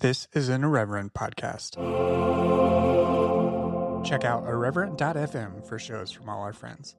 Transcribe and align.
This 0.00 0.28
is 0.32 0.48
an 0.48 0.64
Irreverent 0.64 1.12
podcast. 1.12 1.76
Check 4.02 4.24
out 4.24 4.44
irreverent.fm 4.46 5.66
for 5.68 5.78
shows 5.78 6.10
from 6.10 6.26
all 6.30 6.40
our 6.40 6.54
friends. 6.54 6.96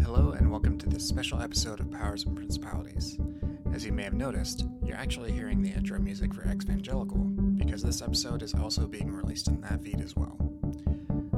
Hello, 0.00 0.30
and 0.30 0.50
welcome 0.50 0.78
to 0.78 0.88
this 0.88 1.06
special 1.06 1.42
episode 1.42 1.80
of 1.80 1.90
Powers 1.90 2.24
and 2.24 2.34
Principalities. 2.34 3.18
As 3.74 3.84
you 3.84 3.92
may 3.92 4.04
have 4.04 4.14
noticed, 4.14 4.64
you're 4.82 4.96
actually 4.96 5.32
hearing 5.32 5.60
the 5.60 5.70
intro 5.70 5.98
music 5.98 6.32
for 6.32 6.44
Exvangelical, 6.44 7.33
because 7.64 7.82
this 7.82 8.02
episode 8.02 8.42
is 8.42 8.54
also 8.54 8.86
being 8.86 9.10
released 9.10 9.48
in 9.48 9.60
that 9.62 9.82
feed 9.82 10.00
as 10.00 10.14
well. 10.14 10.36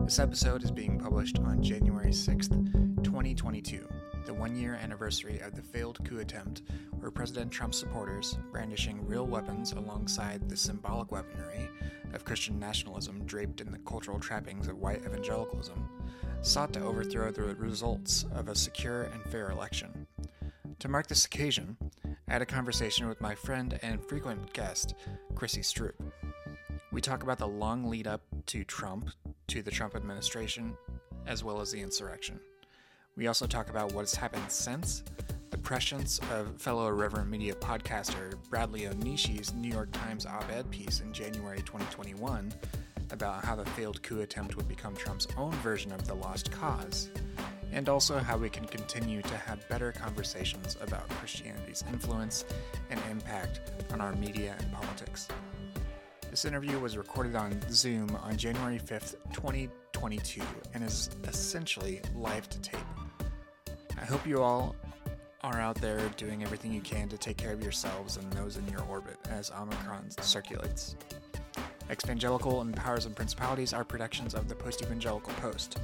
This 0.05 0.19
episode 0.19 0.65
is 0.65 0.71
being 0.71 0.99
published 0.99 1.39
on 1.39 1.63
January 1.63 2.11
6th, 2.11 3.03
2022, 3.05 3.87
the 4.25 4.35
one 4.35 4.57
year 4.57 4.75
anniversary 4.75 5.39
of 5.39 5.55
the 5.55 5.63
failed 5.63 5.99
coup 6.05 6.19
attempt 6.19 6.63
where 6.99 7.11
President 7.11 7.51
Trump's 7.53 7.79
supporters, 7.79 8.39
brandishing 8.51 9.07
real 9.07 9.27
weapons 9.27 9.73
alongside 9.73 10.49
the 10.49 10.57
symbolic 10.57 11.13
weaponry 11.13 11.69
of 12.13 12.25
Christian 12.25 12.59
nationalism 12.59 13.25
draped 13.25 13.61
in 13.61 13.71
the 13.71 13.79
cultural 13.79 14.19
trappings 14.19 14.67
of 14.69 14.79
white 14.79 15.05
evangelicalism, 15.05 15.89
sought 16.43 16.73
to 16.73 16.83
overthrow 16.83 17.31
the 17.31 17.43
results 17.55 18.25
of 18.35 18.49
a 18.49 18.55
secure 18.55 19.05
and 19.05 19.23
fair 19.31 19.51
election. 19.51 20.07
To 20.81 20.89
mark 20.89 21.07
this 21.07 21.25
occasion, 21.25 21.77
I 22.29 22.33
had 22.33 22.43
a 22.43 22.47
conversation 22.47 23.07
with 23.09 23.21
my 23.21 23.37
friend 23.37 23.79
and 23.83 24.03
frequent 24.03 24.53
guest, 24.53 24.97
Chrissy 25.37 25.61
Stroop. 25.61 25.93
We 26.91 27.01
talk 27.01 27.23
about 27.23 27.39
the 27.39 27.47
long 27.47 27.89
lead 27.89 28.09
up 28.09 28.23
to 28.47 28.65
Trump, 28.65 29.11
to 29.47 29.63
the 29.63 29.71
Trump 29.71 29.95
administration, 29.95 30.77
as 31.29 31.45
well 31.45 31.61
as 31.61 31.71
the 31.71 31.81
insurrection. 31.81 32.41
We 33.17 33.29
also 33.29 33.47
talk 33.47 33.71
about 33.71 33.93
what 33.93 34.03
has 34.03 34.17
happened 34.17 34.51
since, 34.51 35.05
the 35.51 35.59
prescience 35.59 36.19
of 36.33 36.61
fellow 36.61 36.89
Irreverent 36.89 37.31
Media 37.31 37.55
podcaster 37.55 38.35
Bradley 38.51 38.83
Onishi's 38.83 39.55
New 39.55 39.71
York 39.71 39.93
Times 39.93 40.27
op 40.27 40.51
ed 40.51 40.69
piece 40.69 41.03
in 41.03 41.13
January 41.13 41.59
2021 41.59 42.53
about 43.13 43.45
how 43.45 43.55
the 43.55 43.65
failed 43.71 44.03
coup 44.03 44.23
attempt 44.23 44.57
would 44.57 44.67
become 44.67 44.97
Trump's 44.97 45.29
own 45.37 45.53
version 45.53 45.93
of 45.93 46.09
the 46.09 46.15
lost 46.15 46.51
cause, 46.51 47.09
and 47.73 47.89
also 47.89 48.19
how 48.19 48.37
we 48.37 48.49
can 48.49 48.65
continue 48.67 49.23
to 49.23 49.37
have 49.37 49.69
better 49.69 49.93
conversations 49.93 50.77
about 50.81 51.09
Christianity's 51.09 51.85
influence 51.93 52.45
and 52.91 53.01
impact 53.11 53.61
on 53.93 54.01
our 54.01 54.15
media 54.15 54.55
and 54.59 54.73
politics. 54.73 55.29
This 56.31 56.45
interview 56.45 56.79
was 56.79 56.97
recorded 56.97 57.35
on 57.35 57.59
Zoom 57.71 58.15
on 58.23 58.37
January 58.37 58.79
5th, 58.79 59.17
2022, 59.33 60.43
and 60.75 60.85
is 60.85 61.11
essentially 61.25 62.01
live 62.15 62.49
to 62.51 62.61
tape. 62.61 62.81
I 63.99 64.05
hope 64.05 64.27
you 64.27 64.43
all 64.43 64.77
are 65.43 65.61
out 65.61 65.77
there 65.77 66.01
doing 66.17 66.43
everything 66.43 66.73
you 66.73 66.81
can 66.81 67.09
to 67.09 67.17
take 67.17 67.37
care 67.37 67.53
of 67.53 67.63
yourselves 67.63 68.17
and 68.17 68.31
those 68.33 68.57
in 68.57 68.69
your 68.69 68.83
orbit 68.91 69.17
as 69.31 69.51
Omicron 69.51 70.11
circulates. 70.21 70.97
Exvangelical 71.89 72.63
and 72.63 72.75
Powers 72.75 73.07
and 73.07 73.15
Principalities 73.15 73.73
are 73.73 73.85
productions 73.85 74.35
of 74.35 74.49
the 74.49 74.55
Post 74.55 74.83
Evangelical 74.83 75.33
Post. 75.35 75.79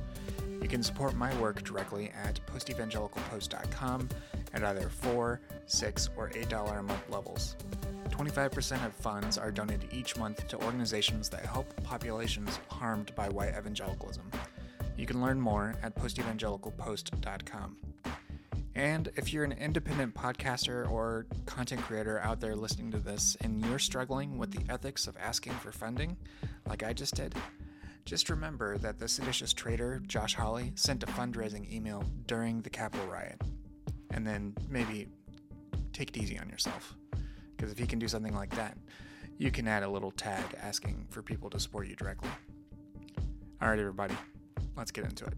You 0.63 0.69
can 0.69 0.83
support 0.83 1.15
my 1.17 1.35
work 1.41 1.65
directly 1.65 2.11
at 2.11 2.41
postevangelicalpost.com 2.47 4.09
at 4.55 4.65
either 4.65 4.89
4 4.89 5.41
6 5.67 6.11
or 6.17 6.31
$8 6.31 6.79
a 6.79 6.83
month 6.83 7.11
levels. 7.11 7.57
25% 8.11 8.87
of 8.87 8.95
funds 8.95 9.39
are 9.39 9.51
donated 9.51 9.89
each 9.93 10.17
month 10.17 10.47
to 10.47 10.63
organizations 10.63 11.29
that 11.31 11.45
help 11.45 11.75
populations 11.83 12.61
harmed 12.69 13.13
by 13.15 13.29
white 13.29 13.55
evangelicalism. 13.59 14.31
You 14.97 15.07
can 15.07 15.21
learn 15.21 15.41
more 15.41 15.75
at 15.83 15.97
postevangelicalpost.com. 15.97 17.77
And 18.75 19.11
if 19.17 19.33
you're 19.33 19.45
an 19.45 19.53
independent 19.53 20.15
podcaster 20.15 20.89
or 20.91 21.27
content 21.45 21.83
creator 21.83 22.21
out 22.21 22.41
there 22.41 22.55
listening 22.55 22.91
to 22.93 22.99
this 22.99 23.37
and 23.41 23.65
you're 23.65 23.79
struggling 23.79 24.39
with 24.39 24.51
the 24.53 24.73
ethics 24.73 25.07
of 25.07 25.17
asking 25.19 25.53
for 25.55 25.73
funding, 25.73 26.17
like 26.67 26.83
I 26.83 26.93
just 26.93 27.15
did, 27.15 27.35
just 28.05 28.31
remember 28.31 28.79
that 28.79 28.99
the 28.99 29.09
seditious 29.09 29.53
traitor, 29.53 30.03
Josh 30.07 30.35
Hawley, 30.35 30.73
sent 30.75 31.03
a 31.03 31.07
fundraising 31.07 31.71
email 31.73 32.05
during 32.27 32.61
the 32.63 32.71
Capitol 32.71 33.07
riot. 33.07 33.41
And 34.11 34.27
then 34.27 34.55
maybe 34.69 35.09
take 35.93 36.17
it 36.17 36.23
easy 36.23 36.39
on 36.39 36.49
yourself. 36.49 36.95
Because 37.57 37.73
if 37.73 37.79
he 37.79 37.87
can 37.87 37.99
do 37.99 38.09
something 38.09 38.35
like 38.35 38.55
that, 38.57 38.77
you 39.39 39.51
can 39.51 39.67
add 39.67 39.83
a 39.83 39.89
little 39.89 40.11
tag 40.11 40.45
asking 40.61 41.07
for 41.11 41.23
people 41.23 41.49
to 41.51 41.61
support 41.61 41.87
you 41.87 41.97
directly. 41.97 42.29
All 43.61 43.69
right, 43.69 43.79
everybody, 43.79 44.15
let's 44.77 44.91
get 44.91 45.05
into 45.05 45.25
it. 45.25 45.35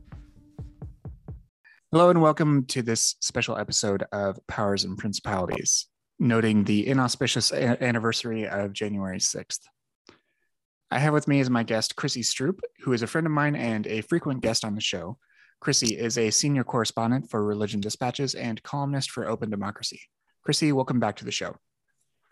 Hello, 1.92 2.10
and 2.10 2.20
welcome 2.20 2.64
to 2.66 2.82
this 2.82 3.14
special 3.20 3.56
episode 3.56 4.04
of 4.10 4.38
Powers 4.48 4.84
and 4.84 4.98
Principalities, 4.98 5.86
noting 6.18 6.64
the 6.64 6.88
inauspicious 6.88 7.52
a- 7.52 7.80
anniversary 7.82 8.48
of 8.48 8.72
January 8.72 9.20
6th. 9.20 9.60
I 10.94 10.98
have 11.00 11.12
with 11.12 11.26
me 11.26 11.40
as 11.40 11.50
my 11.50 11.64
guest 11.64 11.96
Chrissy 11.96 12.22
Stroop, 12.22 12.60
who 12.84 12.92
is 12.92 13.02
a 13.02 13.08
friend 13.08 13.26
of 13.26 13.32
mine 13.32 13.56
and 13.56 13.84
a 13.88 14.00
frequent 14.02 14.42
guest 14.42 14.64
on 14.64 14.76
the 14.76 14.80
show. 14.80 15.18
Chrissy 15.58 15.98
is 15.98 16.16
a 16.16 16.30
senior 16.30 16.62
correspondent 16.62 17.28
for 17.28 17.44
Religion 17.44 17.80
Dispatches 17.80 18.36
and 18.36 18.62
columnist 18.62 19.10
for 19.10 19.26
Open 19.26 19.50
Democracy. 19.50 20.00
Chrissy, 20.44 20.70
welcome 20.70 21.00
back 21.00 21.16
to 21.16 21.24
the 21.24 21.32
show. 21.32 21.56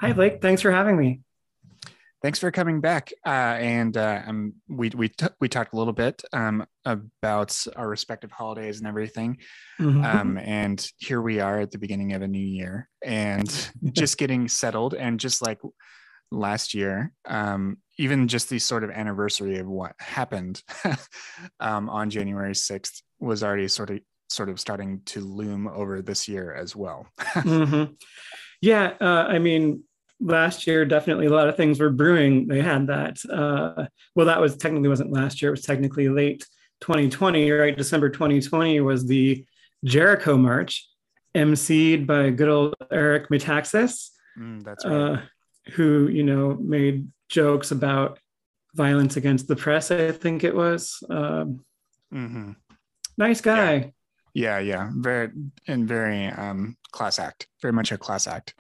Hi, 0.01 0.13
Blake. 0.13 0.41
Thanks 0.41 0.63
for 0.63 0.71
having 0.71 0.97
me. 0.97 1.23
Thanks 2.23 2.39
for 2.39 2.53
coming 2.53 2.81
back. 2.81 3.13
Uh, 3.27 3.31
and 3.59 3.97
uh, 3.97 4.23
um, 4.29 4.55
we 4.69 4.91
we 4.91 5.09
t- 5.09 5.27
we 5.41 5.49
talked 5.49 5.73
a 5.73 5.77
little 5.77 5.93
bit 5.93 6.23
um, 6.33 6.65
about 6.85 7.59
our 7.75 7.89
respective 7.89 8.31
holidays 8.31 8.79
and 8.79 8.87
everything. 8.87 9.39
Mhm. 9.81 10.05
Um, 10.05 10.39
and 10.39 10.89
here 10.99 11.21
we 11.21 11.41
are 11.41 11.59
at 11.59 11.73
the 11.73 11.79
beginning 11.79 12.13
of 12.13 12.23
a 12.23 12.29
new 12.29 12.39
year, 12.39 12.89
and 13.05 13.49
just 13.93 14.19
getting 14.19 14.47
settled. 14.47 14.95
And 14.95 15.19
just 15.19 15.43
like 15.43 15.59
last 16.33 16.75
year, 16.75 17.13
um, 17.27 17.79
even 17.99 18.27
just 18.29 18.49
the 18.49 18.59
sort 18.59 18.85
of 18.85 18.91
anniversary 18.91 19.59
of 19.59 19.67
what 19.67 19.95
happened 19.99 20.63
um, 21.61 21.89
on 21.89 22.11
January 22.11 22.55
sixth 22.55 23.03
was 23.21 23.43
already 23.45 23.69
sort 23.69 23.91
of 23.91 24.01
sort 24.29 24.49
of 24.49 24.59
starting 24.59 25.03
to 25.05 25.21
loom 25.21 25.69
over 25.69 26.01
this 26.01 26.27
year 26.27 26.55
as 26.55 26.75
well. 26.75 27.07
Mhm. 27.21 27.97
Yeah, 28.63 28.95
uh, 29.01 29.27
I 29.29 29.39
mean, 29.41 29.83
last 30.21 30.67
year 30.69 30.85
definitely 30.85 31.27
a 31.27 31.31
lot 31.31 31.49
of 31.49 31.57
things 31.57 31.81
were 31.81 31.91
brewing. 31.91 32.47
They 32.47 32.63
had 32.63 32.87
that. 32.87 33.19
Uh, 33.29 33.87
well, 34.15 34.27
that 34.27 34.41
was 34.41 34.57
technically 34.57 34.89
wasn't 34.89 35.13
last 35.13 35.43
year. 35.43 35.51
It 35.51 35.59
was 35.59 35.63
technically 35.67 36.09
late 36.09 36.47
2020, 36.81 37.51
right? 37.51 37.77
December 37.77 38.09
2020 38.09 38.81
was 38.81 39.05
the 39.07 39.45
Jericho 39.85 40.37
March, 40.37 40.89
emceed 41.35 42.07
by 42.07 42.31
good 42.31 42.49
old 42.49 42.75
Eric 42.91 43.29
Metaxas, 43.31 44.11
Mm, 44.39 44.63
that's 44.63 44.85
right. 44.87 44.95
uh, 44.95 45.21
who 45.73 46.09
you 46.09 46.23
know 46.25 46.57
made 46.61 47.09
jokes 47.29 47.71
about 47.71 48.19
violence 48.75 49.17
against 49.17 49.49
the 49.49 49.57
press. 49.57 49.91
I 49.91 50.13
think 50.13 50.45
it 50.45 50.55
was. 50.55 51.03
Um, 51.09 51.65
hmm 52.11 52.53
nice 53.19 53.41
guy. 53.41 53.93
Yeah, 54.35 54.59
yeah, 54.59 54.91
very 54.95 55.31
and 55.69 55.87
very 55.87 56.27
um, 56.29 56.77
class 56.91 57.19
act. 57.19 57.47
Very 57.61 57.73
much 57.73 57.93
a 57.93 57.99
class 57.99 58.27
act. 58.27 58.55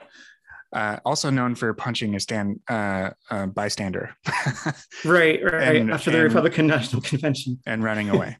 Uh, 0.73 0.99
also 1.05 1.29
known 1.31 1.55
for 1.55 1.73
punching 1.75 2.15
a 2.15 2.21
stand 2.21 2.59
uh, 2.69 3.11
uh, 3.31 3.45
bystander 3.45 4.15
Right, 5.05 5.39
right. 5.45 5.77
And- 5.77 5.91
After 5.93 6.11
the 6.11 6.19
and- 6.19 6.25
Republican 6.25 6.67
National 6.67 7.03
Convention. 7.11 7.59
and 7.67 7.83
running 7.84 8.09
away. 8.09 8.39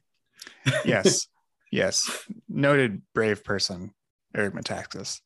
yes, 0.85 1.27
yes, 1.71 2.09
noted 2.49 3.01
brave 3.13 3.43
person, 3.43 3.93
Eric 4.35 4.53
Metaxas. 4.55 5.21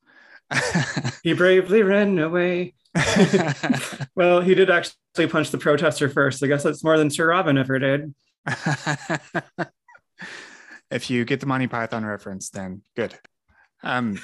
He 1.22 1.32
bravely 1.34 1.82
ran 1.82 2.18
away. 2.18 2.74
Well, 4.14 4.40
he 4.40 4.54
did 4.54 4.70
actually 4.70 5.28
punch 5.28 5.50
the 5.50 5.58
protester 5.58 6.08
first. 6.08 6.42
I 6.42 6.48
guess 6.48 6.62
that's 6.64 6.82
more 6.82 6.98
than 6.98 7.10
Sir 7.10 7.28
Robin 7.28 7.56
ever 7.56 7.78
did. 7.78 8.14
if 10.90 11.10
you 11.10 11.24
get 11.24 11.40
the 11.40 11.46
Monty 11.46 11.68
Python 11.68 12.04
reference, 12.04 12.50
then 12.50 12.82
good. 12.96 13.14
Um, 13.84 14.18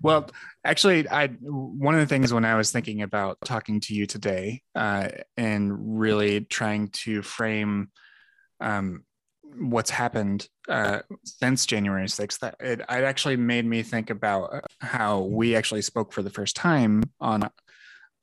well, 0.00 0.30
actually, 0.64 1.08
I 1.08 1.28
one 1.28 1.94
of 1.94 2.00
the 2.00 2.06
things 2.06 2.32
when 2.32 2.46
I 2.46 2.54
was 2.54 2.70
thinking 2.70 3.02
about 3.02 3.38
talking 3.44 3.80
to 3.80 3.94
you 3.94 4.06
today 4.06 4.62
uh, 4.74 5.08
and 5.36 6.00
really 6.00 6.40
trying 6.40 6.88
to 6.88 7.20
frame 7.20 7.90
um, 8.60 9.04
what's 9.58 9.90
happened 9.90 10.48
uh, 10.68 11.00
since 11.24 11.66
January 11.66 12.08
sixth, 12.08 12.40
that 12.40 12.56
it, 12.60 12.80
it 12.80 12.86
actually 12.88 13.36
made 13.36 13.66
me 13.66 13.82
think 13.82 14.08
about 14.08 14.64
how 14.80 15.20
we 15.20 15.56
actually 15.56 15.82
spoke 15.82 16.12
for 16.12 16.22
the 16.22 16.30
first 16.30 16.56
time 16.56 17.02
on 17.20 17.50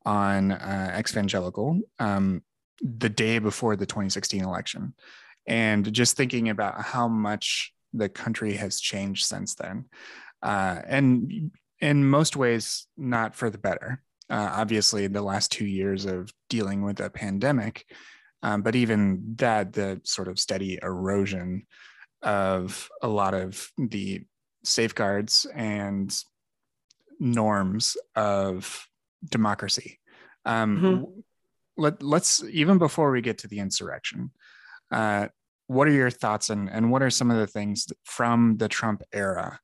on 0.06 0.52
uh, 0.52 0.92
Exvangelical 0.96 1.82
um, 2.00 2.42
the 2.82 3.10
day 3.10 3.40
before 3.40 3.76
the 3.76 3.86
2016 3.86 4.44
election. 4.44 4.94
And 5.46 5.92
just 5.92 6.16
thinking 6.16 6.50
about 6.50 6.82
how 6.82 7.08
much 7.08 7.74
the 7.94 8.10
country 8.10 8.54
has 8.54 8.80
changed 8.80 9.26
since 9.26 9.56
then 9.56 9.86
uh, 10.44 10.82
and 10.86 11.52
in 11.80 12.06
most 12.06 12.36
ways 12.36 12.88
not 12.98 13.36
for 13.36 13.50
the 13.50 13.58
better. 13.58 14.04
Uh, 14.30 14.50
obviously 14.54 15.08
the 15.08 15.22
last 15.22 15.52
two 15.52 15.66
years 15.66 16.06
of 16.06 16.32
dealing 16.50 16.84
with 16.84 17.00
a 17.00 17.10
pandemic, 17.10 17.86
um, 18.42 18.62
but 18.62 18.76
even 18.76 19.36
that, 19.38 19.74
the 19.74 20.00
sort 20.04 20.28
of 20.28 20.40
steady 20.40 20.80
erosion 20.82 21.66
of 22.22 22.90
a 23.02 23.08
lot 23.08 23.34
of 23.34 23.70
the 23.78 24.22
safeguards 24.64 25.46
and 25.54 26.18
norms 27.20 27.98
of 28.16 28.88
democracy. 29.30 30.00
Um, 30.46 30.78
mm-hmm. 30.78 31.20
let, 31.78 32.04
let's, 32.04 32.44
even 32.44 32.78
before 32.78 33.12
we 33.12 33.22
get 33.22 33.40
to 33.40 33.48
the 33.48 33.60
insurrection, 33.60 34.32
uh, 34.92 35.28
what 35.68 35.88
are 35.88 35.92
your 35.92 36.12
thoughts 36.12 36.50
and, 36.50 36.70
and 36.70 36.92
what 36.92 37.02
are 37.02 37.10
some 37.10 37.32
of 37.32 37.38
the 37.38 37.48
things 37.48 37.88
from 38.04 38.58
the 38.58 38.68
Trump 38.68 39.02
era 39.12 39.60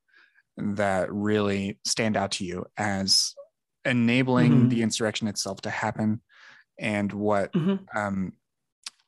that 0.57 1.11
really 1.11 1.79
stand 1.85 2.17
out 2.17 2.31
to 2.31 2.45
you 2.45 2.65
as 2.77 3.33
enabling 3.85 4.51
mm-hmm. 4.51 4.69
the 4.69 4.81
insurrection 4.81 5.27
itself 5.27 5.61
to 5.61 5.69
happen 5.69 6.21
and 6.77 7.11
what 7.11 7.51
mm-hmm. 7.53 7.75
um, 7.97 8.33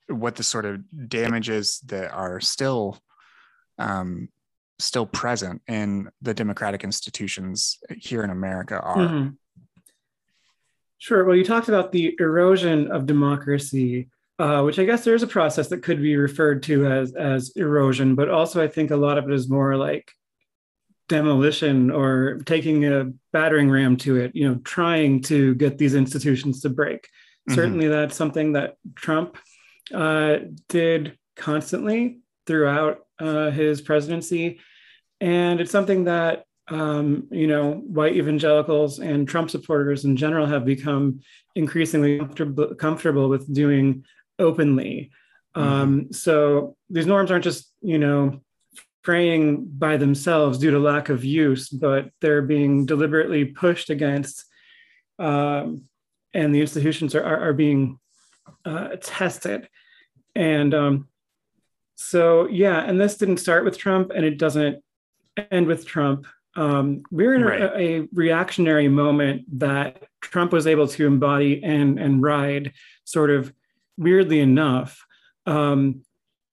what 0.07 0.35
the 0.35 0.43
sort 0.43 0.65
of 0.65 0.81
damages 1.07 1.79
that 1.85 2.11
are 2.11 2.39
still 2.41 2.99
um, 3.77 4.29
still 4.79 5.05
present 5.05 5.61
in 5.67 6.09
the 6.21 6.33
democratic 6.33 6.83
institutions 6.83 7.77
here 7.97 8.23
in 8.23 8.29
America 8.29 8.79
are. 8.79 8.97
Mm-hmm. 8.97 9.29
Sure. 11.01 11.25
Well, 11.25 11.35
you 11.35 11.43
talked 11.43 11.67
about 11.67 11.91
the 11.91 12.15
erosion 12.19 12.91
of 12.91 13.07
democracy, 13.07 14.09
uh, 14.37 14.61
which 14.61 14.77
I 14.77 14.85
guess 14.85 15.03
there 15.03 15.15
is 15.15 15.23
a 15.23 15.27
process 15.27 15.67
that 15.69 15.81
could 15.81 15.99
be 15.99 16.15
referred 16.15 16.61
to 16.63 16.85
as 16.85 17.15
as 17.15 17.49
erosion, 17.55 18.13
but 18.13 18.29
also 18.29 18.61
I 18.61 18.67
think 18.67 18.91
a 18.91 18.95
lot 18.95 19.17
of 19.17 19.27
it 19.27 19.33
is 19.33 19.49
more 19.49 19.75
like 19.75 20.11
demolition 21.09 21.89
or 21.89 22.37
taking 22.45 22.85
a 22.85 23.11
battering 23.33 23.67
ram 23.67 23.97
to 23.97 24.17
it, 24.17 24.35
you 24.35 24.47
know, 24.47 24.59
trying 24.63 25.23
to 25.23 25.55
get 25.55 25.79
these 25.79 25.95
institutions 25.95 26.61
to 26.61 26.69
break. 26.69 27.01
Mm-hmm. 27.01 27.55
Certainly, 27.55 27.87
that's 27.87 28.15
something 28.15 28.53
that 28.53 28.75
Trump 28.93 29.39
uh, 29.91 30.37
did 30.69 31.17
constantly 31.35 32.19
throughout 32.45 32.99
uh, 33.17 33.49
his 33.49 33.81
presidency. 33.81 34.59
And 35.19 35.59
it's 35.61 35.71
something 35.71 36.03
that, 36.03 36.45
um, 36.69 37.27
you 37.31 37.47
know, 37.47 37.73
white 37.73 38.15
evangelicals 38.15 38.99
and 38.99 39.27
Trump 39.27 39.49
supporters 39.49 40.05
in 40.05 40.15
general 40.15 40.45
have 40.45 40.65
become 40.65 41.21
increasingly 41.55 42.19
comfortable, 42.19 42.75
comfortable 42.75 43.29
with 43.29 43.53
doing 43.53 44.05
openly. 44.39 45.11
Mm-hmm. 45.55 45.67
Um, 45.67 46.13
so 46.13 46.77
these 46.89 47.05
norms 47.05 47.31
aren't 47.31 47.43
just, 47.43 47.69
you 47.81 47.97
know, 47.97 48.41
fraying 49.03 49.65
by 49.65 49.97
themselves 49.97 50.59
due 50.59 50.71
to 50.71 50.79
lack 50.79 51.09
of 51.09 51.25
use, 51.25 51.67
but 51.69 52.11
they're 52.21 52.43
being 52.43 52.85
deliberately 52.85 53.45
pushed 53.45 53.89
against, 53.89 54.45
um, 55.19 55.83
and 56.33 56.53
the 56.53 56.61
institutions 56.61 57.15
are, 57.15 57.23
are, 57.23 57.49
are 57.49 57.53
being 57.53 57.99
uh, 58.63 58.89
tested. 59.01 59.67
And 60.35 60.73
um, 60.73 61.07
so, 61.95 62.47
yeah, 62.47 62.79
and 62.79 63.01
this 63.01 63.17
didn't 63.17 63.37
start 63.37 63.65
with 63.65 63.77
Trump, 63.77 64.11
and 64.15 64.23
it 64.23 64.37
doesn't 64.37 64.83
end 65.49 65.67
with 65.67 65.85
Trump. 65.85 66.27
Um, 66.55 67.03
we're 67.11 67.33
in 67.33 67.43
right. 67.43 67.61
a, 67.61 67.79
a, 67.79 68.07
reactionary 68.13 68.89
moment 68.89 69.59
that 69.59 70.03
Trump 70.19 70.51
was 70.51 70.67
able 70.67 70.87
to 70.89 71.07
embody 71.07 71.63
and 71.63 71.97
and 71.97 72.21
ride, 72.21 72.73
sort 73.05 73.29
of 73.29 73.53
weirdly 73.97 74.39
enough. 74.39 75.05
Um, 75.45 76.03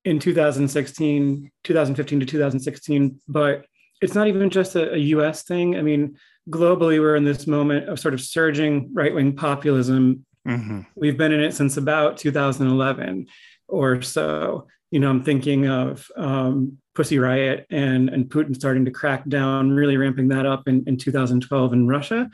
in 0.04 0.18
2016, 0.18 1.50
2015 1.64 2.20
to 2.20 2.26
2016, 2.26 3.20
but 3.28 3.66
it's 4.00 4.14
not 4.14 4.26
even 4.26 4.48
just 4.48 4.74
a, 4.74 4.94
a 4.94 4.98
US 4.98 5.42
thing. 5.42 5.76
I 5.76 5.82
mean, 5.82 6.16
globally, 6.48 7.00
we're 7.00 7.16
in 7.16 7.24
this 7.24 7.46
moment 7.46 7.88
of 7.88 8.00
sort 8.00 8.14
of 8.14 8.20
surging 8.20 8.90
right 8.94 9.14
wing 9.14 9.34
populism. 9.36 10.24
Mm-hmm. 10.46 10.80
We've 10.94 11.18
been 11.18 11.32
in 11.32 11.40
it 11.40 11.52
since 11.52 11.76
about 11.76 12.16
2011 12.16 13.26
or 13.66 14.00
so. 14.02 14.66
You 14.90 15.00
know, 15.00 15.10
I'm 15.10 15.22
thinking 15.22 15.66
of 15.66 16.10
um, 16.16 16.78
Pussy 16.98 17.20
Riot 17.20 17.64
and, 17.70 18.08
and 18.08 18.28
Putin 18.28 18.56
starting 18.56 18.84
to 18.84 18.90
crack 18.90 19.24
down, 19.28 19.70
really 19.70 19.96
ramping 19.96 20.26
that 20.26 20.46
up 20.46 20.66
in, 20.66 20.82
in 20.88 20.96
2012 20.96 21.72
in 21.72 21.86
Russia. 21.86 22.28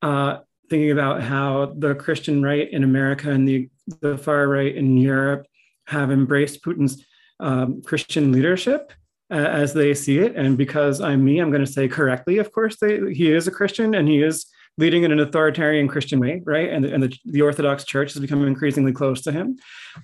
Uh, 0.00 0.38
thinking 0.70 0.90
about 0.90 1.20
how 1.20 1.74
the 1.76 1.94
Christian 1.94 2.42
right 2.42 2.66
in 2.72 2.82
America 2.82 3.30
and 3.30 3.46
the, 3.46 3.68
the 4.00 4.16
far 4.16 4.48
right 4.48 4.74
in 4.74 4.96
Europe 4.96 5.46
have 5.86 6.10
embraced 6.10 6.64
Putin's 6.64 7.04
um, 7.40 7.82
Christian 7.82 8.32
leadership 8.32 8.90
uh, 9.30 9.34
as 9.34 9.74
they 9.74 9.92
see 9.92 10.20
it. 10.20 10.34
And 10.34 10.56
because 10.56 11.02
I'm 11.02 11.22
me, 11.22 11.38
I'm 11.38 11.50
going 11.50 11.66
to 11.66 11.70
say 11.70 11.86
correctly, 11.86 12.38
of 12.38 12.50
course, 12.52 12.78
they, 12.78 13.12
he 13.12 13.30
is 13.30 13.46
a 13.46 13.50
Christian 13.50 13.94
and 13.94 14.08
he 14.08 14.22
is 14.22 14.46
leading 14.78 15.02
in 15.02 15.12
an 15.12 15.20
authoritarian 15.20 15.88
Christian 15.88 16.20
way, 16.20 16.40
right? 16.46 16.70
And, 16.70 16.86
and 16.86 17.02
the, 17.02 17.14
the 17.26 17.42
Orthodox 17.42 17.84
Church 17.84 18.14
has 18.14 18.22
become 18.22 18.46
increasingly 18.46 18.92
close 18.92 19.20
to 19.24 19.32
him. 19.32 19.58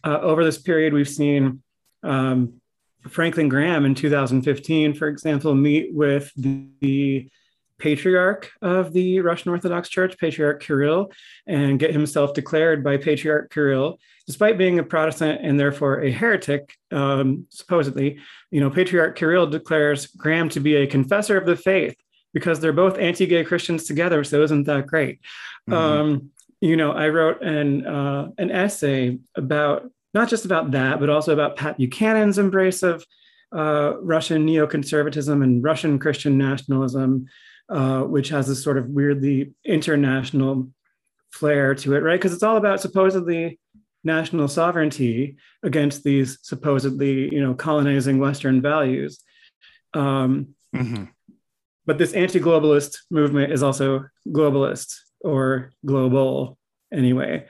Uh, 0.04 0.18
over 0.20 0.44
this 0.44 0.58
period, 0.58 0.92
we've 0.92 1.08
seen 1.08 1.62
um, 2.02 2.60
Franklin 3.08 3.48
Graham 3.48 3.84
in 3.84 3.94
2015, 3.94 4.94
for 4.94 5.08
example, 5.08 5.54
meet 5.54 5.92
with 5.94 6.32
the, 6.36 7.28
patriarch 7.82 8.52
of 8.62 8.92
the 8.92 9.20
Russian 9.20 9.50
Orthodox 9.50 9.88
Church, 9.88 10.16
Patriarch 10.16 10.62
Kirill, 10.62 11.10
and 11.48 11.80
get 11.80 11.90
himself 11.90 12.32
declared 12.32 12.84
by 12.84 12.96
Patriarch 12.96 13.52
Kirill, 13.52 13.98
despite 14.24 14.56
being 14.56 14.78
a 14.78 14.84
Protestant 14.84 15.40
and 15.42 15.58
therefore 15.58 16.00
a 16.00 16.10
heretic, 16.12 16.76
um, 16.92 17.46
supposedly. 17.50 18.20
You 18.52 18.60
know, 18.60 18.70
Patriarch 18.70 19.16
Kirill 19.16 19.48
declares 19.48 20.06
Graham 20.06 20.48
to 20.50 20.60
be 20.60 20.76
a 20.76 20.86
confessor 20.86 21.36
of 21.36 21.44
the 21.44 21.56
faith 21.56 21.96
because 22.32 22.60
they're 22.60 22.72
both 22.72 22.98
anti-gay 22.98 23.44
Christians 23.44 23.84
together. 23.84 24.22
So 24.22 24.42
isn't 24.42 24.64
that 24.64 24.86
great? 24.86 25.18
Mm-hmm. 25.68 25.72
Um, 25.72 26.30
you 26.60 26.76
know, 26.76 26.92
I 26.92 27.08
wrote 27.08 27.42
an 27.42 27.84
uh, 27.84 28.28
an 28.38 28.52
essay 28.52 29.18
about 29.34 29.90
not 30.14 30.28
just 30.28 30.44
about 30.44 30.70
that, 30.72 31.00
but 31.00 31.10
also 31.10 31.32
about 31.32 31.56
Pat 31.56 31.78
Buchanan's 31.78 32.38
embrace 32.38 32.82
of 32.82 33.04
uh, 33.54 33.94
Russian 34.00 34.46
neoconservatism 34.46 35.42
and 35.42 35.62
Russian 35.62 35.98
Christian 35.98 36.38
nationalism. 36.38 37.26
Uh, 37.68 38.02
which 38.02 38.28
has 38.28 38.48
this 38.48 38.62
sort 38.62 38.76
of 38.76 38.88
weirdly 38.88 39.54
international 39.64 40.68
flair 41.30 41.74
to 41.74 41.94
it, 41.94 42.00
right? 42.00 42.20
Because 42.20 42.34
it's 42.34 42.42
all 42.42 42.58
about 42.58 42.82
supposedly 42.82 43.58
national 44.04 44.46
sovereignty 44.46 45.36
against 45.62 46.04
these 46.04 46.38
supposedly, 46.42 47.32
you 47.32 47.40
know, 47.40 47.54
colonizing 47.54 48.18
Western 48.18 48.60
values. 48.60 49.20
Um, 49.94 50.48
mm-hmm. 50.74 51.04
But 51.86 51.96
this 51.96 52.12
anti-globalist 52.12 52.98
movement 53.10 53.52
is 53.52 53.62
also 53.62 54.06
globalist 54.28 54.94
or 55.22 55.70
global 55.86 56.58
anyway. 56.92 57.46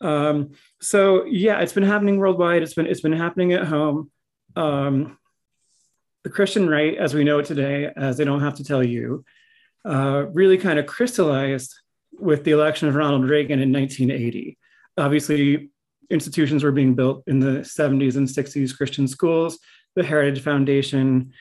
Um, 0.00 0.52
so 0.80 1.24
yeah, 1.24 1.60
it's 1.60 1.72
been 1.72 1.82
happening 1.82 2.18
worldwide. 2.18 2.62
It's 2.62 2.74
been 2.74 2.86
it's 2.86 3.00
been 3.00 3.12
happening 3.12 3.52
at 3.52 3.66
home. 3.66 4.10
Um, 4.56 5.18
the 6.24 6.30
Christian 6.30 6.68
right, 6.68 6.96
as 6.96 7.14
we 7.14 7.24
know 7.24 7.38
it 7.38 7.46
today, 7.46 7.90
as 7.96 8.16
they 8.16 8.24
don't 8.24 8.40
have 8.40 8.56
to 8.56 8.64
tell 8.64 8.82
you, 8.82 9.24
uh, 9.84 10.26
really 10.32 10.58
kind 10.58 10.78
of 10.78 10.86
crystallized 10.86 11.74
with 12.12 12.44
the 12.44 12.50
election 12.50 12.88
of 12.88 12.94
Ronald 12.94 13.28
Reagan 13.28 13.60
in 13.60 13.72
1980. 13.72 14.58
Obviously, 14.96 15.70
institutions 16.10 16.64
were 16.64 16.72
being 16.72 16.94
built 16.94 17.22
in 17.26 17.38
the 17.38 17.60
70s 17.60 18.16
and 18.16 18.26
60s, 18.26 18.76
Christian 18.76 19.06
schools, 19.06 19.58
the 19.94 20.02
Heritage 20.02 20.42
Foundation, 20.42 21.32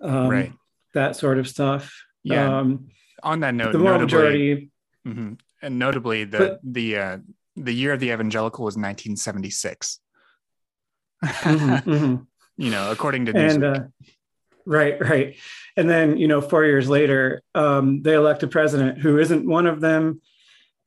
um, 0.00 0.28
right. 0.28 0.52
that 0.94 1.16
sort 1.16 1.38
of 1.38 1.48
stuff. 1.48 1.94
Yeah. 2.22 2.58
Um, 2.58 2.88
On 3.22 3.40
that 3.40 3.54
note, 3.54 3.72
the 3.72 3.78
notably, 3.78 4.04
majority, 4.04 4.70
mm-hmm. 5.06 5.34
and 5.62 5.78
notably, 5.78 6.24
the 6.24 6.38
but, 6.38 6.60
the 6.62 6.96
uh, 6.96 7.18
the 7.56 7.74
year 7.74 7.92
of 7.92 8.00
the 8.00 8.10
evangelical 8.10 8.64
was 8.64 8.74
1976. 8.74 10.00
mm-hmm, 11.24 11.90
mm-hmm. 11.90 12.22
You 12.56 12.70
know, 12.70 12.90
according 12.90 13.26
to 13.26 13.32
Newsweek. 13.32 13.54
And, 13.54 13.64
uh, 13.64 13.80
Right, 14.66 15.00
right. 15.00 15.36
And 15.76 15.88
then, 15.88 16.16
you 16.16 16.28
know, 16.28 16.40
four 16.40 16.64
years 16.64 16.88
later, 16.88 17.42
um, 17.54 18.02
they 18.02 18.14
elect 18.14 18.42
a 18.42 18.46
president 18.46 18.98
who 18.98 19.18
isn't 19.18 19.46
one 19.46 19.66
of 19.66 19.80
them, 19.80 20.22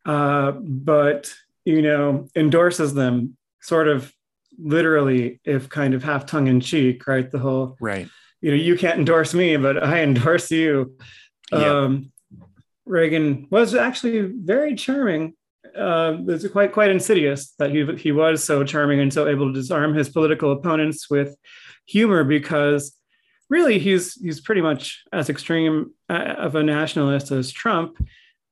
uh, 0.05 0.51
but, 0.51 1.33
you 1.65 1.81
know, 1.81 2.27
endorses 2.35 2.93
them 2.93 3.37
sort 3.61 3.87
of 3.87 4.11
literally, 4.57 5.39
if 5.43 5.69
kind 5.69 5.93
of 5.93 6.03
half 6.03 6.25
tongue 6.25 6.47
in 6.47 6.59
cheek, 6.59 7.05
right? 7.07 7.29
The 7.29 7.39
whole, 7.39 7.77
right. 7.79 8.07
You 8.41 8.51
know, 8.51 8.57
you 8.57 8.77
can't 8.77 8.99
endorse 8.99 9.33
me, 9.33 9.57
but 9.57 9.83
I 9.83 10.01
endorse 10.01 10.51
you. 10.51 10.95
Yep. 11.51 11.61
Um, 11.61 12.11
Reagan 12.85 13.47
was 13.49 13.75
actually 13.75 14.21
very 14.21 14.75
charming. 14.75 15.33
Uh, 15.77 16.17
it's 16.27 16.47
quite 16.49 16.71
quite 16.71 16.89
insidious 16.89 17.53
that 17.59 17.71
he 17.71 17.85
he 17.97 18.11
was 18.11 18.43
so 18.43 18.63
charming 18.63 18.99
and 18.99 19.13
so 19.13 19.27
able 19.27 19.47
to 19.47 19.53
disarm 19.53 19.93
his 19.93 20.09
political 20.09 20.51
opponents 20.51 21.09
with 21.09 21.35
humor 21.85 22.23
because 22.23 22.95
really 23.49 23.79
he's 23.79 24.15
he's 24.15 24.41
pretty 24.41 24.61
much 24.61 25.03
as 25.13 25.29
extreme 25.29 25.91
uh, 26.09 26.35
of 26.37 26.55
a 26.55 26.63
nationalist 26.63 27.31
as 27.31 27.51
Trump, 27.51 27.97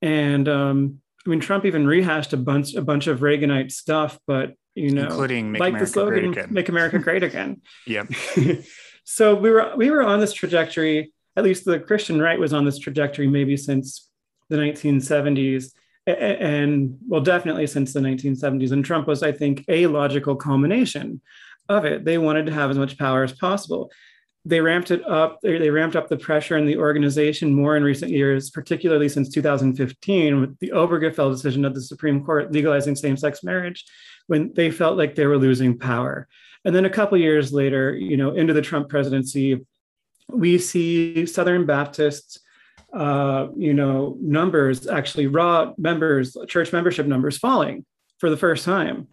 and 0.02 0.48
um, 0.48 1.00
I 1.26 1.30
mean 1.30 1.40
Trump 1.40 1.66
even 1.66 1.88
rehashed 1.88 2.34
a 2.34 2.38
bunch 2.38 2.76
a 2.76 2.82
bunch 2.82 3.08
of 3.08 3.20
Reaganite 3.20 3.72
stuff, 3.72 4.20
but 4.28 4.54
you 4.76 4.92
know, 4.92 5.06
including 5.06 5.52
make 5.52 5.60
like 5.62 5.70
America 5.70 5.86
the 5.86 5.92
slogan 5.92 6.14
great 6.14 6.38
again. 6.38 6.54
"Make 6.54 6.70
America 6.70 7.00
Great 7.00 7.24
Again." 7.24 7.62
yeah. 7.88 8.04
so 9.04 9.36
we 9.36 9.50
were 9.50 9.74
we 9.76 9.90
were 9.90 10.04
on 10.04 10.20
this 10.20 10.34
trajectory. 10.34 11.14
At 11.38 11.44
least 11.44 11.66
the 11.66 11.80
Christian 11.80 12.22
right 12.22 12.40
was 12.40 12.54
on 12.54 12.66
this 12.66 12.78
trajectory 12.78 13.28
maybe 13.28 13.58
since 13.58 14.10
the 14.50 14.58
1970s, 14.58 15.72
and 16.08 16.98
well, 17.08 17.22
definitely 17.22 17.68
since 17.68 17.94
the 17.94 18.00
1970s. 18.00 18.72
And 18.72 18.86
Trump 18.86 19.08
was, 19.08 19.24
I 19.24 19.32
think, 19.32 19.66
a 19.68 19.88
logical 19.88 20.36
culmination 20.36 21.22
of 21.68 21.86
it. 21.86 22.06
They 22.06 22.18
wanted 22.18 22.46
to 22.46 22.54
have 22.54 22.70
as 22.70 22.78
much 22.78 22.98
power 22.98 23.24
as 23.24 23.34
possible. 23.34 23.92
They 24.48 24.62
ramped 24.62 24.92
it 24.92 25.04
up. 25.10 25.40
They 25.42 25.72
ramped 25.72 25.96
up 25.96 26.08
the 26.08 26.18
pressure 26.18 26.56
in 26.56 26.68
the 26.68 26.78
organization 26.78 27.56
more 27.56 27.76
in 27.76 27.84
recent 27.84 28.12
years, 28.12 28.52
particularly 28.52 29.10
since 29.10 29.30
2015 29.30 30.40
with 30.40 30.60
the 30.60 30.70
Obergefell 30.70 31.32
decision 31.32 31.66
of 31.66 31.74
the 31.74 31.82
Supreme 31.82 32.24
Court 32.24 32.52
legalizing 32.52 32.96
same-sex 32.96 33.44
marriage, 33.44 33.84
when 34.28 34.54
they 34.54 34.70
felt 34.70 34.98
like 34.98 35.16
they 35.16 35.26
were 35.26 35.40
losing 35.40 35.80
power. 35.80 36.28
And 36.64 36.76
then 36.76 36.86
a 36.86 36.92
couple 36.92 37.18
years 37.18 37.54
later, 37.54 37.96
you 37.96 38.18
know, 38.18 38.32
into 38.32 38.54
the 38.54 38.62
Trump 38.62 38.90
presidency, 38.90 39.66
we 40.30 40.60
see 40.60 41.26
Southern 41.26 41.66
Baptists 41.66 42.40
uh, 42.96 43.48
you 43.58 43.74
know, 43.74 44.18
numbers 44.22 44.88
actually 44.88 45.28
raw 45.28 45.74
members, 45.78 46.38
church 46.48 46.72
membership 46.72 47.06
numbers 47.06 47.38
falling 47.38 47.86
for 48.20 48.30
the 48.30 48.38
first 48.38 48.64
time. 48.64 49.08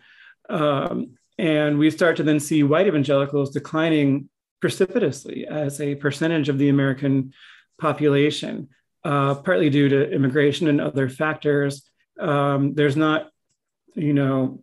Um, 0.49 1.19
and 1.37 1.79
we 1.79 1.91
start 1.91 2.17
to 2.17 2.23
then 2.23 2.39
see 2.39 2.63
white 2.63 2.87
evangelicals 2.87 3.51
declining 3.51 4.29
precipitously 4.61 5.47
as 5.47 5.81
a 5.81 5.97
percentage 5.97 6.49
of 6.49 6.59
the 6.59 6.69
American 6.69 7.33
population, 7.81 8.69
uh, 9.05 9.35
partly 9.35 9.69
due 9.69 9.89
to 9.89 10.11
immigration 10.13 10.69
and 10.69 10.81
other 10.81 11.09
factors. 11.09 11.83
Um, 12.21 12.75
there's 12.75 12.97
not, 12.97 13.31
you 13.97 14.15
know, 14.15 14.63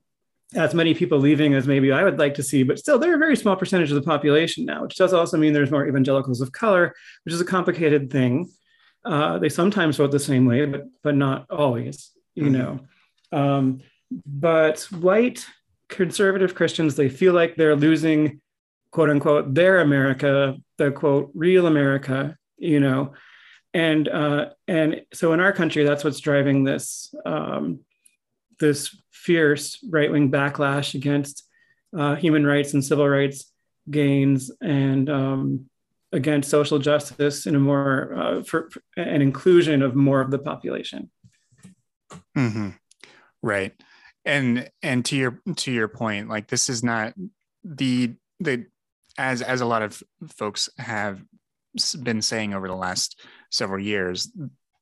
as 0.56 0.74
many 0.74 0.94
people 0.94 1.20
leaving 1.20 1.54
as 1.54 1.68
maybe 1.68 1.92
I 1.92 2.04
would 2.04 2.18
like 2.18 2.36
to 2.36 2.44
see, 2.44 2.64
but 2.64 2.80
still, 2.80 2.98
they're 2.98 3.16
a 3.16 3.20
very 3.20 3.36
small 3.36 3.58
percentage 3.58 3.92
of 3.92 3.96
the 3.96 4.02
population 4.02 4.66
now, 4.66 4.84
which 4.84 4.96
does 4.96 5.14
also 5.14 5.38
mean 5.38 5.52
there's 5.52 5.70
more 5.72 5.88
evangelicals 5.88 6.40
of 6.40 6.54
color, 6.54 6.96
which 7.26 7.34
is 7.34 7.42
a 7.42 7.46
complicated 7.46 8.10
thing. 8.10 8.50
Uh, 9.06 9.40
they 9.40 9.50
sometimes 9.50 9.98
vote 9.98 10.12
the 10.12 10.20
same 10.20 10.46
way, 10.46 10.66
but 10.66 10.86
but 11.04 11.16
not 11.16 11.46
always, 11.50 12.12
you 12.36 12.44
mm-hmm. 12.44 12.54
know. 12.54 12.80
Um, 13.32 13.82
but 14.26 14.82
white 14.92 15.46
conservative 15.88 16.56
Christians, 16.56 16.96
they 16.96 17.10
feel 17.10 17.34
like 17.34 17.56
they're 17.56 17.76
losing, 17.76 18.42
quote 18.92 19.10
unquote, 19.10 19.54
their 19.54 19.80
America, 19.80 20.56
the 20.78 20.92
quote 20.92 21.32
real 21.34 21.66
America, 21.66 22.36
you 22.58 22.80
know. 22.80 23.14
And 23.74 24.08
uh, 24.08 24.50
and 24.68 25.02
so 25.14 25.34
in 25.34 25.40
our 25.40 25.54
country, 25.54 25.84
that's 25.84 26.04
what's 26.04 26.20
driving 26.20 26.64
this 26.64 27.14
um, 27.26 27.82
this 28.60 28.96
fierce 29.12 29.84
right 29.90 30.12
wing 30.12 30.32
backlash 30.32 30.96
against 30.96 31.44
uh, 31.98 32.16
human 32.16 32.46
rights 32.46 32.74
and 32.74 32.84
civil 32.84 33.08
rights 33.08 33.52
gains 33.90 34.52
and 34.62 35.10
um, 35.10 35.66
against 36.12 36.50
social 36.50 36.80
justice 36.80 37.46
and 37.46 37.56
a 37.56 37.60
more 37.60 38.14
uh, 38.16 38.44
for, 38.44 38.70
for, 38.70 38.82
an 38.98 39.22
inclusion 39.22 39.82
of 39.82 39.96
more 39.96 40.22
of 40.22 40.32
the 40.32 40.40
population. 40.40 41.10
Mm-hmm. 42.38 42.70
Right, 43.42 43.74
and 44.26 44.70
and 44.82 45.06
to 45.06 45.16
your 45.16 45.42
to 45.58 45.72
your 45.72 45.88
point, 45.88 46.30
like 46.30 46.48
this 46.48 46.70
is 46.70 46.84
not 46.84 47.14
the 47.64 48.16
the 48.40 48.66
as 49.18 49.42
as 49.42 49.62
a 49.62 49.66
lot 49.66 49.82
of 49.82 50.02
folks 50.38 50.70
have 50.78 51.22
been 52.02 52.22
saying 52.22 52.54
over 52.54 52.68
the 52.68 52.76
last 52.76 53.22
several 53.52 53.80
years, 53.80 54.32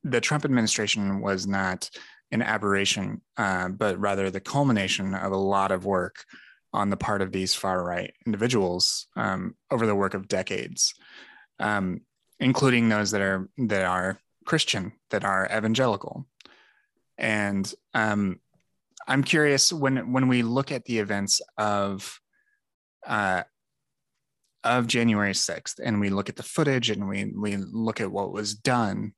the 0.04 0.22
Trump 0.22 0.46
administration 0.46 1.22
was 1.22 1.46
not 1.46 1.90
an 2.32 2.42
aberration, 2.42 3.22
uh, 3.38 3.70
but 3.70 4.00
rather 4.00 4.30
the 4.30 4.40
culmination 4.40 5.14
of 5.14 5.32
a 5.32 5.38
lot 5.38 5.72
of 5.72 5.86
work 5.86 6.26
on 6.74 6.90
the 6.90 6.98
part 6.98 7.22
of 7.22 7.32
these 7.32 7.56
far 7.56 7.84
right 7.84 8.14
individuals 8.26 9.08
um, 9.16 9.56
over 9.72 9.86
the 9.86 9.96
work 9.96 10.14
of 10.14 10.28
decades, 10.28 10.94
um, 11.60 12.02
including 12.40 12.90
those 12.90 13.12
that 13.12 13.22
are 13.22 13.50
that 13.58 13.86
are 13.86 14.20
Christian, 14.46 14.94
that 15.10 15.24
are 15.24 15.46
evangelical. 15.46 16.26
And 17.18 17.72
um, 17.94 18.40
I'm 19.08 19.24
curious 19.24 19.72
when 19.74 20.12
when 20.14 20.28
we 20.28 20.44
look 20.44 20.72
at 20.72 20.86
the 20.86 21.00
events 21.00 21.42
of 21.58 22.20
uh, 23.06 23.44
of 24.64 24.88
January 24.88 25.34
6th 25.34 25.80
and 25.84 26.00
we 26.00 26.10
look 26.10 26.30
at 26.30 26.36
the 26.36 26.44
footage 26.44 26.90
and 26.90 27.08
we 27.08 27.32
we 27.36 27.58
look 27.58 28.02
at 28.02 28.12
what 28.12 28.34
was 28.34 28.54
done 28.54 29.14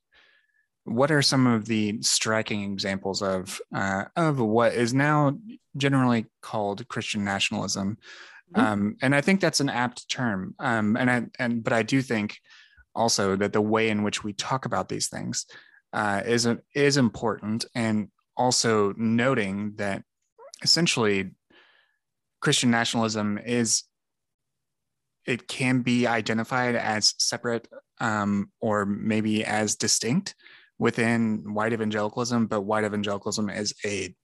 what 0.90 1.12
are 1.12 1.22
some 1.22 1.46
of 1.46 1.66
the 1.66 2.02
striking 2.02 2.64
examples 2.64 3.22
of 3.22 3.62
uh, 3.74 4.06
of 4.16 4.40
what 4.40 4.74
is 4.74 4.94
now 4.94 5.38
generally 5.78 6.26
called 6.42 6.88
Christian 6.88 7.24
nationalism? 7.24 7.98
Mm-hmm. 8.56 8.66
Um, 8.66 8.96
and 9.02 9.14
I 9.14 9.22
think 9.22 9.42
that's 9.42 9.60
an 9.60 9.70
apt 9.70 10.10
term. 10.10 10.56
Um, 10.60 10.98
and 10.98 11.10
I 11.10 11.26
and 11.38 11.64
but 11.64 11.74
I 11.74 11.84
do 11.84 12.02
think 12.02 12.38
also 12.96 13.36
that 13.36 13.54
the 13.54 13.62
way 13.62 13.90
in 13.90 14.04
which 14.04 14.24
we 14.24 14.34
talk 14.34 14.66
about 14.66 14.90
these 14.90 15.08
things 15.08 15.46
uh, 15.94 16.22
is 16.26 16.48
is 16.74 16.98
important, 16.98 17.66
and 17.76 18.10
also 18.36 18.94
noting 18.98 19.74
that 19.76 20.04
essentially 20.64 21.32
Christian 22.42 22.72
nationalism 22.72 23.38
is 23.38 23.84
it 25.26 25.48
can 25.48 25.82
be 25.82 26.08
identified 26.08 26.76
as 26.76 27.14
separate 27.20 27.68
um, 28.00 28.50
or 28.62 28.86
maybe 28.86 29.44
as 29.44 29.76
distinct 29.76 30.34
within 30.80 31.54
white 31.54 31.74
evangelicalism, 31.74 32.48
but 32.48 32.62
white 32.62 32.86
evangelicalism 32.86 33.50
is 33.50 33.74
a 33.86 34.16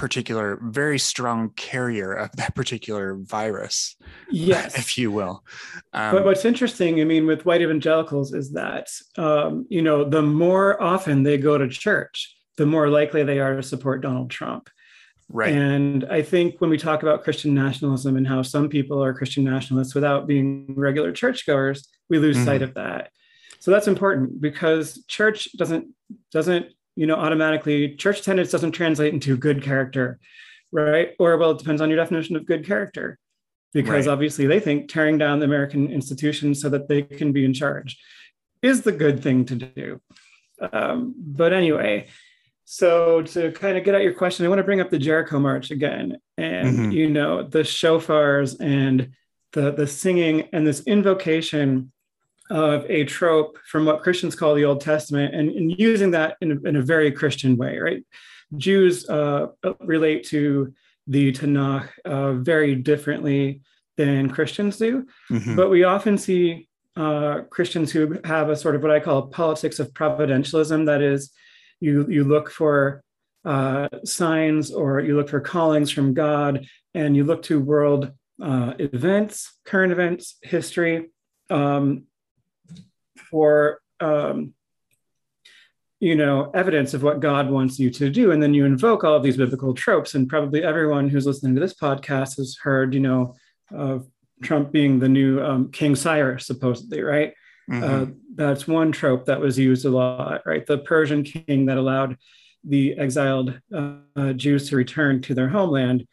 particular 0.00 0.58
very 0.62 0.98
strong 0.98 1.50
carrier 1.50 2.12
of 2.12 2.32
that 2.36 2.54
particular 2.54 3.16
virus 3.16 3.96
yes. 4.30 4.78
if 4.78 4.96
you 4.96 5.10
will. 5.10 5.44
Um, 5.92 6.12
but 6.14 6.24
what's 6.24 6.44
interesting 6.44 7.00
i 7.00 7.04
mean 7.04 7.26
with 7.26 7.44
white 7.44 7.60
evangelicals 7.60 8.32
is 8.32 8.52
that 8.52 8.88
um, 9.18 9.66
you 9.68 9.82
know 9.82 10.04
the 10.04 10.22
more 10.22 10.82
often 10.82 11.22
they 11.22 11.36
go 11.36 11.58
to 11.58 11.68
church 11.68 12.34
the 12.56 12.66
more 12.66 12.88
likely 12.88 13.22
they 13.22 13.40
are 13.40 13.56
to 13.56 13.62
support 13.62 14.00
donald 14.00 14.30
trump. 14.30 14.70
Right. 15.28 15.52
And 15.52 16.04
i 16.06 16.22
think 16.22 16.60
when 16.60 16.70
we 16.70 16.78
talk 16.78 17.02
about 17.02 17.22
christian 17.22 17.54
nationalism 17.54 18.16
and 18.16 18.26
how 18.26 18.40
some 18.42 18.68
people 18.68 19.04
are 19.04 19.12
christian 19.12 19.44
nationalists 19.44 19.94
without 19.94 20.26
being 20.26 20.74
regular 20.76 21.12
churchgoers 21.12 21.86
we 22.10 22.18
lose 22.18 22.36
mm-hmm. 22.36 22.44
sight 22.44 22.62
of 22.62 22.74
that. 22.74 23.10
So 23.60 23.70
that's 23.70 23.88
important 23.88 24.40
because 24.40 25.04
church 25.06 25.48
doesn't 25.56 25.86
doesn't 26.32 26.66
you 26.96 27.06
know 27.06 27.14
automatically 27.14 27.94
church 27.96 28.20
attendance 28.20 28.50
doesn't 28.50 28.72
translate 28.72 29.12
into 29.12 29.36
good 29.36 29.62
character, 29.62 30.18
right? 30.72 31.10
Or 31.18 31.36
well, 31.36 31.52
it 31.52 31.58
depends 31.58 31.80
on 31.80 31.88
your 31.88 31.96
definition 31.96 32.36
of 32.36 32.46
good 32.46 32.66
character, 32.66 33.18
because 33.72 34.06
right. 34.06 34.12
obviously 34.12 34.46
they 34.46 34.60
think 34.60 34.88
tearing 34.88 35.18
down 35.18 35.38
the 35.38 35.46
American 35.46 35.90
institutions 35.90 36.60
so 36.60 36.68
that 36.70 36.88
they 36.88 37.02
can 37.02 37.32
be 37.32 37.44
in 37.44 37.54
charge 37.54 37.98
is 38.62 38.82
the 38.82 38.92
good 38.92 39.22
thing 39.22 39.44
to 39.46 39.54
do. 39.54 40.00
Um, 40.72 41.14
but 41.16 41.52
anyway, 41.52 42.08
so 42.64 43.22
to 43.22 43.52
kind 43.52 43.78
of 43.78 43.84
get 43.84 43.94
at 43.94 44.02
your 44.02 44.12
question, 44.12 44.44
I 44.44 44.48
want 44.48 44.58
to 44.58 44.64
bring 44.64 44.80
up 44.80 44.90
the 44.90 44.98
Jericho 44.98 45.38
March 45.38 45.70
again, 45.70 46.18
and 46.36 46.78
mm-hmm. 46.78 46.90
you 46.92 47.10
know 47.10 47.42
the 47.42 47.60
shofars 47.60 48.56
and 48.60 49.12
the 49.52 49.72
the 49.72 49.86
singing 49.86 50.48
and 50.52 50.66
this 50.66 50.80
invocation 50.86 51.92
of 52.50 52.84
a 52.90 53.04
trope 53.04 53.58
from 53.66 53.86
what 53.86 54.02
Christians 54.02 54.34
call 54.34 54.54
the 54.54 54.64
Old 54.64 54.80
Testament 54.80 55.34
and, 55.34 55.50
and 55.50 55.78
using 55.78 56.10
that 56.10 56.36
in 56.40 56.52
a, 56.52 56.68
in 56.68 56.76
a, 56.76 56.82
very 56.82 57.12
Christian 57.12 57.56
way, 57.56 57.78
right? 57.78 58.04
Jews 58.56 59.08
uh, 59.08 59.46
relate 59.80 60.26
to 60.28 60.74
the 61.06 61.32
Tanakh 61.32 61.88
uh, 62.04 62.32
very 62.32 62.74
differently 62.74 63.62
than 63.96 64.30
Christians 64.30 64.78
do, 64.78 65.06
mm-hmm. 65.30 65.54
but 65.54 65.70
we 65.70 65.84
often 65.84 66.18
see 66.18 66.68
uh, 66.96 67.42
Christians 67.50 67.92
who 67.92 68.18
have 68.24 68.50
a 68.50 68.56
sort 68.56 68.74
of 68.74 68.82
what 68.82 68.90
I 68.90 68.98
call 68.98 69.28
politics 69.28 69.78
of 69.78 69.92
providentialism. 69.92 70.86
That 70.86 71.02
is, 71.02 71.30
you 71.80 72.06
you 72.08 72.24
look 72.24 72.50
for 72.50 73.02
uh, 73.44 73.88
signs 74.04 74.72
or 74.72 75.00
you 75.00 75.16
look 75.16 75.28
for 75.28 75.40
callings 75.40 75.90
from 75.90 76.14
God, 76.14 76.66
and 76.94 77.16
you 77.16 77.24
look 77.24 77.42
to 77.44 77.60
world 77.60 78.10
uh, 78.42 78.74
events, 78.78 79.58
current 79.64 79.92
events, 79.92 80.36
history, 80.42 81.10
um, 81.50 82.04
for 83.30 83.80
um, 84.00 84.54
you 86.00 86.16
know 86.16 86.50
evidence 86.54 86.94
of 86.94 87.02
what 87.02 87.20
god 87.20 87.50
wants 87.50 87.78
you 87.78 87.90
to 87.90 88.10
do. 88.10 88.32
And 88.32 88.42
then 88.42 88.54
you 88.54 88.64
invoke 88.64 89.04
all 89.04 89.14
of 89.14 89.22
these 89.22 89.36
biblical 89.36 89.74
tropes. 89.74 90.14
And 90.14 90.28
probably 90.28 90.64
everyone 90.64 91.08
who's 91.08 91.26
listening 91.26 91.54
to 91.54 91.60
this 91.60 91.74
podcast 91.74 92.36
has 92.38 92.56
heard 92.60 92.94
you 92.94 93.00
know 93.00 93.34
of 93.72 94.06
trump 94.42 94.72
being 94.72 94.98
the 94.98 95.08
new 95.08 95.42
um, 95.42 95.70
king 95.70 95.94
cyrus 95.94 96.46
supposedly 96.46 97.02
right? 97.02 97.34
Mm-hmm. 97.70 97.84
uh, 97.84 98.06
that's 98.34 98.66
one 98.66 98.90
trope 98.90 99.26
that 99.26 99.40
was 99.40 99.58
used 99.58 99.84
a 99.84 99.90
lot 99.90 100.42
right? 100.46 100.66
The 100.66 100.78
persian 100.78 101.22
king 101.22 101.66
that 101.66 101.78
allowed 101.78 102.16
the 102.64 102.98
exiled 102.98 103.58
uh, 103.72 104.32
jews 104.34 104.68
to 104.68 104.76
return 104.76 105.22
to 105.22 105.34
their 105.34 105.48
homeland 105.48 106.06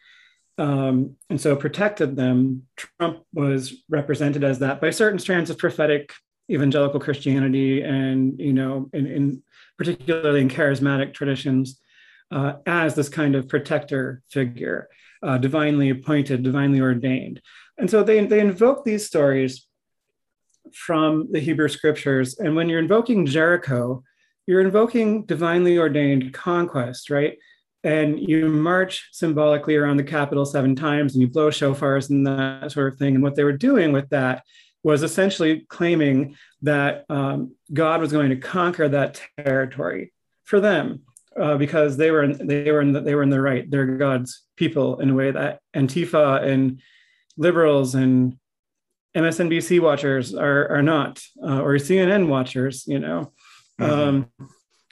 um, 0.57 1.15
and 1.29 1.39
so 1.39 1.55
protected 1.55 2.15
them. 2.15 2.63
Trump 2.75 3.23
was 3.33 3.83
represented 3.89 4.43
as 4.43 4.59
that 4.59 4.81
by 4.81 4.89
certain 4.89 5.19
strands 5.19 5.49
of 5.49 5.57
prophetic 5.57 6.13
evangelical 6.49 6.99
Christianity 6.99 7.81
and, 7.81 8.39
you 8.39 8.53
know, 8.53 8.89
in, 8.93 9.05
in 9.05 9.43
particularly 9.77 10.41
in 10.41 10.49
charismatic 10.49 11.13
traditions, 11.13 11.79
uh, 12.31 12.53
as 12.65 12.95
this 12.95 13.09
kind 13.09 13.35
of 13.35 13.47
protector 13.47 14.21
figure, 14.29 14.89
uh, 15.23 15.37
divinely 15.37 15.89
appointed, 15.89 16.43
divinely 16.43 16.81
ordained. 16.81 17.41
And 17.77 17.89
so 17.89 18.03
they, 18.03 18.25
they 18.25 18.39
invoke 18.39 18.83
these 18.83 19.05
stories 19.05 19.67
from 20.73 21.27
the 21.31 21.39
Hebrew 21.39 21.69
scriptures. 21.69 22.37
And 22.39 22.55
when 22.55 22.69
you're 22.69 22.79
invoking 22.79 23.25
Jericho, 23.25 24.03
you're 24.45 24.61
invoking 24.61 25.25
divinely 25.25 25.77
ordained 25.77 26.33
conquest, 26.33 27.09
right? 27.09 27.37
And 27.83 28.19
you 28.19 28.49
march 28.49 29.09
symbolically 29.11 29.75
around 29.75 29.97
the 29.97 30.03
capital 30.03 30.45
seven 30.45 30.75
times 30.75 31.13
and 31.13 31.21
you 31.21 31.27
blow 31.27 31.49
shofars 31.49 32.09
and 32.09 32.25
that 32.27 32.71
sort 32.71 32.91
of 32.91 32.99
thing. 32.99 33.15
And 33.15 33.23
what 33.23 33.35
they 33.35 33.43
were 33.43 33.53
doing 33.53 33.91
with 33.91 34.09
that 34.09 34.43
was 34.87 35.03
essentially 35.03 35.65
claiming 35.67 36.37
that 36.61 37.03
um, 37.09 37.53
God 37.73 37.99
was 37.99 38.13
going 38.13 38.29
to 38.29 38.37
conquer 38.37 38.87
that 38.87 39.21
territory 39.37 40.13
for 40.45 40.61
them 40.61 41.01
uh, 41.37 41.57
because 41.57 41.97
they 41.97 42.09
were 42.09 42.23
in, 42.23 42.47
they 42.47 42.71
were 42.71 42.79
in 42.79 42.93
the, 42.93 43.01
they 43.01 43.13
were 43.13 43.21
in 43.21 43.29
the 43.29 43.41
right. 43.41 43.69
They're 43.69 43.97
God's 43.97 44.45
people 44.55 45.01
in 45.01 45.09
a 45.09 45.13
way 45.13 45.29
that 45.31 45.59
Antifa 45.75 46.41
and 46.41 46.81
liberals 47.35 47.95
and 47.95 48.39
MSNBC 49.13 49.81
watchers 49.81 50.33
are 50.33 50.69
are 50.69 50.81
not, 50.81 51.21
uh, 51.43 51.59
or 51.59 51.73
CNN 51.73 52.29
watchers, 52.29 52.87
you 52.87 52.99
know, 52.99 53.33
mm-hmm. 53.81 53.91
um, 53.91 54.31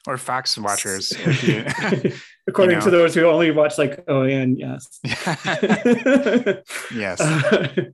or 0.05 0.17
Fox 0.17 0.57
watchers. 0.57 1.13
According 2.47 2.75
you 2.75 2.79
know. 2.79 2.85
to 2.85 2.91
those 2.91 3.15
who 3.15 3.23
only 3.23 3.51
watch 3.51 3.77
like 3.77 4.05
OAN, 4.07 4.55
yes, 4.59 4.99
yes, 6.93 7.21
uh, 7.21 7.85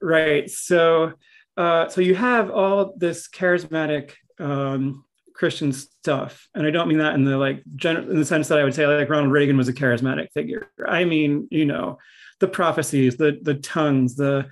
right. 0.00 0.48
So, 0.50 1.12
uh, 1.56 1.88
so 1.88 2.00
you 2.00 2.14
have 2.14 2.50
all 2.50 2.94
this 2.96 3.28
charismatic 3.28 4.12
um, 4.38 5.04
Christian 5.34 5.72
stuff, 5.72 6.48
and 6.54 6.66
I 6.66 6.70
don't 6.70 6.88
mean 6.88 6.98
that 6.98 7.14
in 7.14 7.24
the 7.24 7.36
like 7.36 7.62
gen- 7.76 8.10
in 8.10 8.18
the 8.18 8.24
sense 8.24 8.48
that 8.48 8.58
I 8.58 8.64
would 8.64 8.74
say 8.74 8.86
like 8.86 9.08
Ronald 9.08 9.32
Reagan 9.32 9.56
was 9.56 9.68
a 9.68 9.72
charismatic 9.72 10.32
figure. 10.32 10.70
I 10.86 11.04
mean, 11.04 11.48
you 11.50 11.64
know, 11.64 11.98
the 12.40 12.48
prophecies, 12.48 13.16
the 13.16 13.38
the 13.42 13.54
tongues, 13.54 14.14
the 14.16 14.48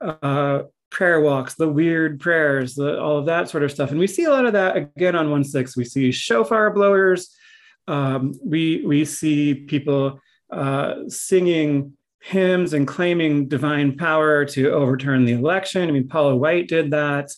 uh, 0.00 0.62
prayer 0.90 1.20
walks, 1.20 1.54
the 1.54 1.68
weird 1.68 2.20
prayers, 2.20 2.74
the, 2.74 3.00
all 3.00 3.18
of 3.18 3.26
that 3.26 3.48
sort 3.48 3.62
of 3.62 3.70
stuff. 3.70 3.90
And 3.90 3.98
we 3.98 4.06
see 4.06 4.24
a 4.24 4.30
lot 4.30 4.46
of 4.46 4.52
that 4.54 4.76
again 4.76 5.14
on 5.14 5.30
1 5.30 5.44
6. 5.44 5.76
We 5.76 5.84
see 5.84 6.10
shofar 6.10 6.70
blowers. 6.70 7.36
Um, 7.88 8.32
we, 8.44 8.82
we 8.86 9.04
see 9.04 9.54
people 9.54 10.20
uh, 10.50 11.08
singing 11.08 11.92
hymns 12.26 12.72
and 12.72 12.88
claiming 12.88 13.46
divine 13.46 13.96
power 13.96 14.44
to 14.44 14.70
overturn 14.70 15.24
the 15.24 15.32
election. 15.32 15.88
I 15.88 15.92
mean, 15.92 16.08
Paula 16.08 16.34
White 16.36 16.68
did 16.68 16.90
that. 16.90 17.30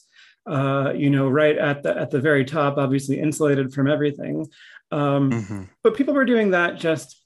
Uh, 0.46 0.94
you 0.96 1.10
know, 1.10 1.28
right 1.28 1.58
at 1.58 1.82
the 1.82 1.94
at 1.94 2.10
the 2.10 2.20
very 2.20 2.44
top, 2.44 2.78
obviously 2.78 3.20
insulated 3.20 3.72
from 3.72 3.86
everything. 3.86 4.46
Um, 4.90 5.30
mm-hmm. 5.30 5.62
But 5.82 5.94
people 5.94 6.14
were 6.14 6.24
doing 6.24 6.52
that 6.52 6.78
just, 6.78 7.22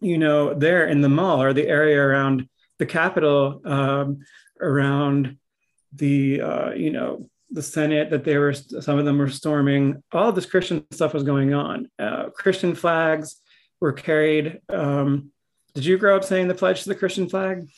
you 0.00 0.18
know, 0.18 0.52
there 0.52 0.86
in 0.86 1.00
the 1.00 1.08
mall 1.08 1.42
or 1.42 1.54
the 1.54 1.66
area 1.66 1.98
around 1.98 2.48
the 2.78 2.86
Capitol. 2.86 3.62
Um, 3.64 4.18
around 4.60 5.36
the 5.92 6.40
uh, 6.40 6.70
you 6.72 6.90
know 6.90 7.28
the 7.50 7.62
Senate 7.62 8.10
that 8.10 8.24
they 8.24 8.36
were 8.36 8.52
some 8.52 8.98
of 8.98 9.04
them 9.04 9.18
were 9.18 9.30
storming. 9.30 10.02
All 10.12 10.32
this 10.32 10.46
Christian 10.46 10.84
stuff 10.90 11.14
was 11.14 11.22
going 11.22 11.54
on. 11.54 11.88
Uh, 11.98 12.30
Christian 12.30 12.74
flags 12.74 13.36
were 13.80 13.92
carried. 13.92 14.60
Um, 14.68 15.30
did 15.74 15.84
you 15.84 15.98
grow 15.98 16.16
up 16.16 16.24
saying 16.24 16.48
the 16.48 16.54
pledge 16.54 16.82
to 16.82 16.88
the 16.88 16.94
Christian 16.94 17.28
flag? 17.28 17.68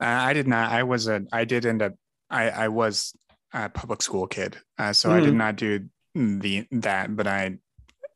Uh, 0.00 0.06
I 0.06 0.32
did 0.32 0.46
not. 0.46 0.70
I 0.70 0.82
was 0.82 1.08
a. 1.08 1.24
I 1.32 1.44
did 1.44 1.66
end 1.66 1.82
up. 1.82 1.94
I 2.30 2.50
I 2.50 2.68
was 2.68 3.14
a 3.52 3.68
public 3.68 4.02
school 4.02 4.26
kid, 4.26 4.56
uh, 4.78 4.92
so 4.92 5.08
mm. 5.08 5.12
I 5.12 5.20
did 5.20 5.30
hmm. 5.30 5.38
not 5.38 5.56
do 5.56 5.88
the 6.14 6.66
that, 6.70 7.14
but 7.14 7.26
I 7.26 7.58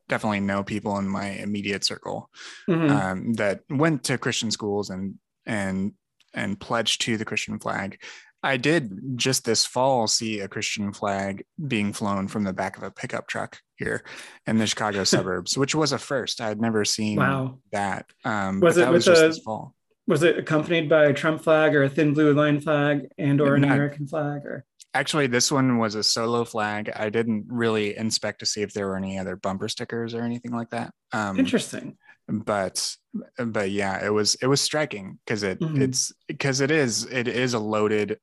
definitely 0.09 0.41
know 0.41 0.63
people 0.63 0.99
in 0.99 1.09
my 1.09 1.31
immediate 1.31 1.85
circle 1.85 2.31
mm-hmm. 2.69 2.91
um, 2.91 3.35
that 3.35 3.61
went 3.71 4.05
to 4.05 4.19
Christian 4.19 4.51
schools 4.51 4.91
and 4.91 5.15
and 5.47 5.93
and 6.33 6.59
pledged 6.59 7.03
to 7.03 7.17
the 7.17 7.25
Christian 7.25 7.59
flag. 7.59 8.01
I 8.45 8.59
did 8.59 9.17
just 9.17 9.45
this 9.45 9.65
fall 9.65 10.07
see 10.07 10.41
a 10.41 10.49
Christian 10.49 10.93
flag 10.93 11.45
being 11.67 11.95
flown 11.95 12.29
from 12.29 12.45
the 12.45 12.53
back 12.53 12.77
of 12.77 12.83
a 12.83 12.91
pickup 12.91 13.27
truck 13.27 13.59
here 13.77 14.05
in 14.47 14.59
the 14.59 14.67
Chicago 14.67 15.05
suburbs, 15.05 15.57
which 15.57 15.75
was 15.75 15.93
a 15.93 15.99
first. 15.99 16.43
I 16.43 16.49
had 16.49 16.61
never 16.61 16.85
seen 16.85 17.17
wow. 17.17 17.59
that. 17.73 18.07
Um, 18.25 18.61
was 18.61 18.77
it 18.77 18.81
that 18.81 18.93
was 18.93 19.07
just 19.07 19.23
a, 19.23 19.29
this 19.29 19.39
fall. 19.39 19.75
Was 20.07 20.23
it 20.23 20.39
accompanied 20.39 20.91
by 20.91 21.07
a 21.07 21.15
Trump 21.15 21.43
flag 21.43 21.75
or 21.75 21.85
a 21.85 21.89
thin 21.89 22.13
blue 22.13 22.35
line 22.35 22.61
flag 22.61 23.09
and 23.17 23.41
or 23.41 23.55
an 23.55 23.65
American 23.65 24.07
flag 24.07 24.45
or? 24.45 24.67
Actually, 24.93 25.27
this 25.27 25.51
one 25.51 25.79
was 25.79 25.95
a 25.95 26.05
solo 26.05 26.45
flag. 26.45 26.93
I 26.95 27.09
didn't 27.09 27.47
really 27.49 27.97
inspect 27.97 28.41
to 28.41 28.47
see 28.47 28.63
if 28.63 28.75
there 28.75 28.87
were 28.87 28.97
any 28.97 29.19
other 29.19 29.35
bumper 29.35 29.69
stickers 29.69 30.15
or 30.15 30.23
anything 30.23 30.53
like 30.53 30.71
that. 30.71 30.93
Um, 31.13 31.39
Interesting 31.39 31.97
but 32.29 32.97
but 33.39 33.71
yeah 33.71 34.05
it 34.05 34.09
was 34.09 34.35
it 34.37 34.47
was 34.47 34.61
striking 34.61 35.19
because 35.25 35.43
it 35.43 35.61
mm-hmm. 35.61 35.83
it's 35.83 36.13
because 36.27 36.61
it 36.61 36.71
is 36.71 37.05
it 37.05 37.29
is 37.29 37.55
a 37.55 37.59
loaded 37.59 38.19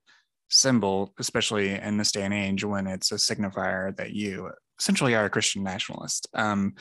symbol 0.51 1.13
especially 1.19 1.71
in 1.71 1.97
this 1.97 2.11
day 2.11 2.23
and 2.23 2.33
age 2.33 2.63
when 2.63 2.87
it's 2.87 3.11
a 3.11 3.15
signifier 3.15 3.95
that 3.95 4.11
you 4.11 4.51
essentially 4.79 5.15
are 5.15 5.25
a 5.25 5.29
christian 5.29 5.63
nationalist 5.63 6.27
um 6.33 6.73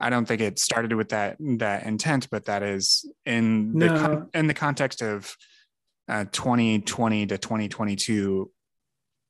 i 0.00 0.10
don't 0.10 0.26
think 0.26 0.40
it 0.40 0.58
started 0.58 0.92
with 0.92 1.08
that 1.08 1.36
that 1.40 1.84
intent 1.84 2.28
but 2.30 2.44
that 2.44 2.62
is 2.62 3.10
in 3.24 3.72
no. 3.72 3.88
the 3.88 3.98
con- 4.00 4.30
in 4.34 4.46
the 4.46 4.54
context 4.54 5.02
of 5.02 5.36
uh, 6.08 6.24
2020 6.30 7.26
to 7.26 7.38
2022 7.38 8.50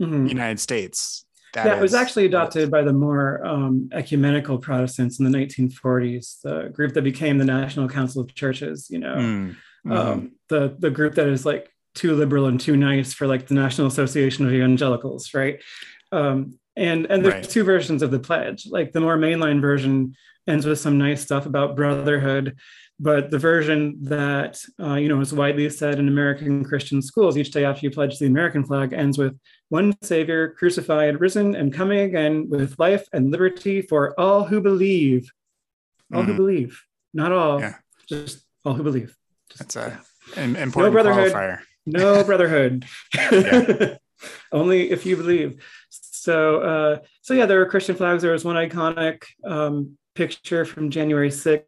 mm-hmm. 0.02 0.26
united 0.26 0.60
states 0.60 1.26
that 1.56 1.66
yeah, 1.66 1.76
it 1.76 1.80
was 1.80 1.94
actually 1.94 2.26
adopted 2.26 2.70
by 2.70 2.82
the 2.82 2.92
more 2.92 3.44
um, 3.46 3.88
ecumenical 3.92 4.58
Protestants 4.58 5.18
in 5.18 5.24
the 5.24 5.38
1940s, 5.38 6.42
the 6.42 6.68
group 6.70 6.92
that 6.92 7.02
became 7.02 7.38
the 7.38 7.46
National 7.46 7.88
Council 7.88 8.20
of 8.20 8.34
Churches. 8.34 8.88
You 8.90 8.98
know, 8.98 9.14
mm, 9.14 9.56
mm-hmm. 9.86 9.92
um, 9.92 10.32
the 10.50 10.76
the 10.78 10.90
group 10.90 11.14
that 11.14 11.28
is 11.28 11.46
like 11.46 11.70
too 11.96 12.14
liberal 12.14 12.46
and 12.46 12.60
too 12.60 12.76
nice 12.76 13.12
for 13.12 13.26
like 13.26 13.46
the 13.46 13.54
National 13.54 13.88
Association 13.88 14.46
of 14.46 14.52
Evangelicals, 14.52 15.34
right? 15.34 15.60
Um, 16.12 16.58
and 16.76 17.06
and 17.06 17.24
there's 17.24 17.34
right. 17.34 17.48
two 17.48 17.64
versions 17.64 18.02
of 18.02 18.10
the 18.10 18.20
pledge. 18.20 18.66
Like 18.70 18.92
the 18.92 19.00
more 19.00 19.16
mainline 19.16 19.60
version 19.60 20.14
ends 20.46 20.64
with 20.64 20.78
some 20.78 20.98
nice 20.98 21.22
stuff 21.22 21.46
about 21.46 21.74
brotherhood 21.74 22.56
but 22.98 23.30
the 23.30 23.38
version 23.38 23.96
that 24.02 24.62
uh, 24.80 24.94
you 24.94 25.08
know 25.08 25.20
is 25.20 25.32
widely 25.32 25.68
said 25.68 25.98
in 25.98 26.08
American 26.08 26.64
Christian 26.64 27.02
schools 27.02 27.36
each 27.36 27.50
day 27.50 27.64
after 27.64 27.84
you 27.84 27.90
pledge 27.90 28.18
the 28.18 28.26
American 28.26 28.64
flag 28.64 28.92
ends 28.92 29.18
with 29.18 29.38
one 29.68 29.94
Savior 30.02 30.50
crucified, 30.50 31.20
risen, 31.20 31.54
and 31.54 31.72
coming 31.72 32.00
again 32.00 32.48
with 32.48 32.78
life 32.78 33.06
and 33.12 33.30
liberty 33.30 33.82
for 33.82 34.18
all 34.18 34.44
who 34.44 34.60
believe. 34.60 35.30
All 36.14 36.22
mm. 36.22 36.26
who 36.26 36.34
believe, 36.36 36.84
not 37.12 37.32
all, 37.32 37.60
yeah. 37.60 37.74
just 38.08 38.44
all 38.64 38.74
who 38.74 38.84
believe. 38.84 39.16
Just, 39.50 39.58
That's 39.58 39.76
a 39.76 40.00
an 40.36 40.54
important 40.54 40.94
no 40.94 41.02
brotherhood, 41.02 41.32
qualifier. 41.32 41.58
No 41.86 42.24
brotherhood. 42.24 42.84
Only 44.52 44.90
if 44.90 45.06
you 45.06 45.16
believe. 45.16 45.62
So, 45.90 46.60
uh, 46.60 46.98
so 47.22 47.34
yeah, 47.34 47.46
there 47.46 47.58
were 47.58 47.66
Christian 47.66 47.94
flags. 47.94 48.22
There 48.22 48.32
was 48.32 48.44
one 48.44 48.56
iconic 48.56 49.22
um, 49.44 49.96
picture 50.14 50.64
from 50.64 50.90
January 50.90 51.28
6th 51.30 51.62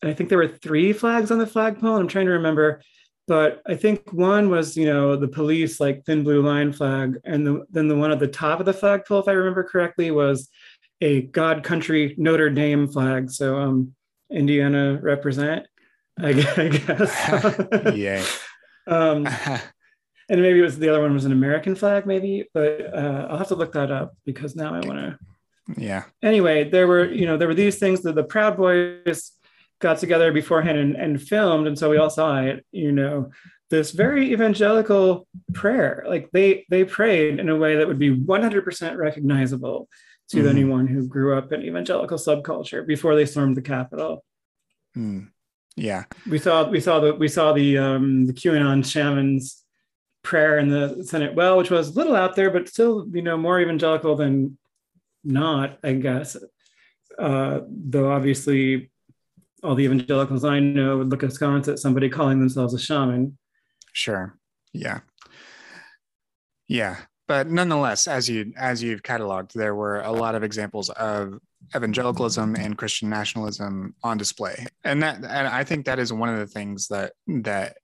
And 0.00 0.10
I 0.10 0.14
think 0.14 0.28
there 0.28 0.38
were 0.38 0.48
three 0.48 0.92
flags 0.92 1.30
on 1.30 1.38
the 1.38 1.46
flagpole. 1.46 1.96
I'm 1.96 2.06
trying 2.06 2.26
to 2.26 2.32
remember, 2.32 2.80
but 3.26 3.60
I 3.66 3.74
think 3.74 4.12
one 4.12 4.50
was, 4.50 4.76
you 4.76 4.86
know, 4.86 5.16
the 5.16 5.26
police 5.26 5.80
like 5.80 6.04
thin 6.04 6.22
blue 6.22 6.42
line 6.42 6.72
flag, 6.72 7.18
and 7.24 7.46
the, 7.46 7.66
then 7.70 7.88
the 7.88 7.96
one 7.96 8.12
at 8.12 8.20
the 8.20 8.28
top 8.28 8.60
of 8.60 8.66
the 8.66 8.72
flagpole, 8.72 9.20
if 9.20 9.28
I 9.28 9.32
remember 9.32 9.64
correctly, 9.64 10.10
was 10.12 10.48
a 11.00 11.22
God 11.22 11.64
Country 11.64 12.14
Notre 12.16 12.50
Dame 12.50 12.86
flag. 12.86 13.30
So, 13.30 13.58
um, 13.58 13.94
Indiana 14.30 14.98
represent, 15.02 15.66
I 16.18 16.32
guess. 16.32 17.94
yeah. 17.94 18.24
Um, 18.88 19.26
and 20.28 20.42
maybe 20.42 20.58
it 20.58 20.62
was 20.62 20.78
the 20.78 20.88
other 20.88 21.02
one 21.02 21.14
was 21.14 21.24
an 21.24 21.32
American 21.32 21.74
flag, 21.74 22.06
maybe, 22.06 22.48
but 22.52 22.94
uh, 22.94 23.28
I'll 23.30 23.38
have 23.38 23.48
to 23.48 23.54
look 23.54 23.72
that 23.72 23.90
up 23.90 24.14
because 24.24 24.56
now 24.56 24.74
I 24.74 24.80
want 24.80 24.98
to. 24.98 25.18
Yeah. 25.76 26.04
Anyway, 26.22 26.68
there 26.70 26.86
were, 26.86 27.04
you 27.04 27.26
know, 27.26 27.36
there 27.36 27.48
were 27.48 27.54
these 27.54 27.78
things 27.78 28.02
that 28.02 28.14
the 28.14 28.24
Proud 28.24 28.56
Boys 28.56 29.32
got 29.80 29.98
together 29.98 30.32
beforehand 30.32 30.78
and, 30.78 30.96
and 30.96 31.22
filmed 31.22 31.66
and 31.66 31.78
so 31.78 31.90
we 31.90 31.98
all 31.98 32.10
saw 32.10 32.40
it 32.40 32.64
you 32.72 32.92
know 32.92 33.30
this 33.70 33.92
very 33.92 34.32
evangelical 34.32 35.26
prayer 35.52 36.04
like 36.08 36.28
they 36.32 36.64
they 36.68 36.84
prayed 36.84 37.38
in 37.38 37.48
a 37.48 37.56
way 37.56 37.76
that 37.76 37.86
would 37.86 37.98
be 37.98 38.14
100% 38.14 38.96
recognizable 38.96 39.88
to 40.30 40.42
mm. 40.42 40.48
anyone 40.48 40.86
who 40.86 41.06
grew 41.06 41.36
up 41.36 41.52
in 41.52 41.62
evangelical 41.62 42.18
subculture 42.18 42.86
before 42.86 43.14
they 43.14 43.26
stormed 43.26 43.56
the 43.56 43.62
capitol 43.62 44.24
mm. 44.96 45.28
Yeah 45.78 46.04
we 46.28 46.38
saw 46.38 46.68
we 46.68 46.80
saw 46.80 47.00
the 47.00 47.14
we 47.14 47.28
saw 47.28 47.52
the 47.52 47.78
um 47.78 48.26
the 48.26 48.32
qanon 48.32 48.84
shamans 48.84 49.64
prayer 50.22 50.58
in 50.58 50.68
the 50.68 51.02
senate 51.04 51.34
well 51.34 51.56
which 51.56 51.70
was 51.70 51.88
a 51.88 51.92
little 51.92 52.16
out 52.16 52.34
there 52.36 52.50
but 52.50 52.68
still 52.68 53.06
you 53.12 53.22
know 53.22 53.36
more 53.36 53.60
evangelical 53.60 54.16
than 54.16 54.58
not 55.24 55.78
i 55.84 55.92
guess 55.92 56.36
uh 57.18 57.60
though 57.68 58.10
obviously 58.10 58.90
all 59.62 59.74
the 59.74 59.84
evangelicals 59.84 60.44
I 60.44 60.60
know 60.60 60.98
would 60.98 61.10
look 61.10 61.22
askance 61.22 61.68
at 61.68 61.78
somebody 61.78 62.08
calling 62.08 62.40
themselves 62.40 62.74
a 62.74 62.78
shaman. 62.78 63.36
Sure. 63.92 64.36
Yeah. 64.72 65.00
Yeah. 66.68 66.96
But 67.26 67.48
nonetheless, 67.48 68.06
as 68.06 68.28
you 68.28 68.52
as 68.56 68.82
you've 68.82 69.02
cataloged, 69.02 69.52
there 69.52 69.74
were 69.74 70.00
a 70.00 70.12
lot 70.12 70.34
of 70.34 70.42
examples 70.42 70.88
of 70.90 71.38
evangelicalism 71.74 72.56
and 72.56 72.78
Christian 72.78 73.10
nationalism 73.10 73.94
on 74.02 74.18
display. 74.18 74.66
And 74.84 75.02
that 75.02 75.16
and 75.16 75.48
I 75.48 75.64
think 75.64 75.86
that 75.86 75.98
is 75.98 76.12
one 76.12 76.28
of 76.28 76.38
the 76.38 76.46
things 76.46 76.88
that 76.88 77.12
that 77.26 77.76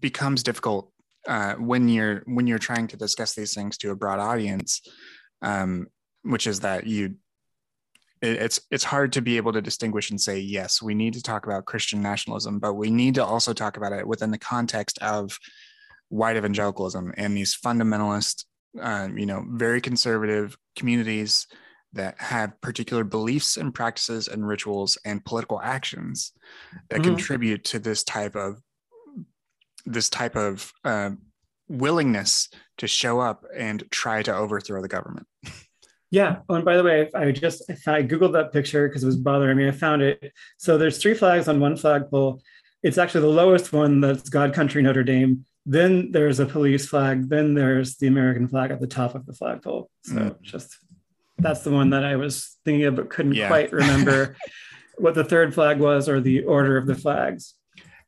becomes 0.00 0.42
difficult 0.42 0.90
uh, 1.28 1.54
when 1.54 1.88
you're 1.88 2.22
when 2.26 2.46
you're 2.46 2.58
trying 2.58 2.86
to 2.88 2.96
discuss 2.96 3.34
these 3.34 3.54
things 3.54 3.76
to 3.78 3.90
a 3.90 3.96
broad 3.96 4.18
audience, 4.18 4.80
um, 5.42 5.86
which 6.22 6.46
is 6.46 6.60
that 6.60 6.86
you 6.86 7.16
it's 8.22 8.60
it's 8.70 8.84
hard 8.84 9.12
to 9.12 9.20
be 9.20 9.36
able 9.36 9.52
to 9.52 9.60
distinguish 9.60 10.10
and 10.10 10.20
say 10.20 10.38
yes 10.38 10.80
we 10.80 10.94
need 10.94 11.12
to 11.12 11.22
talk 11.22 11.46
about 11.46 11.66
christian 11.66 12.00
nationalism 12.00 12.58
but 12.58 12.72
we 12.72 12.90
need 12.90 13.14
to 13.14 13.24
also 13.24 13.52
talk 13.52 13.76
about 13.76 13.92
it 13.92 14.06
within 14.06 14.30
the 14.30 14.38
context 14.38 14.98
of 15.02 15.38
white 16.08 16.36
evangelicalism 16.36 17.12
and 17.18 17.36
these 17.36 17.56
fundamentalist 17.56 18.46
uh, 18.80 19.08
you 19.14 19.26
know 19.26 19.44
very 19.50 19.82
conservative 19.82 20.56
communities 20.76 21.46
that 21.92 22.20
have 22.20 22.60
particular 22.60 23.04
beliefs 23.04 23.56
and 23.56 23.74
practices 23.74 24.28
and 24.28 24.46
rituals 24.46 24.98
and 25.04 25.24
political 25.24 25.60
actions 25.60 26.32
that 26.90 27.00
mm-hmm. 27.00 27.14
contribute 27.14 27.64
to 27.64 27.78
this 27.78 28.04
type 28.04 28.36
of 28.36 28.60
this 29.84 30.10
type 30.10 30.36
of 30.36 30.72
uh, 30.84 31.10
willingness 31.68 32.48
to 32.78 32.86
show 32.86 33.20
up 33.20 33.44
and 33.56 33.84
try 33.90 34.20
to 34.22 34.34
overthrow 34.34 34.82
the 34.82 34.88
government 34.88 35.26
Yeah. 36.10 36.36
Oh, 36.48 36.54
and 36.54 36.64
by 36.64 36.76
the 36.76 36.84
way, 36.84 37.10
I 37.14 37.32
just 37.32 37.68
I 37.86 38.02
googled 38.02 38.32
that 38.34 38.52
picture 38.52 38.88
because 38.88 39.02
it 39.02 39.06
was 39.06 39.16
bothering 39.16 39.56
me. 39.56 39.68
I 39.68 39.72
found 39.72 40.02
it. 40.02 40.32
So 40.56 40.78
there's 40.78 40.98
three 40.98 41.14
flags 41.14 41.48
on 41.48 41.60
one 41.60 41.76
flagpole. 41.76 42.40
It's 42.82 42.98
actually 42.98 43.22
the 43.22 43.28
lowest 43.28 43.72
one. 43.72 44.00
That's 44.00 44.28
God 44.28 44.54
Country 44.54 44.82
Notre 44.82 45.02
Dame. 45.02 45.44
Then 45.64 46.12
there's 46.12 46.38
a 46.38 46.46
police 46.46 46.86
flag. 46.86 47.28
Then 47.28 47.54
there's 47.54 47.96
the 47.96 48.06
American 48.06 48.46
flag 48.46 48.70
at 48.70 48.80
the 48.80 48.86
top 48.86 49.16
of 49.16 49.26
the 49.26 49.32
flagpole. 49.32 49.90
So 50.02 50.14
mm. 50.14 50.40
just 50.42 50.78
that's 51.38 51.62
the 51.62 51.70
one 51.70 51.90
that 51.90 52.04
I 52.04 52.16
was 52.16 52.56
thinking 52.64 52.84
of, 52.84 52.96
but 52.96 53.10
couldn't 53.10 53.34
yeah. 53.34 53.48
quite 53.48 53.72
remember 53.72 54.36
what 54.96 55.14
the 55.14 55.24
third 55.24 55.54
flag 55.54 55.78
was 55.78 56.08
or 56.08 56.20
the 56.20 56.44
order 56.44 56.76
of 56.76 56.86
the 56.86 56.94
flags 56.94 57.54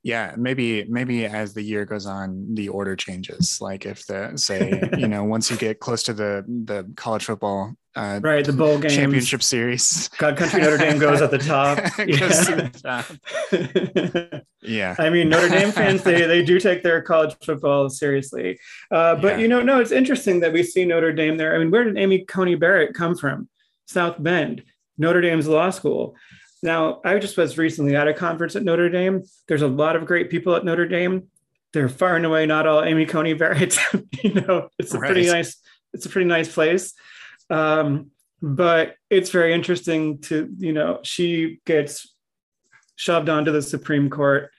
yeah 0.03 0.35
maybe 0.37 0.85
maybe 0.85 1.25
as 1.27 1.55
the 1.55 1.63
year 1.63 1.85
goes 1.85 2.07
on 2.07 2.55
the 2.55 2.69
order 2.69 2.95
changes 2.95 3.61
like 3.61 3.85
if 3.85 4.07
the 4.07 4.33
say 4.37 4.81
you 4.97 5.09
know 5.13 5.25
once 5.25 5.51
you 5.51 5.57
get 5.57 5.81
close 5.81 6.03
to 6.03 6.13
the 6.13 6.45
the 6.47 6.91
college 6.97 7.25
football 7.25 7.75
uh, 7.97 8.21
right 8.23 8.45
the 8.45 8.53
bowl 8.53 8.79
game 8.79 8.91
championship 8.91 9.43
series. 9.43 10.09
God 10.19 10.37
country 10.37 10.61
notre 10.61 10.79
dame 10.79 10.99
goes 10.99 11.21
at 11.21 11.33
the 11.33 11.39
top. 11.39 11.79
Yeah. 11.99 12.29
The 12.29 12.71
top. 12.81 14.41
yeah. 14.63 14.95
I 14.99 15.11
mean 15.11 15.29
notre 15.29 15.49
dame 15.49 15.73
fans 15.73 16.05
they 16.05 16.25
they 16.27 16.45
do 16.45 16.61
take 16.61 16.85
their 16.85 17.03
college 17.03 17.35
football 17.45 17.91
seriously. 17.91 18.61
Uh, 18.93 19.17
but 19.17 19.33
yeah. 19.33 19.39
you 19.39 19.49
know 19.49 19.63
no 19.63 19.81
it's 19.81 19.91
interesting 19.91 20.39
that 20.41 20.53
we 20.53 20.63
see 20.63 20.85
notre 20.85 21.13
dame 21.13 21.39
there. 21.39 21.57
I 21.57 21.59
mean 21.59 21.73
where 21.73 21.83
did 21.83 21.99
amy 21.99 22.25
coney 22.25 22.55
barrett 22.55 22.95
come 22.95 23.17
from? 23.17 23.49
South 23.89 24.23
bend 24.23 24.63
notre 24.97 25.21
dame's 25.21 25.49
law 25.49 25.71
school 25.71 26.15
now, 26.63 27.01
I 27.05 27.19
just 27.19 27.37
was 27.37 27.59
recently 27.59 27.95
at 27.97 28.09
a 28.09 28.15
conference 28.15 28.57
at 28.57 28.65
Notre 28.65 28.89
Dame. 28.89 29.23
There's 29.47 29.63
a 29.63 29.69
lot 29.69 29.97
of 29.97 30.07
great 30.07 30.31
people 30.31 30.55
at 30.55 30.65
Notre 30.65 30.87
Dame. 30.87 31.29
They're 31.73 31.89
far 31.89 32.17
and 32.17 32.27
away 32.27 32.47
not 32.47 32.67
all 32.67 32.83
Amy 32.83 33.07
Coney 33.07 33.35
Barrett. 33.35 33.79
you 34.23 34.35
know, 34.35 34.69
it's 34.79 34.95
a 34.95 34.99
right. 34.99 35.13
pretty 35.13 35.29
nice, 35.29 35.57
it's 35.93 36.07
a 36.07 36.09
pretty 36.09 36.29
nice 36.29 36.53
place. 36.53 36.95
Um, 37.51 38.11
but 38.41 38.97
it's 39.11 39.31
very 39.31 39.53
interesting 39.53 40.21
to, 40.23 40.49
you 40.59 40.73
know, 40.73 41.01
she 41.03 41.61
gets 41.65 42.15
shoved 42.97 43.29
onto 43.29 43.53
the 43.53 43.63
Supreme 43.63 44.11
Court. 44.11 44.51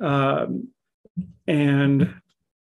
Um, 0.00 0.68
and, 1.46 2.14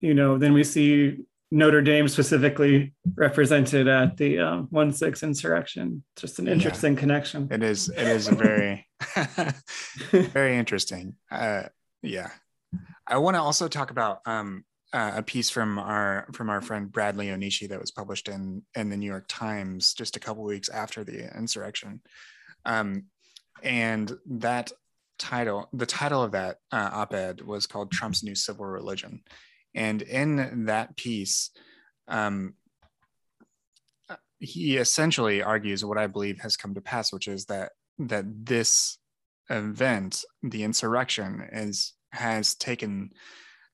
you 0.01 0.13
know, 0.13 0.37
then 0.37 0.53
we 0.53 0.63
see 0.63 1.25
Notre 1.53 1.83
Dame 1.83 2.07
specifically 2.07 2.95
represented 3.13 3.87
at 3.87 4.17
the 4.17 4.39
um, 4.39 4.67
one 4.71 4.91
six 4.91 5.21
insurrection. 5.21 6.03
Just 6.15 6.39
an 6.39 6.47
interesting 6.47 6.95
yeah, 6.95 6.99
connection. 6.99 7.47
It 7.51 7.61
is. 7.61 7.89
It 7.89 8.07
is 8.07 8.27
very, 8.27 8.87
very 10.11 10.57
interesting. 10.57 11.15
Uh, 11.29 11.65
yeah, 12.01 12.31
I 13.05 13.19
want 13.19 13.35
to 13.35 13.41
also 13.41 13.67
talk 13.67 13.91
about 13.91 14.21
um, 14.25 14.65
uh, 14.93 15.11
a 15.17 15.21
piece 15.21 15.51
from 15.51 15.77
our 15.77 16.27
from 16.33 16.49
our 16.49 16.59
friend 16.59 16.91
Bradley 16.91 17.27
Onishi 17.27 17.69
that 17.69 17.79
was 17.79 17.91
published 17.91 18.29
in 18.29 18.63
in 18.73 18.89
the 18.89 18.97
New 18.97 19.05
York 19.05 19.25
Times 19.29 19.93
just 19.93 20.17
a 20.17 20.19
couple 20.19 20.43
weeks 20.43 20.69
after 20.69 21.03
the 21.03 21.37
insurrection, 21.37 22.01
um, 22.65 23.03
and 23.61 24.11
that 24.25 24.71
title, 25.19 25.69
the 25.71 25.85
title 25.85 26.23
of 26.23 26.31
that 26.31 26.57
uh, 26.71 26.89
op-ed 26.93 27.41
was 27.41 27.67
called 27.67 27.91
"Trump's 27.91 28.23
New 28.23 28.33
Civil 28.33 28.65
Religion." 28.65 29.21
And 29.75 30.01
in 30.01 30.65
that 30.65 30.95
piece, 30.95 31.51
um, 32.07 32.53
he 34.39 34.77
essentially 34.77 35.41
argues 35.41 35.85
what 35.85 35.97
I 35.97 36.07
believe 36.07 36.39
has 36.41 36.57
come 36.57 36.73
to 36.75 36.81
pass, 36.81 37.13
which 37.13 37.27
is 37.27 37.45
that 37.45 37.71
that 37.99 38.25
this 38.45 38.97
event, 39.49 40.23
the 40.41 40.63
insurrection, 40.63 41.47
is 41.51 41.93
has 42.11 42.55
taken 42.55 43.11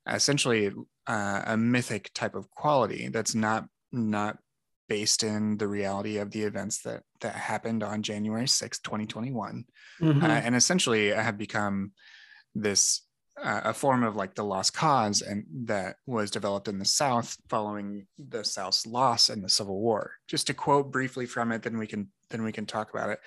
essentially 0.08 0.72
uh, 1.08 1.42
a 1.46 1.58
mythic 1.58 2.12
type 2.14 2.36
of 2.36 2.50
quality 2.52 3.10
that's 3.10 3.36
not 3.36 3.66
not 3.92 4.38
based 4.88 5.24
in 5.24 5.58
the 5.58 5.68
reality 5.68 6.18
of 6.18 6.32
the 6.32 6.44
events 6.44 6.82
that 6.84 7.04
that 7.22 7.36
happened 7.36 7.84
on 7.84 8.02
January 8.04 8.48
6, 8.48 8.80
2021, 8.80 9.66
mm-hmm. 10.02 10.24
uh, 10.24 10.28
and 10.28 10.56
essentially 10.56 11.10
have 11.10 11.38
become 11.38 11.92
this 12.56 13.02
uh, 13.42 13.62
a 13.66 13.74
form 13.74 14.04
of 14.04 14.16
like 14.16 14.36
the 14.36 14.44
lost 14.44 14.74
cause 14.74 15.22
and 15.22 15.46
that 15.66 15.98
was 16.06 16.32
developed 16.32 16.68
in 16.68 16.80
the 16.80 16.86
south 16.86 17.38
following 17.50 18.06
the 18.18 18.44
south's 18.44 18.86
loss 18.86 19.30
in 19.30 19.42
the 19.42 19.50
civil 19.50 19.80
war. 19.80 20.14
Just 20.28 20.48
to 20.48 20.54
quote 20.54 20.92
briefly 20.92 21.26
from 21.26 21.52
it 21.52 21.64
then 21.64 21.78
we 21.78 21.88
can 21.88 22.10
then 22.30 22.44
we 22.44 22.52
can 22.52 22.66
talk 22.66 22.92
about 22.92 23.10
it. 23.10 23.20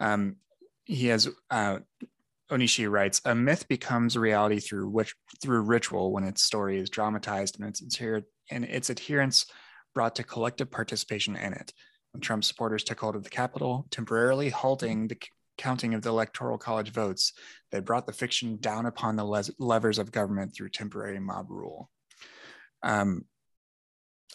Um, 0.00 0.36
he 0.84 1.08
has 1.08 1.28
uh, 1.50 1.78
onishi 2.50 2.90
writes 2.90 3.20
a 3.24 3.34
myth 3.34 3.66
becomes 3.68 4.16
reality 4.16 4.60
through 4.60 4.88
which 4.88 5.14
through 5.42 5.62
ritual 5.62 6.12
when 6.12 6.24
its 6.24 6.42
story 6.42 6.78
is 6.78 6.90
dramatized 6.90 7.58
and 7.58 7.68
its 7.68 7.80
adher- 7.80 8.24
and 8.50 8.64
its 8.64 8.90
adherents 8.90 9.46
brought 9.94 10.14
to 10.16 10.22
collective 10.22 10.70
participation 10.70 11.36
in 11.36 11.52
it. 11.52 11.72
When 12.12 12.20
trump 12.20 12.44
supporters 12.44 12.84
took 12.84 13.00
hold 13.00 13.16
of 13.16 13.24
the 13.24 13.30
capitol 13.30 13.86
temporarily 13.90 14.50
halting 14.50 15.08
the 15.08 15.18
counting 15.58 15.94
of 15.94 16.02
the 16.02 16.10
electoral 16.10 16.58
college 16.58 16.90
votes 16.90 17.32
that 17.76 17.84
brought 17.84 18.06
the 18.06 18.12
fiction 18.12 18.56
down 18.56 18.86
upon 18.86 19.16
the 19.16 19.24
le- 19.24 19.44
levers 19.58 19.98
of 19.98 20.10
government 20.10 20.54
through 20.54 20.70
temporary 20.70 21.20
mob 21.20 21.50
rule. 21.50 21.90
Um, 22.82 23.26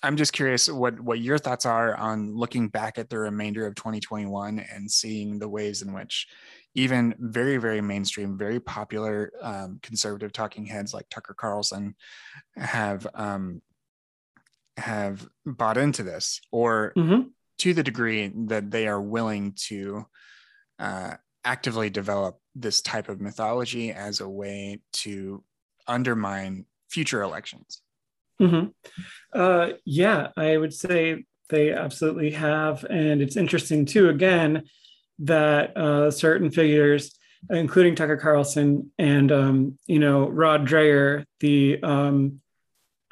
I'm 0.04 0.18
just 0.18 0.34
curious 0.34 0.70
what 0.70 1.00
what 1.00 1.20
your 1.20 1.38
thoughts 1.38 1.66
are 1.66 1.96
on 1.96 2.36
looking 2.36 2.70
back 2.70 2.98
at 2.98 3.10
the 3.10 3.20
remainder 3.20 3.68
of 3.68 3.76
2021 3.76 4.60
and 4.60 4.90
seeing 4.90 5.38
the 5.38 5.50
ways 5.50 5.82
in 5.82 5.94
which 5.94 6.28
even 6.74 7.14
very 7.20 7.58
very 7.58 7.82
mainstream, 7.82 8.38
very 8.38 8.60
popular 8.60 9.32
um, 9.42 9.80
conservative 9.84 10.34
talking 10.34 10.66
heads 10.66 10.94
like 10.94 11.08
Tucker 11.10 11.36
Carlson 11.36 11.96
have 12.56 13.06
um, 13.14 13.62
have 14.78 15.28
bought 15.46 15.78
into 15.78 16.02
this, 16.04 16.42
or 16.52 16.94
mm-hmm. 16.98 17.28
to 17.60 17.74
the 17.74 17.84
degree 17.84 18.32
that 18.48 18.72
they 18.72 18.88
are 18.88 19.02
willing 19.02 19.54
to 19.68 20.06
uh, 20.80 21.14
actively 21.44 21.92
develop 21.92 22.41
this 22.56 22.82
type 22.82 23.10
of 23.10 23.22
mythology 23.22 23.92
as 23.92 24.20
a 24.20 24.28
way 24.28 24.80
to 24.94 25.44
undermine 25.88 26.66
future 26.90 27.22
elections. 27.22 27.82
Mm-hmm. 28.42 28.70
Uh, 29.34 29.70
yeah, 29.86 30.28
I 30.36 30.58
would 30.58 30.74
say 30.74 31.26
they 31.50 31.72
absolutely 31.72 32.32
have. 32.32 32.84
And 32.90 33.22
it's 33.22 33.38
interesting, 33.38 33.86
too, 33.86 34.10
again, 34.10 34.64
that 35.20 35.78
uh, 35.78 36.12
certain 36.12 36.50
figures, 36.50 37.18
including 37.50 37.96
Tucker 37.96 38.18
Carlson 38.18 38.92
and, 38.98 39.32
um, 39.32 39.80
you 39.86 40.00
know, 40.00 40.28
Rod 40.28 40.68
Dreher, 40.68 41.26
the 41.40 41.82
um, 41.84 42.42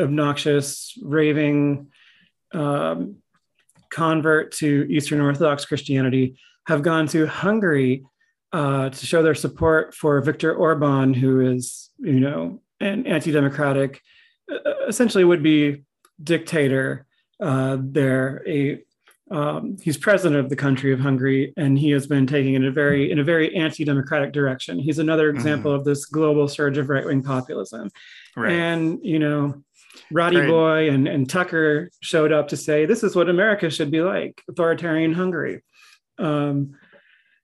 obnoxious, 0.02 0.98
raving 1.02 1.88
um, 2.54 3.18
convert 3.90 4.54
to 4.54 4.88
Eastern 4.90 5.22
Orthodox 5.22 5.66
Christianity, 5.66 6.38
have 6.68 6.82
gone 6.82 7.08
to 7.08 7.28
Hungary 7.28 8.04
uh, 8.52 8.90
to 8.90 9.06
show 9.06 9.22
their 9.22 9.36
support 9.36 9.94
for 9.94 10.20
Viktor 10.22 10.54
Orban, 10.54 11.14
who 11.14 11.42
is, 11.42 11.90
you 12.00 12.20
know, 12.20 12.62
an 12.80 13.06
anti-democratic, 13.06 14.02
uh, 14.52 14.88
essentially 14.88 15.24
would 15.24 15.44
be 15.44 15.84
dictator. 16.22 17.06
Uh, 17.42 17.78
there, 17.80 18.44
a 18.48 18.80
um, 19.32 19.78
he's 19.82 19.98
president 19.98 20.40
of 20.40 20.50
the 20.50 20.56
country 20.56 20.92
of 20.92 21.00
Hungary, 21.00 21.54
and 21.56 21.78
he 21.78 21.92
has 21.92 22.08
been 22.08 22.26
taking 22.26 22.56
in 22.56 22.66
a 22.66 22.72
very 22.72 23.12
in 23.12 23.20
a 23.20 23.24
very 23.24 23.56
anti-democratic 23.56 24.34
direction. 24.34 24.80
He's 24.80 25.00
another 25.00 25.30
mm-hmm. 25.30 25.38
example 25.38 25.72
mm-hmm. 25.72 25.80
of 25.80 25.86
this 25.86 26.06
global 26.06 26.48
surge 26.48 26.78
of 26.78 26.90
right-wing 26.90 27.22
populism. 27.22 27.92
Right. 28.36 28.52
And 28.52 29.00
you 29.04 29.20
know, 29.20 29.64
Roddy. 30.12 30.46
Boy 30.48 30.90
and, 30.90 31.08
and 31.08 31.30
Tucker 31.30 31.92
showed 32.02 32.32
up 32.32 32.50
to 32.50 32.58
say 32.58 32.86
this 32.86 33.04
is 33.04 33.16
what 33.16 33.30
America 33.30 33.70
should 33.70 33.92
be 33.92 34.02
like: 34.02 34.42
authoritarian 34.50 35.14
Hungary. 35.14 35.62
Um, 36.18 36.76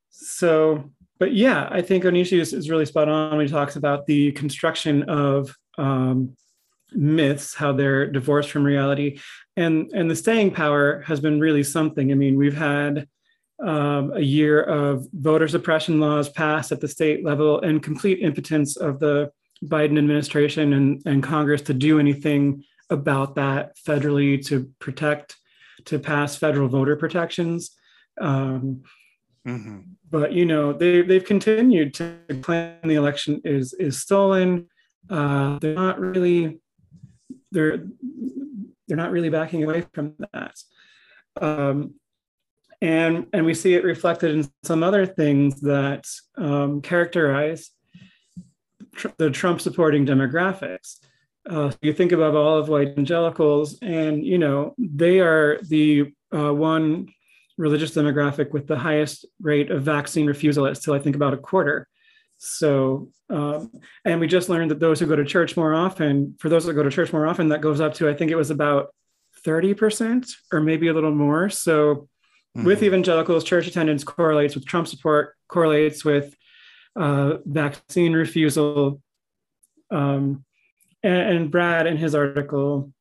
so, 0.10 0.92
but 1.20 1.34
yeah, 1.34 1.68
I 1.72 1.82
think 1.82 2.04
Onishi 2.04 2.40
is, 2.40 2.54
is, 2.54 2.70
really 2.70 2.86
spot 2.86 3.08
on 3.08 3.38
when 3.38 3.46
he 3.46 3.52
talks 3.52 3.76
about 3.76 4.06
the 4.06 4.32
construction 4.34 5.04
of 5.04 5.56
um, 5.78 6.36
myths, 6.92 7.54
how 7.54 7.72
they're 7.72 8.08
divorced 8.12 8.52
from 8.52 8.64
reality, 8.64 9.20
and 9.56 9.90
and 9.94 10.10
the 10.12 10.16
staying 10.16 10.52
power 10.52 11.02
has 11.02 11.20
been 11.20 11.40
really 11.40 11.64
something. 11.64 12.12
I 12.12 12.16
mean, 12.16 12.38
we've 12.38 12.58
had 12.58 13.08
um, 13.64 14.12
a 14.14 14.22
year 14.22 14.62
of 14.62 15.08
voter 15.14 15.48
suppression 15.48 16.00
laws 16.00 16.30
passed 16.30 16.72
at 16.72 16.82
the 16.82 16.88
state 16.88 17.24
level 17.24 17.62
and 17.62 17.82
complete 17.82 18.20
impotence 18.20 18.76
of 18.76 19.00
the 19.00 19.32
Biden 19.64 19.98
administration 19.98 20.74
and, 20.74 21.02
and 21.06 21.24
Congress 21.24 21.62
to 21.64 21.74
do 21.74 22.00
anything 22.00 22.64
about 22.90 23.36
that 23.36 23.78
federally 23.78 24.46
to 24.48 24.70
protect, 24.80 25.38
to 25.86 25.98
pass 25.98 26.36
federal 26.36 26.68
voter 26.68 26.96
protections. 26.96 27.72
Um, 28.20 28.84
Mm-hmm. 29.48 29.80
But 30.10 30.34
you 30.34 30.46
know, 30.46 30.74
they 30.74 31.02
they've 31.02 31.24
continued 31.24 31.94
to 31.96 32.18
claim 32.42 32.78
the 32.84 32.96
election 32.96 33.42
is 33.44 33.74
is 33.74 34.02
stolen. 34.02 34.68
Uh, 35.10 35.60
they're 35.60 35.76
not 35.76 36.00
really 36.00 36.60
they're 37.52 37.84
they're 38.88 38.98
not 38.98 39.12
really 39.12 39.30
backing 39.30 39.64
away 39.64 39.86
from 39.94 40.16
that. 40.34 40.56
Um, 41.42 41.96
and 42.82 43.28
and 43.34 43.46
we 43.46 43.54
see 43.54 43.74
it 43.76 43.84
reflected 43.84 44.32
in 44.32 44.50
some 44.64 44.84
other 44.84 45.06
things 45.06 45.62
that 45.62 46.06
um, 46.38 46.82
characterize 46.82 47.72
tr- 48.96 49.08
the 49.18 49.30
Trump 49.30 49.62
supporting 49.62 50.06
demographics. 50.06 51.00
Uh, 51.50 51.72
you 51.82 51.94
think 51.94 52.12
about 52.12 52.36
all 52.36 52.58
of 52.58 52.70
white 52.70 52.90
evangelicals, 52.90 53.78
and 53.82 54.26
you 54.26 54.38
know 54.38 54.74
they 54.78 55.20
are 55.20 55.60
the 55.64 56.12
uh, 56.36 56.54
one 56.54 57.08
religious 57.58 57.92
demographic 57.92 58.52
with 58.52 58.68
the 58.68 58.78
highest 58.78 59.26
rate 59.42 59.72
of 59.72 59.84
vaccine 59.84 60.28
refusal 60.28 60.66
at 60.66 60.78
still 60.78 60.94
I 60.94 61.00
think 61.00 61.16
about 61.16 61.34
a 61.34 61.38
quarter. 61.38 61.88
So, 62.38 63.10
um, 63.30 63.72
and 64.04 64.20
we 64.20 64.28
just 64.28 64.50
learned 64.50 64.72
that 64.72 64.80
those 64.80 65.00
who 65.00 65.06
go 65.06 65.16
to 65.16 65.24
church 65.24 65.56
more 65.56 65.74
often, 65.74 66.36
for 66.40 66.50
those 66.50 66.66
that 66.66 66.74
go 66.74 66.84
to 66.84 66.90
church 66.90 67.14
more 67.14 67.28
often, 67.28 67.50
that 67.50 67.62
goes 67.62 67.80
up 67.80 67.94
to 67.96 68.10
I 68.10 68.14
think 68.14 68.32
it 68.32 68.36
was 68.36 68.52
about 68.52 68.94
30% 69.46 70.30
or 70.52 70.60
maybe 70.60 70.88
a 70.88 70.94
little 70.94 71.16
more. 71.16 71.50
So, 71.50 72.08
mm-hmm. 72.58 72.66
with 72.66 72.84
evangelicals, 72.84 73.44
church 73.44 73.68
attendance 73.68 74.04
correlates 74.04 74.56
with 74.56 74.66
Trump 74.66 74.88
support, 74.88 75.36
correlates 75.48 76.04
with 76.04 76.36
uh, 76.96 77.38
vaccine 77.46 78.14
refusal. 78.14 79.02
Um, 79.92 80.44
and, 81.04 81.38
and, 81.38 81.52
Brad, 81.52 81.88
in 81.88 81.98
his 81.98 82.16
article, 82.16 82.92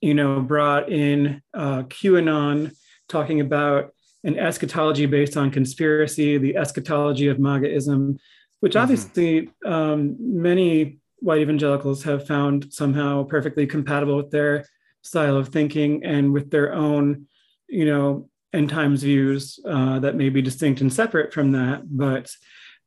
you 0.00 0.14
know, 0.14 0.40
brought 0.40 0.90
in 0.90 1.42
uh, 1.54 1.82
QAnon 1.84 2.72
talking 3.08 3.40
about 3.40 3.92
an 4.24 4.38
eschatology 4.38 5.06
based 5.06 5.36
on 5.36 5.50
conspiracy, 5.50 6.38
the 6.38 6.56
eschatology 6.56 7.28
of 7.28 7.38
MAGAism, 7.38 8.18
which 8.60 8.72
mm-hmm. 8.72 8.82
obviously 8.82 9.50
um, 9.64 10.16
many 10.18 10.98
white 11.20 11.40
evangelicals 11.40 12.02
have 12.04 12.26
found 12.26 12.72
somehow 12.72 13.24
perfectly 13.24 13.66
compatible 13.66 14.16
with 14.16 14.30
their 14.30 14.64
style 15.02 15.36
of 15.36 15.48
thinking 15.48 16.04
and 16.04 16.32
with 16.32 16.50
their 16.50 16.72
own, 16.74 17.26
you 17.68 17.84
know, 17.84 18.28
end 18.52 18.70
times 18.70 19.02
views 19.02 19.60
uh, 19.66 19.98
that 19.98 20.16
may 20.16 20.28
be 20.28 20.42
distinct 20.42 20.80
and 20.80 20.92
separate 20.92 21.32
from 21.32 21.52
that. 21.52 21.82
But 21.84 22.30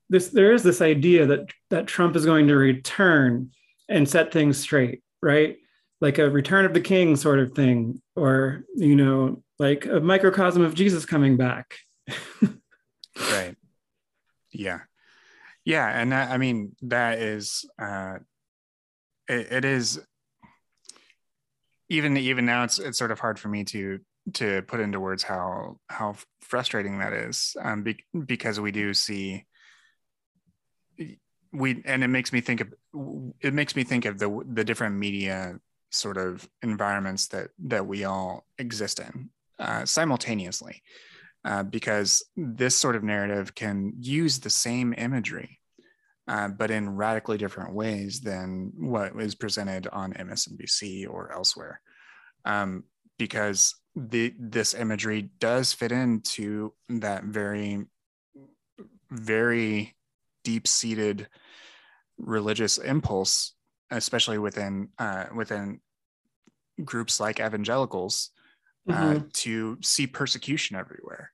this, 0.10 0.30
there 0.30 0.54
is 0.54 0.64
this 0.64 0.82
idea 0.82 1.26
that 1.28 1.50
that 1.70 1.88
Trump 1.88 2.16
is 2.16 2.26
going 2.26 2.48
to 2.48 2.56
return 2.56 3.52
and 3.90 4.08
set 4.08 4.32
things 4.32 4.58
straight, 4.58 5.02
right? 5.22 5.58
Like 6.02 6.18
a 6.18 6.30
return 6.30 6.66
of 6.66 6.74
the 6.74 6.82
king 6.82 7.16
sort 7.16 7.40
of 7.40 7.54
thing, 7.54 8.02
or 8.16 8.64
you 8.76 8.96
know, 8.96 9.44
like 9.62 9.86
a 9.86 10.00
microcosm 10.00 10.64
of 10.64 10.74
Jesus 10.74 11.06
coming 11.06 11.38
back. 11.38 11.76
right. 12.42 13.56
Yeah. 14.52 14.80
Yeah, 15.64 15.88
and 15.88 16.12
that, 16.12 16.32
I 16.32 16.38
mean 16.38 16.76
that 16.82 17.20
is 17.20 17.70
uh, 17.80 18.18
it, 19.30 19.52
it 19.52 19.66
is 19.66 20.02
even 21.90 22.18
even 22.18 22.46
now 22.46 22.64
it's 22.64 22.80
it's 22.80 22.98
sort 22.98 23.12
of 23.12 23.20
hard 23.20 23.38
for 23.38 23.50
me 23.50 23.64
to 23.66 24.00
to 24.34 24.64
put 24.64 24.80
into 24.80 25.00
words 25.00 25.22
how 25.22 25.78
how 25.88 26.16
frustrating 26.42 26.98
that 26.98 27.14
is 27.14 27.56
um, 27.62 27.84
be, 27.84 28.04
because 28.26 28.60
we 28.60 28.72
do 28.72 28.96
see 28.96 29.46
we 31.54 31.84
and 31.86 32.04
it 32.04 32.08
makes 32.08 32.34
me 32.34 32.42
think 32.42 32.62
of 32.62 32.74
it 33.40 33.54
makes 33.54 33.76
me 33.76 33.84
think 33.84 34.06
of 34.06 34.18
the 34.18 34.44
the 34.52 34.64
different 34.64 34.96
media 34.96 35.60
sort 35.92 36.18
of 36.18 36.50
environments 36.64 37.28
that 37.28 37.50
that 37.60 37.86
we 37.86 38.04
all 38.04 38.46
exist 38.58 39.00
in 39.00 39.30
uh, 39.62 39.86
simultaneously 39.86 40.82
uh, 41.46 41.64
because 41.64 42.24
this 42.36 42.76
sort 42.76 42.96
of 42.96 43.04
narrative 43.04 43.56
can 43.56 43.94
use 43.98 44.40
the 44.40 44.50
same 44.50 44.94
imagery 44.98 45.62
uh, 46.28 46.48
but 46.48 46.72
in 46.72 46.96
radically 46.96 47.38
different 47.38 47.74
ways 47.74 48.22
than 48.22 48.72
what 48.78 49.14
is 49.20 49.36
presented 49.36 49.88
on 49.88 50.14
MSNBC 50.14 51.06
or 51.10 51.32
elsewhere. 51.34 51.82
Um, 52.46 52.86
because 53.18 53.76
the 53.96 54.34
this 54.40 54.74
imagery 54.74 55.30
does 55.40 55.74
fit 55.74 55.92
into 55.92 56.74
that 56.90 57.26
very 57.26 57.86
very 59.12 59.96
deep 60.44 60.68
seated 60.68 61.28
religious 62.18 62.78
impulse, 62.78 63.54
especially 63.92 64.38
within 64.38 64.90
uh, 64.98 65.26
within 65.36 65.82
groups 66.84 67.20
like 67.20 67.40
evangelicals, 67.40 68.32
mm-hmm. 68.90 69.18
uh, 69.18 69.20
to 69.34 69.78
see 69.82 70.08
persecution 70.08 70.76
everywhere, 70.76 71.32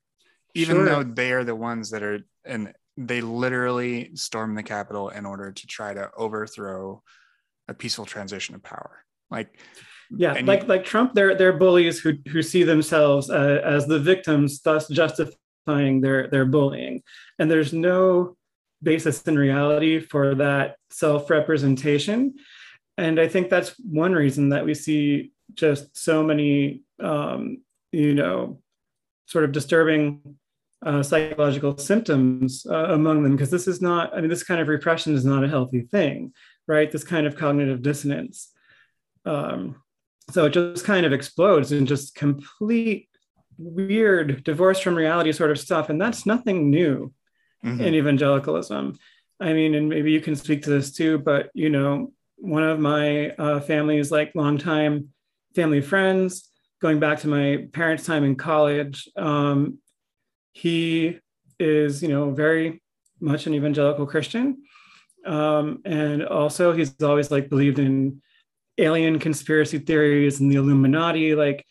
even 0.54 0.78
sure. 0.78 0.86
though 0.86 1.04
they 1.04 1.32
are 1.32 1.44
the 1.44 1.56
ones 1.56 1.92
that 1.92 2.04
are 2.04 2.20
and 2.46 2.74
they 2.98 3.22
literally 3.22 4.12
storm 4.16 4.56
the 4.56 4.64
Capitol 4.64 5.10
in 5.10 5.26
order 5.26 5.52
to 5.52 5.68
try 5.68 5.94
to 5.94 6.10
overthrow 6.18 7.04
a 7.68 7.74
peaceful 7.74 8.06
transition 8.06 8.56
of 8.56 8.64
power. 8.64 9.04
Like, 9.30 9.60
yeah, 10.10 10.34
like 10.44 10.64
you, 10.64 10.68
like 10.68 10.86
Trump, 10.86 11.14
they're 11.14 11.36
they're 11.36 11.58
bullies 11.58 12.00
who 12.00 12.14
who 12.30 12.42
see 12.42 12.64
themselves 12.64 13.30
uh, 13.30 13.62
as 13.64 13.88
the 13.88 14.00
victims, 14.00 14.62
thus 14.62 14.88
justifying 14.88 16.02
their 16.02 16.28
their 16.30 16.46
bullying. 16.46 17.04
And 17.40 17.52
there's 17.52 17.74
no 17.74 18.38
basis 18.82 19.22
in 19.24 19.38
reality 19.38 20.00
for 20.00 20.36
that 20.36 20.78
self 20.90 21.30
representation. 21.30 22.36
And 22.98 23.20
I 23.20 23.28
think 23.28 23.50
that's 23.50 23.76
one 23.80 24.14
reason 24.14 24.50
that 24.50 24.66
we 24.66 24.74
see 24.74 25.32
just 25.54 25.96
so 25.96 26.24
many, 26.24 26.82
um, 27.02 27.62
you 27.92 28.14
know, 28.14 28.60
sort 29.26 29.44
of 29.44 29.52
disturbing 29.52 30.36
uh, 30.86 31.02
psychological 31.04 31.78
symptoms 31.78 32.66
uh, 32.70 32.88
among 32.90 33.24
them, 33.24 33.34
because 33.36 33.50
this 33.50 33.68
is 33.68 33.82
not, 33.82 34.16
I 34.16 34.22
mean, 34.22 34.30
this 34.30 34.44
kind 34.44 34.62
of 34.62 34.68
repression 34.68 35.16
is 35.16 35.26
not 35.26 35.44
a 35.44 35.50
healthy 35.50 35.82
thing, 35.82 36.34
right? 36.68 36.92
This 36.92 37.04
kind 37.04 37.26
of 37.26 37.36
cognitive 37.36 37.82
dissonance. 37.82 38.52
Um, 39.26 39.82
so 40.32 40.46
it 40.46 40.54
just 40.54 40.86
kind 40.86 41.06
of 41.06 41.14
explodes 41.14 41.72
in 41.72 41.86
just 41.86 42.16
complete 42.16 43.10
weird 43.58 44.44
divorce 44.44 44.80
from 44.80 44.96
reality 44.96 45.32
sort 45.32 45.52
of 45.52 45.60
stuff. 45.60 45.90
And 45.90 46.00
that's 46.00 46.26
nothing 46.26 46.70
new 46.70 47.14
mm-hmm. 47.66 47.82
in 47.82 47.96
evangelicalism. 47.96 48.98
I 49.40 49.54
mean, 49.54 49.76
and 49.76 49.90
maybe 49.90 50.12
you 50.12 50.22
can 50.22 50.36
speak 50.36 50.64
to 50.64 50.70
this 50.70 50.92
too, 50.92 51.18
but 51.18 51.50
you 51.54 51.70
know, 51.70 52.12
one 52.38 52.64
of 52.64 52.80
my 52.80 53.32
uh, 53.32 53.60
family's 53.62 54.12
like 54.12 54.36
longtime 54.36 55.10
family 55.56 55.82
friends, 55.82 56.50
going 56.82 57.00
back 57.00 57.20
to 57.20 57.28
my 57.28 57.68
parents' 57.74 58.06
time 58.06 58.24
in 58.24 58.36
college, 58.36 59.08
um, 59.16 59.80
he 60.54 61.20
is, 61.60 62.02
you 62.02 62.10
know, 62.10 62.32
very 62.32 62.82
much 63.20 63.48
an 63.48 63.54
evangelical 63.54 64.06
Christian. 64.06 64.64
Um, 65.26 65.82
and 65.86 66.26
also 66.26 66.74
he's 66.74 67.02
always 67.02 67.32
like 67.32 67.50
believed 67.50 67.80
in 67.80 68.22
alien 68.78 69.20
conspiracy 69.20 69.80
theories 69.80 70.40
and 70.40 70.52
the 70.52 70.56
Illuminati. 70.56 71.36
Like 71.36 71.66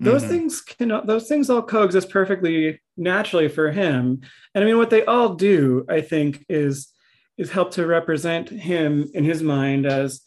those 0.00 0.22
mm-hmm. 0.22 0.30
things 0.30 0.60
can 0.60 0.88
those 1.06 1.28
things 1.28 1.48
all 1.50 1.62
coexist 1.62 2.10
perfectly 2.10 2.80
naturally 2.96 3.48
for 3.48 3.70
him 3.70 4.20
and 4.54 4.64
i 4.64 4.66
mean 4.66 4.76
what 4.76 4.90
they 4.90 5.04
all 5.04 5.34
do 5.34 5.84
i 5.88 6.00
think 6.00 6.44
is 6.48 6.88
is 7.38 7.50
help 7.50 7.72
to 7.72 7.86
represent 7.86 8.48
him 8.48 9.08
in 9.14 9.24
his 9.24 9.42
mind 9.42 9.86
as 9.86 10.22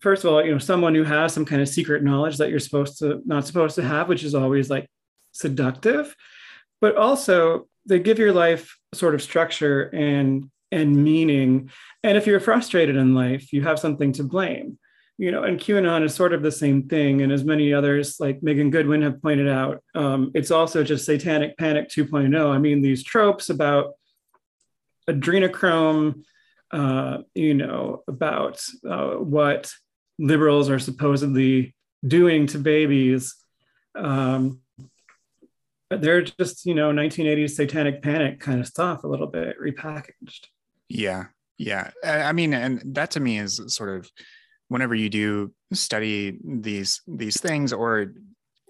first 0.00 0.24
of 0.24 0.32
all 0.32 0.44
you 0.44 0.52
know 0.52 0.58
someone 0.58 0.94
who 0.94 1.04
has 1.04 1.32
some 1.32 1.44
kind 1.44 1.62
of 1.62 1.68
secret 1.68 2.02
knowledge 2.02 2.36
that 2.38 2.50
you're 2.50 2.58
supposed 2.58 2.98
to 2.98 3.20
not 3.24 3.46
supposed 3.46 3.74
to 3.76 3.82
have 3.82 4.08
which 4.08 4.24
is 4.24 4.34
always 4.34 4.70
like 4.70 4.88
seductive 5.32 6.14
but 6.80 6.96
also 6.96 7.66
they 7.86 7.98
give 7.98 8.18
your 8.18 8.32
life 8.32 8.76
sort 8.94 9.14
of 9.14 9.22
structure 9.22 9.82
and 9.94 10.50
and 10.72 10.96
meaning 10.96 11.70
and 12.02 12.16
if 12.16 12.26
you're 12.26 12.40
frustrated 12.40 12.96
in 12.96 13.14
life 13.14 13.52
you 13.52 13.62
have 13.62 13.78
something 13.78 14.12
to 14.12 14.24
blame 14.24 14.78
you 15.18 15.30
know, 15.30 15.44
and 15.44 15.58
QAnon 15.58 16.04
is 16.04 16.14
sort 16.14 16.34
of 16.34 16.42
the 16.42 16.52
same 16.52 16.88
thing. 16.88 17.22
And 17.22 17.32
as 17.32 17.44
many 17.44 17.72
others, 17.72 18.20
like 18.20 18.42
Megan 18.42 18.70
Goodwin, 18.70 19.02
have 19.02 19.22
pointed 19.22 19.48
out, 19.48 19.82
um, 19.94 20.30
it's 20.34 20.50
also 20.50 20.84
just 20.84 21.06
satanic 21.06 21.56
panic 21.56 21.88
2.0. 21.88 22.50
I 22.50 22.58
mean, 22.58 22.82
these 22.82 23.02
tropes 23.02 23.48
about 23.48 23.94
adrenochrome, 25.08 26.24
uh, 26.70 27.18
you 27.34 27.54
know, 27.54 28.02
about 28.06 28.62
uh, 28.86 29.12
what 29.14 29.72
liberals 30.18 30.70
are 30.70 30.78
supposedly 30.78 31.74
doing 32.06 32.46
to 32.48 32.58
babies. 32.58 33.34
Um, 33.94 34.60
they're 35.90 36.22
just, 36.22 36.66
you 36.66 36.74
know, 36.74 36.90
1980s 36.90 37.50
satanic 37.50 38.02
panic 38.02 38.40
kind 38.40 38.60
of 38.60 38.66
stuff, 38.66 39.04
a 39.04 39.08
little 39.08 39.26
bit 39.26 39.56
repackaged. 39.60 40.46
Yeah. 40.88 41.26
Yeah. 41.58 41.90
I 42.04 42.32
mean, 42.32 42.52
and 42.54 42.82
that 42.94 43.12
to 43.12 43.20
me 43.20 43.38
is 43.38 43.60
sort 43.68 43.96
of 43.96 44.10
whenever 44.68 44.94
you 44.94 45.08
do 45.08 45.52
study 45.72 46.38
these 46.44 47.00
these 47.06 47.40
things 47.40 47.72
or 47.72 48.12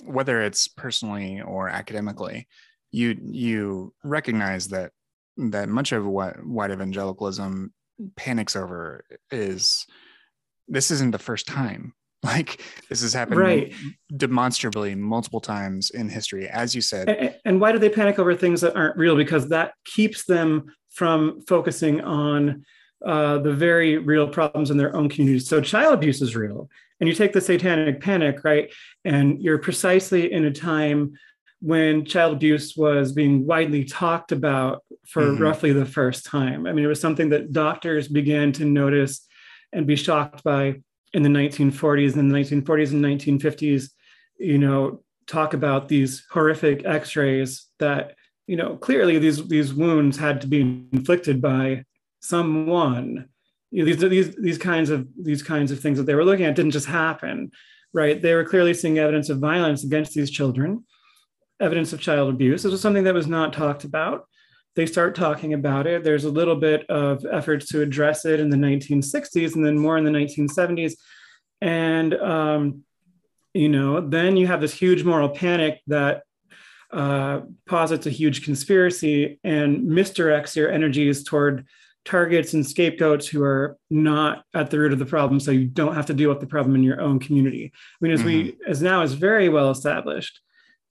whether 0.05 0.43
it's 0.43 0.69
personally 0.69 1.41
or 1.41 1.69
academically 1.69 2.47
you 2.91 3.19
you 3.23 3.95
recognize 4.05 4.69
that 4.69 4.93
that 5.37 5.69
much 5.69 5.93
of 5.93 6.07
what 6.07 6.45
white 6.45 6.71
evangelicalism 6.71 7.73
panics 8.17 8.57
over 8.57 9.05
is 9.31 9.87
this 10.69 10.91
isn't 10.91 11.13
the 11.13 11.19
first 11.19 11.47
time 11.47 11.95
Like 12.23 12.61
this 12.89 13.03
has 13.03 13.13
happened 13.13 13.39
Right. 13.41 13.73
demonstrably 14.17 14.95
multiple 14.95 15.41
times 15.41 15.91
in 15.91 16.09
history, 16.09 16.49
as 16.49 16.75
you 16.75 16.81
said. 16.81 17.09
And, 17.09 17.35
and 17.45 17.61
why 17.61 17.71
do 17.73 17.79
they 17.79 17.89
panic 17.91 18.19
over 18.19 18.35
things 18.35 18.63
that 18.63 18.75
aren't 18.75 18.97
real? 18.97 19.17
Because 19.17 19.49
that 19.51 19.75
keeps 19.85 20.25
them 20.25 20.65
from 20.93 21.43
focusing 21.47 22.01
on 22.01 22.65
uh, 23.05 23.39
the 23.39 23.53
very 23.53 23.99
real 23.99 24.27
problems 24.27 24.71
in 24.71 24.77
their 24.77 24.97
own 24.97 25.09
communities. 25.09 25.47
So 25.49 25.61
child 25.61 25.95
abuse 25.95 26.21
is 26.23 26.35
real. 26.35 26.69
And 26.99 27.09
you 27.09 27.15
take 27.15 27.33
the 27.35 27.41
satanic 27.43 28.01
panic, 28.01 28.43
right? 28.43 28.73
And 29.05 29.41
you're 29.41 29.59
precisely 29.59 30.33
in 30.33 30.47
a 30.47 30.51
time 30.51 31.13
when 31.61 32.05
child 32.07 32.33
abuse 32.33 32.75
was 32.77 33.13
being 33.13 33.47
widely 33.47 33.85
talked 33.85 34.33
about 34.33 34.83
for 35.07 35.23
Mhm. 35.23 35.39
roughly 35.41 35.73
the 35.73 35.85
first 35.87 36.25
time. 36.25 36.67
I 36.67 36.73
mean, 36.73 36.85
it 36.85 36.89
was 36.89 37.01
something 37.01 37.29
that 37.29 37.53
doctors 37.53 38.09
began 38.09 38.53
to 38.53 38.65
notice 38.65 39.26
and 39.77 39.87
be 39.87 39.95
shocked 39.95 40.43
by 40.43 40.81
in 41.13 41.23
the 41.23 41.29
1940s 41.29 42.17
and 42.17 42.31
the 42.31 42.35
1940s 42.35 42.91
and 42.93 43.05
1950s. 43.05 43.91
You 44.39 44.59
know, 44.59 45.03
talk 45.27 45.55
about 45.55 45.89
these 45.89 46.25
horrific 46.31 46.85
X-rays 46.85 47.67
that 47.79 48.15
you 48.47 48.57
know 48.57 48.77
clearly 48.77 49.19
these 49.19 49.47
these 49.47 49.75
wounds 49.75 50.17
had 50.17 50.41
to 50.41 50.47
be 50.47 50.61
inflicted 50.93 51.41
by 51.41 51.85
someone. 52.21 53.29
You 53.71 53.85
know, 53.85 53.93
these 53.93 54.01
these 54.11 54.37
these 54.37 54.59
kinds 54.59 54.91
of 54.91 55.07
these 55.21 55.43
kinds 55.43 55.71
of 55.71 55.81
things 55.81 55.99
that 55.99 56.05
they 56.05 56.15
were 56.15 56.25
looking 56.25 56.47
at 56.47 56.57
didn't 56.57 56.71
just 56.73 56.87
happen, 56.87 57.51
right? 57.93 58.21
They 58.21 58.35
were 58.35 58.45
clearly 58.45 58.75
seeing 58.75 58.99
evidence 58.99 59.29
of 59.29 59.39
violence 59.39 59.85
against 59.85 60.15
these 60.15 60.31
children, 60.31 60.85
evidence 61.61 61.93
of 61.93 62.01
child 62.01 62.31
abuse. 62.31 62.63
This 62.63 62.73
was 62.73 62.81
something 62.81 63.05
that 63.05 63.15
was 63.15 63.27
not 63.27 63.53
talked 63.53 63.85
about. 63.85 64.27
They 64.77 64.87
start 64.87 65.15
talking 65.15 65.55
about 65.55 65.87
it. 65.87 66.05
There's 66.05 66.25
a 66.25 66.31
little 66.31 66.57
bit 66.57 66.89
of 66.89 67.25
efforts 67.25 67.67
to 67.71 67.83
address 67.83 68.25
it 68.25 68.39
in 68.39 68.51
the 68.51 68.57
1960s, 68.57 69.55
and 69.55 69.65
then 69.65 69.79
more 69.79 69.97
in 69.99 70.05
the 70.05 70.11
1970s. 70.11 70.93
And 71.61 72.15
um, 72.15 72.85
you 73.55 73.71
know, 73.71 74.01
then 74.01 74.37
you 74.37 74.47
have 74.47 74.61
this 74.61 74.75
huge 74.75 75.03
moral 75.03 75.31
panic 75.31 75.81
that 75.87 76.23
uh, 76.93 77.41
posits 77.67 78.07
a 78.07 78.11
huge 78.11 78.45
conspiracy 78.45 79.41
and 79.43 79.89
misdirects 79.89 80.55
your 80.55 80.71
energies 80.71 81.25
toward 81.25 81.67
targets 82.05 82.55
and 82.55 82.65
scapegoats 82.65 83.27
who 83.27 83.43
are 83.43 83.77
not 83.91 84.45
at 84.55 84.71
the 84.71 84.79
root 84.79 84.93
of 84.93 85.01
the 85.01 85.05
problem 85.05 85.41
so 85.41 85.51
you 85.51 85.67
don't 85.67 85.97
have 85.97 86.07
to 86.07 86.15
deal 86.15 86.29
with 86.29 86.39
the 86.39 86.47
problem 86.47 86.77
in 86.77 86.85
your 86.85 87.01
own 87.01 87.19
community 87.19 87.73
i 87.75 87.97
mean 88.01 88.13
as 88.13 88.23
we 88.23 88.57
as 88.69 88.81
now 88.81 89.03
is 89.03 89.15
very 89.15 89.49
well 89.49 89.73
established 89.73 90.41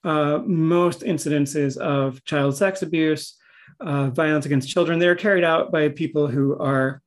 uh, 0.03 0.39
most 0.45 0.99
incidences 0.99 1.77
of 1.77 2.21
child 2.25 2.57
sex 2.57 2.81
abuse 2.81 3.37
uh, 3.79 4.09
violence 4.09 4.45
against 4.45 4.69
children 4.69 4.99
they're 4.99 5.15
carried 5.15 5.43
out 5.43 5.71
by 5.71 5.89
people 5.89 6.27
who 6.27 6.57
are 6.57 7.01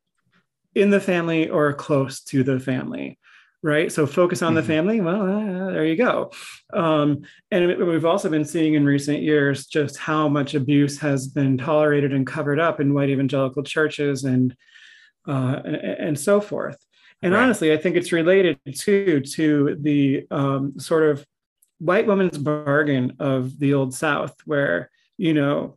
in 0.75 0.91
the 0.91 1.01
family 1.01 1.49
or 1.49 1.73
close 1.73 2.21
to 2.23 2.43
the 2.45 2.61
family 2.61 3.19
right 3.63 3.91
so 3.91 4.07
focus 4.07 4.43
on 4.43 4.55
the 4.55 4.61
Mhm. 4.63 4.67
family 4.67 5.01
well 5.01 5.23
uh, 5.23 5.71
there 5.73 5.85
you 5.85 5.97
go 5.97 6.31
um, 6.75 7.23
and 7.51 7.77
we've 7.79 8.05
also 8.05 8.29
been 8.29 8.45
seeing 8.45 8.75
in 8.75 8.85
recent 8.85 9.21
years 9.23 9.67
just 9.67 9.97
how 9.97 10.29
much 10.29 10.55
abuse 10.55 10.99
has 10.99 11.27
been 11.27 11.59
tolerated 11.59 12.13
and 12.13 12.27
covered 12.27 12.61
up 12.61 12.81
in 12.81 12.95
white 12.95 13.11
evangelical 13.11 13.63
churches 13.63 14.25
and 14.25 14.55
uh, 15.27 15.61
and, 15.65 15.77
and 15.77 16.19
so 16.19 16.41
forth. 16.41 16.79
And 17.21 17.35
Right. 17.35 17.43
honestly, 17.43 17.73
I 17.73 17.77
think 17.77 17.97
it's 17.97 18.13
related 18.13 18.59
too 18.75 19.21
to 19.21 19.77
the 19.81 20.27
um, 20.31 20.79
sort 20.79 21.03
of 21.11 21.27
white 21.81 22.07
woman's 22.07 22.39
bargain 22.39 23.15
of 23.19 23.59
the 23.59 23.75
old 23.75 23.93
South, 23.95 24.35
where 24.47 24.91
you 25.19 25.35
know 25.35 25.77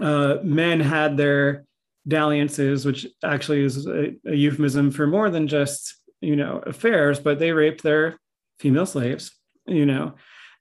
uh, 0.00 0.38
men 0.42 0.80
had 0.80 1.16
their 1.16 1.64
dalliances, 2.06 2.84
which 2.84 3.06
actually 3.22 3.62
is 3.62 3.86
a, 3.86 4.14
a 4.26 4.34
euphemism 4.34 4.90
for 4.90 5.06
more 5.06 5.30
than 5.30 5.46
just 5.48 5.96
you 6.20 6.36
know 6.36 6.62
affairs, 6.66 7.20
but 7.20 7.38
they 7.38 7.52
raped 7.52 7.82
their 7.82 8.18
female 8.58 8.86
slaves, 8.86 9.32
you 9.66 9.86
know, 9.86 10.14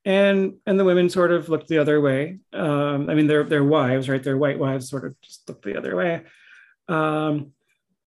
and 0.05 0.55
and 0.65 0.79
the 0.79 0.85
women 0.85 1.09
sort 1.09 1.31
of 1.31 1.49
looked 1.49 1.67
the 1.67 1.77
other 1.77 2.01
way. 2.01 2.39
Um, 2.53 3.09
I 3.09 3.15
mean, 3.15 3.27
their 3.27 3.43
their 3.43 3.63
wives, 3.63 4.09
right? 4.09 4.23
Their 4.23 4.37
white 4.37 4.59
wives 4.59 4.89
sort 4.89 5.05
of 5.05 5.19
just 5.21 5.47
looked 5.47 5.63
the 5.63 5.77
other 5.77 5.95
way. 5.95 6.23
Um, 6.87 7.51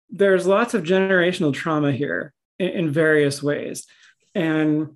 there's 0.10 0.46
lots 0.46 0.74
of 0.74 0.84
generational 0.84 1.54
trauma 1.54 1.92
here 1.92 2.34
in, 2.60 2.70
in 2.70 2.90
various 2.90 3.42
ways, 3.42 3.86
and 4.34 4.90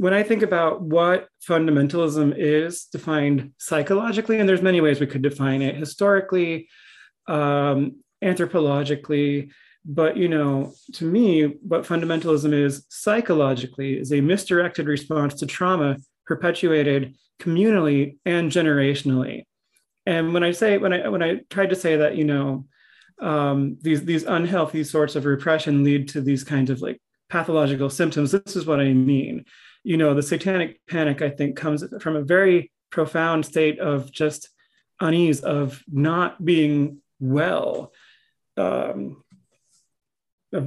when 0.00 0.14
I 0.14 0.22
think 0.22 0.42
about 0.42 0.80
what 0.80 1.28
fundamentalism 1.46 2.34
is 2.34 2.86
defined 2.86 3.52
psychologically, 3.58 4.38
and 4.38 4.48
there's 4.48 4.62
many 4.62 4.80
ways 4.80 4.98
we 4.98 5.06
could 5.06 5.20
define 5.20 5.60
it 5.60 5.76
historically, 5.76 6.70
um, 7.28 7.96
anthropologically, 8.24 9.50
but 9.84 10.16
you 10.16 10.26
know, 10.26 10.72
to 10.94 11.04
me, 11.04 11.42
what 11.42 11.82
fundamentalism 11.82 12.54
is 12.54 12.86
psychologically 12.88 13.98
is 13.98 14.10
a 14.10 14.22
misdirected 14.22 14.86
response 14.86 15.34
to 15.34 15.46
trauma 15.46 15.98
perpetuated 16.24 17.14
communally 17.38 18.16
and 18.24 18.50
generationally. 18.50 19.44
And 20.06 20.32
when 20.32 20.42
I 20.42 20.52
say 20.52 20.78
when 20.78 20.94
I 20.94 21.08
when 21.08 21.22
I 21.22 21.40
tried 21.50 21.70
to 21.70 21.76
say 21.76 21.98
that, 21.98 22.16
you 22.16 22.24
know, 22.24 22.64
um, 23.20 23.76
these 23.82 24.02
these 24.06 24.24
unhealthy 24.24 24.82
sorts 24.82 25.14
of 25.14 25.26
repression 25.26 25.84
lead 25.84 26.08
to 26.08 26.22
these 26.22 26.42
kinds 26.42 26.70
of 26.70 26.80
like 26.80 27.02
pathological 27.28 27.90
symptoms, 27.90 28.30
this 28.30 28.56
is 28.56 28.64
what 28.64 28.80
I 28.80 28.94
mean. 28.94 29.44
You 29.82 29.96
know, 29.96 30.14
the 30.14 30.22
satanic 30.22 30.80
panic, 30.88 31.22
I 31.22 31.30
think, 31.30 31.56
comes 31.56 31.84
from 32.00 32.16
a 32.16 32.22
very 32.22 32.70
profound 32.90 33.46
state 33.46 33.78
of 33.78 34.10
just 34.12 34.48
unease 35.00 35.40
of 35.40 35.82
not 35.90 36.44
being 36.44 36.98
well. 37.18 37.92
Um, 38.56 39.24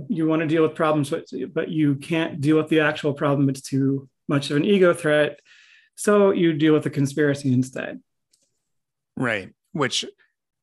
you 0.07 0.27
want 0.27 0.41
to 0.41 0.47
deal 0.47 0.63
with 0.63 0.75
problems, 0.75 1.09
but, 1.09 1.25
but 1.53 1.69
you 1.69 1.95
can't 1.95 2.39
deal 2.39 2.57
with 2.57 2.69
the 2.69 2.79
actual 2.79 3.13
problem. 3.13 3.49
It's 3.49 3.61
too 3.61 4.09
much 4.27 4.49
of 4.49 4.57
an 4.57 4.65
ego 4.65 4.93
threat. 4.93 5.39
So 5.95 6.31
you 6.31 6.53
deal 6.53 6.73
with 6.73 6.83
the 6.83 6.89
conspiracy 6.89 7.51
instead. 7.53 8.01
right 9.17 9.49
which 9.73 10.05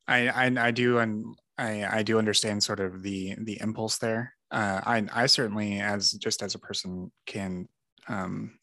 i 0.07 0.27
i, 0.27 0.67
I 0.67 0.71
do 0.71 0.97
and 0.97 1.35
I, 1.57 1.99
I 1.99 2.03
do 2.03 2.17
understand 2.17 2.63
sort 2.63 2.79
of 2.79 3.03
the 3.03 3.35
the 3.39 3.59
impulse 3.61 3.97
there 3.97 4.33
uh, 4.51 4.81
I, 4.83 5.07
I 5.13 5.25
certainly 5.27 5.79
as 5.79 6.11
just 6.11 6.43
as 6.43 6.55
a 6.55 6.59
person 6.59 7.11
can 7.25 7.69
um, 8.11 8.59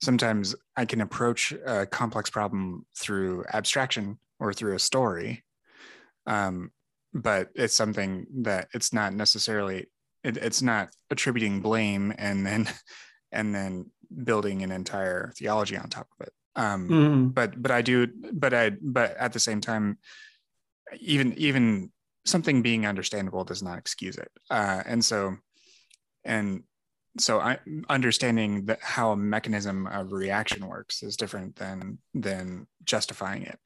sometimes 0.00 0.54
i 0.76 0.84
can 0.84 1.00
approach 1.00 1.52
a 1.66 1.86
complex 1.86 2.30
problem 2.30 2.86
through 2.96 3.44
abstraction 3.52 4.18
or 4.40 4.52
through 4.52 4.74
a 4.76 4.78
story. 4.78 5.44
Um, 6.26 6.70
but 7.12 7.48
it's 7.54 7.74
something 7.74 8.26
that 8.42 8.68
it's 8.74 8.92
not 8.92 9.12
necessarily 9.14 9.86
it, 10.22 10.36
it's 10.36 10.62
not 10.62 10.90
attributing 11.10 11.60
blame 11.60 12.14
and 12.18 12.46
then 12.46 12.68
and 13.32 13.54
then 13.54 13.90
building 14.24 14.62
an 14.62 14.70
entire 14.70 15.32
theology 15.36 15.76
on 15.76 15.88
top 15.88 16.08
of 16.14 16.26
it. 16.26 16.32
Um, 16.54 16.88
Mhm. 16.88 17.34
but 17.34 17.60
but 17.60 17.72
I 17.72 17.82
do 17.82 18.06
but 18.32 18.52
I 18.54 18.70
but 18.80 19.16
at 19.16 19.32
the 19.32 19.40
same 19.40 19.60
time 19.60 19.98
even 21.00 21.32
even 21.38 21.90
something 22.24 22.62
being 22.62 22.86
understandable 22.86 23.44
does 23.44 23.62
not 23.62 23.78
excuse 23.78 24.16
it. 24.16 24.30
Uh, 24.50 24.82
and 24.86 25.04
so 25.04 25.36
and 26.24 26.62
so 27.18 27.40
I 27.40 27.58
understanding 27.88 28.66
that 28.66 28.80
how 28.82 29.12
a 29.12 29.16
mechanism 29.16 29.86
of 29.86 30.12
reaction 30.12 30.66
works 30.66 31.02
is 31.02 31.16
different 31.16 31.56
than 31.56 31.98
than 32.14 32.66
justifying 32.84 33.42
it 33.42 33.58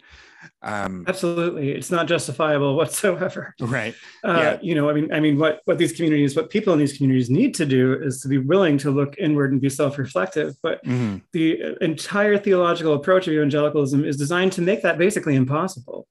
um, 0.62 1.04
Absolutely, 1.06 1.70
it's 1.70 1.90
not 1.90 2.08
justifiable 2.08 2.74
whatsoever. 2.80 3.54
right 3.60 3.94
Uh, 4.24 4.32
Yeah. 4.38 4.58
You 4.60 4.74
know, 4.74 4.90
I 4.90 4.92
mean, 4.92 5.12
I 5.12 5.20
mean, 5.20 5.38
what 5.38 5.60
what 5.66 5.78
these 5.78 5.92
communities, 5.92 6.34
what 6.34 6.50
people 6.50 6.72
in 6.72 6.78
these 6.80 6.96
communities 6.96 7.30
need 7.30 7.54
to 7.54 7.66
do 7.66 7.94
is 8.02 8.20
to 8.22 8.28
be 8.28 8.38
willing 8.38 8.76
to 8.78 8.90
look 8.90 9.14
inward 9.18 9.52
and 9.52 9.60
be 9.60 9.68
self-reflective. 9.68 10.54
But 10.62 10.82
Mhm. 10.84 11.22
the 11.32 11.76
entire 11.80 12.38
theological 12.38 12.94
approach 12.94 13.28
of 13.28 13.34
evangelicalism 13.34 14.04
is 14.04 14.16
designed 14.16 14.52
to 14.54 14.62
make 14.62 14.82
that 14.82 14.98
basically 14.98 15.36
impossible. 15.36 16.08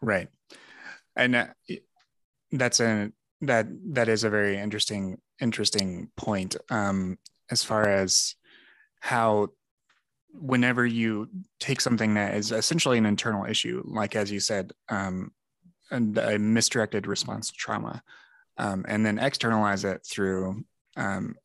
right 0.00 0.28
and 1.16 1.36
uh, 1.36 1.46
that's 2.52 2.80
a 2.80 3.10
that 3.46 3.66
that 3.94 4.08
is 4.08 4.24
a 4.24 4.30
very 4.30 4.58
interesting 4.58 5.20
interesting 5.40 6.10
point. 6.16 6.56
Um 6.70 7.18
as 7.50 7.62
far 7.62 7.88
as 7.88 8.34
how 9.00 9.48
whenever 10.32 10.84
you 10.84 11.28
take 11.60 11.80
something 11.80 12.14
that 12.14 12.34
is 12.34 12.50
essentially 12.50 12.98
an 12.98 13.06
internal 13.06 13.44
issue 13.44 13.82
like 13.86 14.16
as 14.16 14.32
you 14.32 14.40
said 14.40 14.72
um 14.88 15.30
a 15.90 16.38
misdirected 16.38 17.06
response 17.06 17.48
to 17.48 17.56
trauma 17.56 18.02
um, 18.56 18.84
and 18.88 19.04
then 19.04 19.18
externalize 19.18 19.84
it 19.84 20.04
through 20.04 20.64
um, 20.96 21.36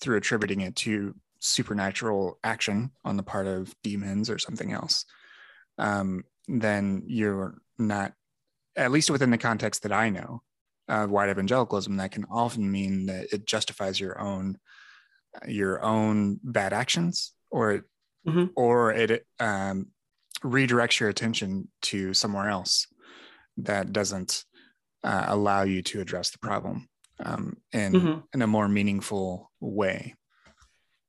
through 0.00 0.16
attributing 0.16 0.60
it 0.60 0.76
to 0.76 1.14
supernatural 1.38 2.38
action 2.42 2.90
on 3.04 3.16
the 3.16 3.22
part 3.22 3.46
of 3.46 3.74
demons 3.82 4.30
or 4.30 4.38
something 4.38 4.72
else 4.72 5.04
um, 5.78 6.24
then 6.48 7.02
you're 7.06 7.58
not 7.78 8.12
at 8.76 8.90
least 8.90 9.10
within 9.10 9.30
the 9.30 9.38
context 9.38 9.82
that 9.82 9.92
I 9.92 10.10
know 10.10 10.42
of 10.88 11.10
white 11.10 11.30
evangelicalism, 11.30 11.96
that 11.96 12.12
can 12.12 12.24
often 12.30 12.70
mean 12.70 13.06
that 13.06 13.32
it 13.32 13.46
justifies 13.46 13.98
your 13.98 14.18
own 14.20 14.58
your 15.48 15.82
own 15.82 16.38
bad 16.44 16.72
actions, 16.72 17.32
or 17.50 17.72
it, 17.72 17.84
Mhm. 18.26 18.50
or 18.56 18.92
it 18.92 19.26
um, 19.40 19.88
redirects 20.42 21.00
your 21.00 21.08
attention 21.10 21.68
to 21.82 22.14
somewhere 22.14 22.48
else 22.48 22.86
that 23.58 23.92
doesn't 23.92 24.44
uh, 25.02 25.24
allow 25.28 25.62
you 25.62 25.82
to 25.82 26.00
address 26.00 26.30
the 26.30 26.38
problem. 26.38 26.88
um, 27.24 27.56
in 27.72 27.92
mm-hmm. 27.92 28.18
in 28.32 28.42
a 28.42 28.46
more 28.46 28.68
meaningful 28.68 29.50
way. 29.60 30.14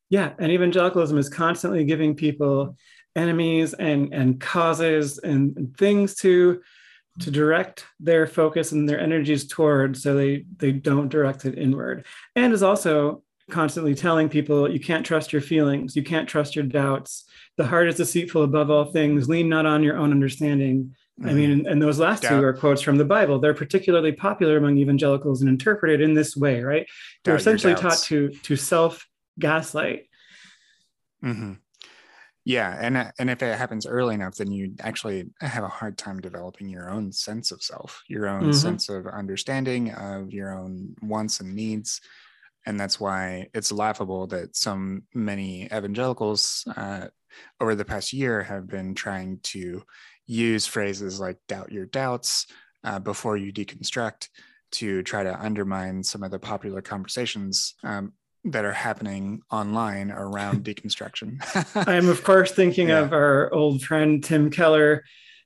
Yeah, 0.09 0.33
and 0.37 0.51
evangelicalism 0.51 1.17
is 1.17 1.29
constantly 1.29 1.83
giving 1.83 2.15
people 2.15 2.77
enemies 3.15 3.73
and 3.73 4.13
and 4.13 4.39
causes 4.39 5.17
and 5.17 5.75
things 5.77 6.15
to 6.17 6.61
to 7.19 7.31
direct 7.31 7.85
their 7.99 8.27
focus 8.27 8.71
and 8.71 8.87
their 8.87 8.99
energies 8.99 9.47
toward 9.47 9.97
so 9.97 10.15
they 10.15 10.45
they 10.57 10.71
don't 10.71 11.09
direct 11.09 11.45
it 11.45 11.57
inward. 11.57 12.05
And 12.35 12.53
is 12.53 12.63
also 12.63 13.23
constantly 13.49 13.95
telling 13.95 14.27
people 14.27 14.69
you 14.69 14.79
can't 14.79 15.05
trust 15.05 15.31
your 15.31 15.41
feelings. 15.41 15.95
You 15.95 16.03
can't 16.03 16.27
trust 16.27 16.55
your 16.55 16.65
doubts. 16.65 17.25
The 17.57 17.65
heart 17.65 17.87
is 17.87 17.95
deceitful 17.95 18.43
above 18.43 18.69
all 18.69 18.85
things. 18.85 19.29
Lean 19.29 19.47
not 19.47 19.65
on 19.65 19.83
your 19.83 19.97
own 19.97 20.11
understanding. 20.11 20.95
Mm-hmm. 21.19 21.29
i 21.29 21.33
mean 21.33 21.65
and, 21.65 21.81
those 21.81 21.97
last 21.97 22.23
Doubt. 22.23 22.31
two 22.31 22.43
are 22.43 22.53
quotes 22.53 22.81
from 22.81 22.97
the 22.97 23.05
bible. 23.05 23.39
They're 23.39 23.53
particularly 23.53 24.11
popular 24.11 24.57
among 24.57 24.77
evangelicals 24.77 25.41
and 25.41 25.49
interpreted 25.49 26.01
in 26.01 26.13
this 26.13 26.35
way 26.35 26.61
right? 26.61 26.87
They're 27.23 27.37
essentially 27.37 27.75
taught 27.75 27.99
to 28.05 28.29
to 28.29 28.55
self 28.57 29.07
gaslight 29.39 30.09
mm-hmm. 31.23 31.53
Yeah, 32.45 32.77
and 32.79 33.11
and 33.17 33.29
if 33.31 33.41
it 33.41 33.57
happens 33.57 33.87
early 33.87 34.13
enough, 34.13 34.35
then 34.35 34.51
you 34.51 34.75
actually 34.79 35.25
have 35.41 35.63
a 35.63 35.67
hard 35.67 35.97
time 35.97 36.21
developing 36.21 36.69
your 36.69 36.91
own 36.91 37.11
sense 37.11 37.51
of 37.51 37.63
self, 37.63 38.03
your 38.07 38.27
own 38.27 38.43
mm-hmm. 38.43 38.51
sense 38.51 38.87
of 38.87 39.07
understanding 39.07 39.91
of 39.91 40.31
your 40.31 40.53
own 40.53 40.95
wants 41.01 41.39
and 41.39 41.55
needs, 41.55 42.01
and 42.67 42.79
that's 42.79 42.99
why 42.99 43.47
it's 43.55 43.71
laughable 43.71 44.27
that 44.27 44.55
so 44.55 44.99
many 45.15 45.65
evangelicals 45.65 46.63
uh, 46.77 47.07
over 47.59 47.73
the 47.73 47.83
past 47.83 48.13
year 48.13 48.43
have 48.43 48.67
been 48.67 48.93
trying 48.93 49.39
to 49.41 49.81
use 50.27 50.67
phrases 50.67 51.19
like 51.19 51.37
"doubt 51.47 51.71
your 51.71 51.87
doubts" 51.87 52.45
uh, 52.83 52.99
before 52.99 53.37
you 53.37 53.51
deconstruct 53.51 54.29
to 54.73 55.01
try 55.01 55.23
to 55.23 55.43
undermine 55.43 56.03
some 56.03 56.21
of 56.21 56.29
the 56.29 56.39
popular 56.39 56.81
conversations 56.83 57.73
um, 57.83 58.13
that 58.45 58.63
are 58.63 58.73
happening 58.73 59.41
online 59.51 60.11
around 60.11 60.63
deconstruction. 60.63 61.39
I 61.87 61.95
am, 61.95 62.09
of 62.09 62.23
course, 62.23 62.51
thinking 62.51 62.89
yeah. 62.89 62.99
of 62.99 63.11
our 63.11 63.51
old 63.53 63.81
friend 63.81 64.23
Tim 64.23 64.51
Keller 64.51 65.03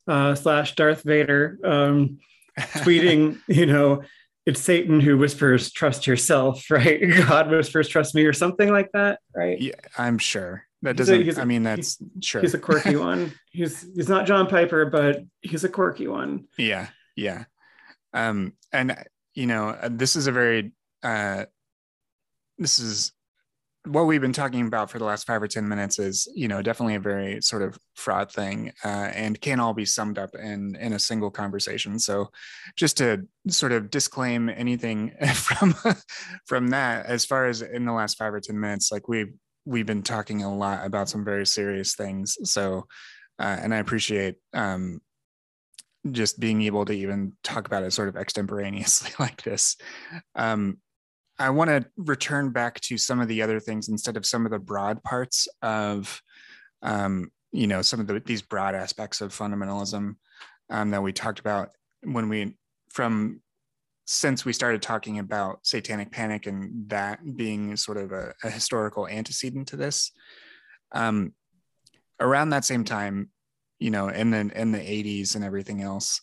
uh, 0.08 0.36
slash 0.36 0.76
Darth 0.76 1.04
Vader 1.04 1.60
um, 1.64 2.20
tweeting, 2.60 3.40
you 3.48 3.66
know, 3.66 4.04
it's 4.46 4.62
Satan 4.62 5.00
who 5.00 5.18
whispers, 5.18 5.72
trust 5.72 6.08
yourself, 6.08 6.66
right? 6.70 7.02
God 7.28 7.50
whispers, 7.50 7.88
trust 7.88 8.16
me, 8.16 8.26
or 8.26 8.34
something 8.34 8.70
like 8.70 8.92
that, 8.94 9.20
right? 9.36 9.60
Yeah, 9.60 9.74
I'm 9.98 10.18
sure. 10.18 10.66
That 10.82 10.96
doesn't, 10.96 11.38
I 11.38 11.44
mean, 11.44 11.64
that's 11.64 11.98
he's, 11.98 12.26
sure. 12.26 12.42
He's 12.42 12.54
a 12.54 12.60
quirky 12.60 12.96
one. 12.96 13.34
He's, 13.52 13.86
he's 13.96 14.08
not 14.08 14.26
John 14.26 14.48
Piper, 14.48 14.86
but 14.86 15.24
he's 15.42 15.66
a 15.66 15.70
quirky 15.70 16.08
one. 16.08 16.46
Yeah. 16.58 16.88
Yeah. 17.18 17.44
Um, 18.14 18.54
and, 18.72 18.96
you 19.36 19.46
know, 19.46 19.78
this 19.90 20.16
is 20.16 20.28
a 20.28 20.32
very, 20.32 20.72
uh, 21.04 21.46
this 22.60 22.78
is 22.80 23.12
what 23.86 24.06
we've 24.06 24.22
been 24.22 24.34
talking 24.34 24.68
about 24.68 24.92
for 24.92 25.00
the 25.00 25.06
last 25.06 25.26
five 25.26 25.42
or 25.42 25.48
ten 25.48 25.68
minutes 25.68 26.00
is 26.00 26.28
you 26.36 26.48
know 26.48 26.62
definitely 26.62 26.96
a 26.96 27.00
very 27.00 27.42
sort 27.42 27.62
of 27.62 27.78
fraud 27.96 28.32
thing 28.32 28.72
uh, 28.84 29.10
and 29.14 29.40
can 29.40 29.60
all 29.60 29.74
be 29.74 29.86
summed 29.86 30.20
up 30.20 30.36
in 30.36 30.76
in 30.76 30.94
a 30.94 31.00
single 31.00 31.32
conversation. 31.32 31.98
So 31.98 32.30
just 32.76 32.98
to 32.98 33.26
sort 33.48 33.72
of 33.72 33.90
disclaim 33.90 34.50
anything 34.50 35.14
from 35.34 35.74
from 36.46 36.68
that 36.70 37.06
as 37.06 37.26
far 37.26 37.48
as 37.48 37.62
in 37.62 37.86
the 37.86 37.94
last 37.94 38.18
five 38.18 38.34
or 38.34 38.42
ten 38.42 38.60
minutes 38.60 38.92
like 38.92 39.08
we've 39.08 39.34
we've 39.66 39.86
been 39.86 40.04
talking 40.04 40.44
a 40.44 40.54
lot 40.54 40.86
about 40.86 41.10
some 41.10 41.24
very 41.24 41.46
serious 41.46 41.96
things. 41.96 42.38
So 42.44 42.86
uh, 43.40 43.58
and 43.62 43.74
i 43.74 43.78
appreciate 43.78 44.36
um, 44.54 45.00
just 46.12 46.40
being 46.40 46.62
able 46.64 46.86
to 46.86 46.94
even 46.94 47.34
talk 47.44 47.68
about 47.68 47.84
it 47.84 47.92
sort 47.92 48.10
of 48.10 48.18
extemporaneously 48.18 49.12
like 49.20 49.42
this. 49.44 49.78
Um, 50.36 50.80
I 51.40 51.50
want 51.50 51.70
to 51.70 51.86
return 51.98 52.52
back 52.52 52.80
to 52.82 52.98
some 52.98 53.20
of 53.20 53.28
the 53.28 53.42
other 53.42 53.60
things 53.60 53.88
instead 53.88 54.18
of 54.18 54.26
some 54.26 54.46
of 54.46 54.52
the 54.52 54.60
broad 54.60 55.02
parts 55.04 55.48
of, 55.62 56.22
um, 56.82 57.32
you 57.52 57.66
know, 57.66 57.82
some 57.82 58.00
of 58.00 58.08
the, 58.08 58.22
these 58.26 58.42
broad 58.42 58.76
aspects 58.76 59.22
of 59.22 59.34
fundamentalism 59.34 60.16
um, 60.70 60.92
that 60.92 61.02
we 61.02 61.14
talked 61.14 61.40
about 61.40 61.70
when 62.04 62.28
we, 62.28 62.56
from 62.90 63.42
since 64.06 64.44
we 64.44 64.52
started 64.52 64.82
talking 64.82 65.20
about 65.20 65.60
satanic 65.66 66.12
panic 66.12 66.48
and 66.48 66.90
that 66.90 67.20
being 67.38 67.76
sort 67.78 67.98
of 67.98 68.12
a, 68.12 68.34
a 68.44 68.50
historical 68.50 69.08
antecedent 69.08 69.68
to 69.68 69.78
this. 69.78 70.12
Um, 70.92 71.34
around 72.20 72.50
that 72.50 72.66
same 72.66 72.84
time, 72.84 73.30
you 73.80 73.92
know, 73.92 74.10
in 74.10 74.32
the 74.32 74.52
in 74.56 74.72
the 74.72 74.80
80s 74.80 75.36
and 75.36 75.44
everything 75.44 75.82
else, 75.82 76.22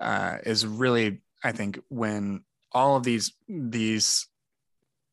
uh, 0.00 0.38
is 0.44 0.66
really, 0.66 1.22
I 1.42 1.52
think, 1.52 1.80
when 1.88 2.44
all 2.72 2.96
of 2.96 3.02
these 3.04 3.32
these 3.48 4.26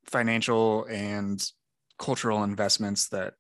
financial 0.06 0.86
and 0.86 1.44
cultural 2.00 2.44
investments 2.44 3.10
that 3.10 3.34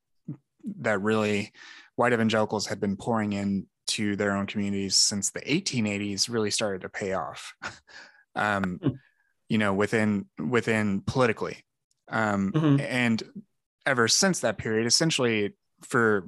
that 0.79 1.01
really 1.01 1.51
white 1.95 2.13
evangelicals 2.13 2.67
had 2.67 2.79
been 2.79 2.95
pouring 2.95 3.33
into 3.33 4.15
their 4.15 4.35
own 4.35 4.45
communities 4.45 4.95
since 4.95 5.31
the 5.31 5.41
1880s 5.41 6.29
really 6.29 6.51
started 6.51 6.81
to 6.81 6.89
pay 6.89 7.13
off 7.13 7.53
um, 8.35 8.79
hmm. 8.81 8.89
you 9.49 9.57
know 9.57 9.73
within 9.73 10.25
within 10.39 11.01
politically 11.01 11.57
um, 12.09 12.51
mm-hmm. 12.51 12.79
and 12.79 13.23
ever 13.85 14.07
since 14.07 14.41
that 14.41 14.57
period 14.57 14.85
essentially 14.85 15.55
for 15.81 16.27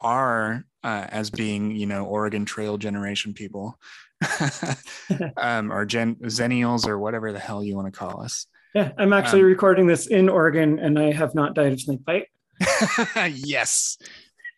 our 0.00 0.64
uh, 0.82 1.06
as 1.08 1.30
being 1.30 1.76
you 1.76 1.86
know 1.86 2.04
oregon 2.06 2.44
trail 2.44 2.78
generation 2.78 3.34
people 3.34 3.78
um, 5.36 5.70
or 5.70 5.84
gen 5.84 6.16
zennials 6.16 6.86
or 6.86 6.98
whatever 6.98 7.32
the 7.32 7.38
hell 7.38 7.62
you 7.62 7.76
want 7.76 7.92
to 7.92 7.98
call 7.98 8.22
us 8.22 8.46
yeah, 8.76 8.92
I'm 8.98 9.14
actually 9.14 9.40
um, 9.40 9.46
recording 9.46 9.86
this 9.86 10.06
in 10.06 10.28
Oregon 10.28 10.78
and 10.78 10.98
I 10.98 11.10
have 11.10 11.34
not 11.34 11.54
died 11.54 11.72
of 11.72 11.80
snake 11.80 12.04
bite. 12.04 12.26
yes. 13.32 13.96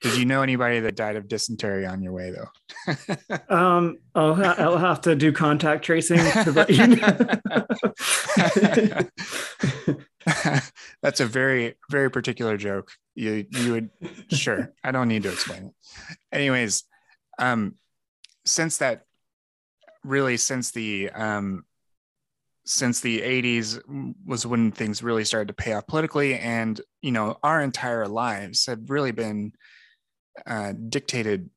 Did 0.01 0.17
you 0.17 0.25
know 0.25 0.43
anybody 0.43 0.81
that 0.81 0.97
died 0.97 1.15
of 1.15 1.29
dysentery 1.29 1.87
on 1.87 2.03
your 2.03 2.11
way 2.13 2.33
though? 2.33 2.49
um, 3.49 3.99
I'll, 4.17 4.35
ha- 4.35 4.57
I'll 4.59 4.77
have 4.77 5.03
to 5.03 5.15
do 5.15 5.31
contact 5.31 5.85
tracing 5.85 6.19
you 6.69 6.87
know. 6.89 7.17
That's 11.01 11.21
a 11.21 11.27
very, 11.27 11.77
very 11.89 12.11
particular 12.11 12.57
joke. 12.57 12.91
You, 13.15 13.47
you 13.49 13.73
would, 13.73 13.91
sure. 14.33 14.73
I 14.83 14.91
don't 14.91 15.07
need 15.07 15.23
to 15.23 15.31
explain 15.31 15.67
it. 15.67 15.73
Anyways, 16.33 16.83
um, 17.39 17.77
since 18.45 18.79
that, 18.79 19.05
really, 20.03 20.39
since 20.39 20.73
the 20.73 21.11
um, 21.11 21.65
since 22.69 23.01
the 23.01 23.23
80s 23.23 23.81
was 24.27 24.45
when 24.45 24.71
things 24.71 25.03
really 25.03 25.25
started 25.25 25.49
to 25.49 25.55
pay 25.55 25.73
off 25.73 25.87
politically 25.87 26.39
and 26.39 26.81
you 27.01 27.11
know 27.11 27.39
our 27.43 27.63
entire 27.63 28.07
lives 28.07 28.67
have 28.67 28.91
really 28.91 29.11
been 29.11 29.53
uh, 30.47 30.75
dictated 30.89 31.49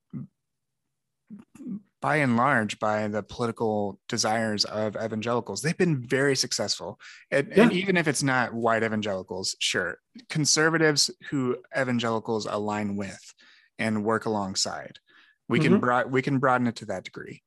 by 2.02 2.16
and 2.16 2.38
large 2.38 2.80
by 2.80 3.10
the 3.10 3.22
political 3.22 4.00
desires 4.08 4.64
of 4.64 4.96
evangelicals 4.96 5.62
they've 5.62 5.78
been 5.78 6.02
very 6.02 6.36
successful 6.36 6.98
and, 7.30 7.50
yeah. 7.50 7.64
and, 7.64 7.74
even 7.74 7.98
if 7.98 8.08
it's 8.08 8.24
not 8.24 8.54
white 8.54 8.82
evangelicals 8.82 9.56
sure 9.60 9.98
conservatives 10.30 11.12
who 11.30 11.58
evangelicals 11.78 12.46
align 12.46 12.96
with 12.96 13.34
and 13.78 14.06
work 14.06 14.26
alongside 14.26 14.98
we 15.50 15.60
mm-hmm. 15.60 15.74
can 15.74 15.80
broad, 15.82 16.10
we 16.10 16.22
can 16.22 16.40
broaden 16.40 16.68
it 16.68 16.78
to 16.78 16.86
that 16.86 17.04
degree 17.04 17.42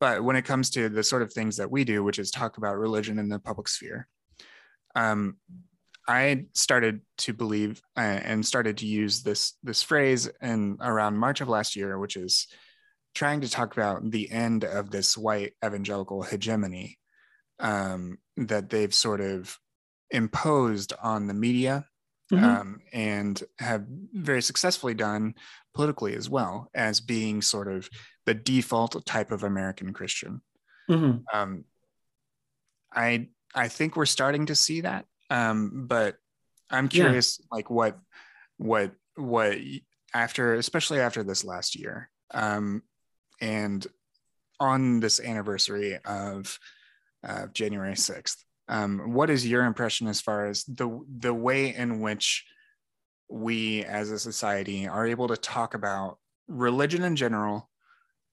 but 0.00 0.24
when 0.24 0.36
it 0.36 0.44
comes 0.44 0.70
to 0.70 0.88
the 0.88 1.02
sort 1.02 1.22
of 1.22 1.32
things 1.32 1.58
that 1.58 1.70
we 1.70 1.84
do, 1.84 2.02
which 2.02 2.18
is 2.18 2.30
talk 2.30 2.56
about 2.56 2.78
religion 2.78 3.18
in 3.18 3.28
the 3.28 3.38
public 3.38 3.68
sphere, 3.68 4.08
um, 4.96 5.36
I 6.08 6.46
started 6.54 7.02
to 7.18 7.32
believe 7.32 7.80
uh, 7.96 8.00
and 8.00 8.44
started 8.44 8.78
to 8.78 8.86
use 8.86 9.22
this 9.22 9.54
this 9.62 9.82
phrase 9.82 10.28
in 10.40 10.78
around 10.80 11.18
March 11.18 11.40
of 11.40 11.48
last 11.48 11.76
year, 11.76 11.98
which 11.98 12.16
is 12.16 12.48
trying 13.14 13.42
to 13.42 13.50
talk 13.50 13.76
about 13.76 14.10
the 14.10 14.30
end 14.30 14.64
of 14.64 14.90
this 14.90 15.16
white 15.16 15.52
evangelical 15.64 16.22
hegemony 16.22 16.98
um, 17.58 18.18
that 18.36 18.70
they've 18.70 18.94
sort 18.94 19.20
of 19.20 19.56
imposed 20.10 20.92
on 21.02 21.26
the 21.26 21.34
media 21.34 21.84
mm-hmm. 22.32 22.44
um, 22.44 22.80
and 22.92 23.42
have 23.58 23.84
very 24.12 24.42
successfully 24.42 24.94
done 24.94 25.34
politically 25.74 26.14
as 26.14 26.28
well 26.28 26.68
as 26.74 27.00
being 27.00 27.42
sort 27.42 27.68
of 27.68 27.88
the 28.26 28.34
default 28.34 29.04
type 29.06 29.30
of 29.30 29.44
American 29.44 29.92
Christian. 29.92 30.42
Mm-hmm. 30.88 31.18
Um, 31.32 31.64
I 32.92 33.28
I 33.54 33.68
think 33.68 33.96
we're 33.96 34.06
starting 34.06 34.46
to 34.46 34.54
see 34.54 34.82
that, 34.82 35.06
um, 35.30 35.86
but 35.86 36.16
I'm 36.70 36.88
curious, 36.88 37.38
yeah. 37.40 37.46
like 37.52 37.70
what 37.70 37.98
what 38.56 38.92
what 39.16 39.58
after, 40.14 40.54
especially 40.54 41.00
after 41.00 41.22
this 41.22 41.44
last 41.44 41.76
year, 41.76 42.10
um, 42.32 42.82
and 43.40 43.86
on 44.58 45.00
this 45.00 45.20
anniversary 45.20 45.98
of 46.04 46.58
uh, 47.26 47.46
January 47.52 47.96
sixth. 47.96 48.44
Um, 48.68 49.14
what 49.14 49.30
is 49.30 49.46
your 49.46 49.64
impression 49.64 50.06
as 50.06 50.20
far 50.20 50.46
as 50.46 50.64
the 50.64 51.04
the 51.18 51.34
way 51.34 51.74
in 51.74 52.00
which 52.00 52.44
we 53.30 53.84
as 53.84 54.10
a 54.10 54.18
society 54.18 54.86
are 54.88 55.06
able 55.06 55.28
to 55.28 55.36
talk 55.36 55.74
about 55.74 56.18
religion 56.48 57.04
in 57.04 57.16
general 57.16 57.70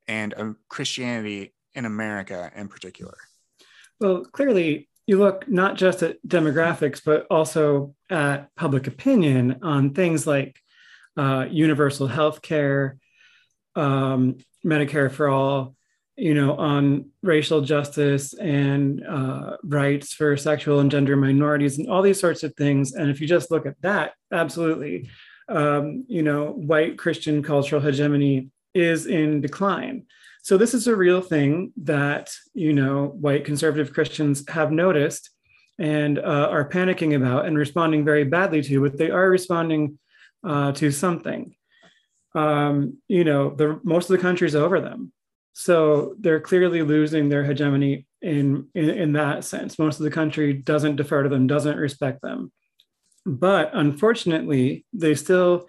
and 0.08 0.34
um, 0.38 0.58
Christianity 0.70 1.54
in 1.74 1.86
America 1.86 2.52
in 2.56 2.68
particular? 2.68 3.18
Well, 4.00 4.26
clearly, 4.26 4.90
you 5.06 5.20
look 5.20 5.48
not 5.48 5.76
just 5.76 6.04
at 6.04 6.18
demographics, 6.28 7.02
but 7.04 7.26
also 7.32 7.96
at 8.10 8.54
public 8.56 8.88
opinion 8.88 9.60
on 9.62 9.94
things 9.94 10.28
like 10.28 10.60
uh, 11.16 11.48
universal 11.50 12.08
health 12.08 12.42
care, 12.42 12.98
um, 13.76 14.38
Medicare 14.66 15.10
for 15.10 15.30
all, 15.30 15.77
you 16.18 16.34
know, 16.34 16.56
on 16.56 17.12
racial 17.22 17.62
justice 17.62 18.34
and 18.34 19.06
uh, 19.06 19.58
rights 19.64 20.14
for 20.14 20.36
sexual 20.36 20.80
and 20.80 20.90
gender 20.90 21.16
minorities 21.16 21.78
and 21.78 21.88
all 21.88 22.02
these 22.02 22.20
sorts 22.20 22.44
of 22.44 22.56
things. 22.56 22.94
And 22.94 23.10
if 23.10 23.22
you 23.22 23.28
just 23.28 23.52
look 23.52 23.68
at 23.68 23.80
that, 23.82 24.14
absolutely, 24.32 25.10
um, 25.48 26.06
you 26.08 26.24
know, 26.24 26.48
white 26.52 26.98
Christian 26.98 27.44
cultural 27.44 27.82
hegemony 27.82 28.50
is 28.74 29.06
in 29.06 29.42
decline. 29.42 30.06
So 30.42 30.58
this 30.58 30.74
is 30.74 30.88
a 30.88 30.96
real 30.96 31.22
thing 31.22 31.74
that 31.84 32.34
you 32.54 32.74
know 32.74 33.08
white 33.08 33.46
conservative 33.46 33.94
Christians 33.94 34.48
have 34.50 34.72
noticed 34.72 35.30
and 35.78 36.18
uh, 36.18 36.48
are 36.50 36.70
panicking 36.70 37.16
about 37.16 37.46
and 37.46 37.58
responding 37.58 38.06
very 38.06 38.24
badly 38.24 38.62
to, 38.64 38.82
but 38.82 38.98
they 38.98 39.12
are 39.12 39.30
responding 39.30 40.00
uh, 40.44 40.72
to 40.72 40.90
something. 40.90 41.54
Um, 42.34 42.98
you 43.08 43.24
know, 43.24 43.54
the 43.54 43.80
most 43.84 44.10
of 44.10 44.16
the 44.16 44.22
country 44.22 44.48
is 44.48 44.56
over 44.56 44.80
them, 44.80 45.12
so 45.60 46.14
they're 46.20 46.40
clearly 46.40 46.84
losing 46.84 47.30
their 47.30 47.44
hegemony 47.44 48.06
in, 48.22 48.68
in 48.76 48.90
in 48.92 49.14
that 49.14 49.44
sense. 49.44 49.80
Most 49.80 50.00
of 50.00 50.04
the 50.04 50.12
country 50.12 50.54
doesn't 50.54 50.98
defer 50.98 51.24
to 51.24 51.30
them, 51.30 51.48
doesn't 51.48 51.78
respect 51.78 52.22
them, 52.22 52.52
but 53.26 53.72
unfortunately, 53.74 54.86
they 54.94 55.16
still 55.16 55.68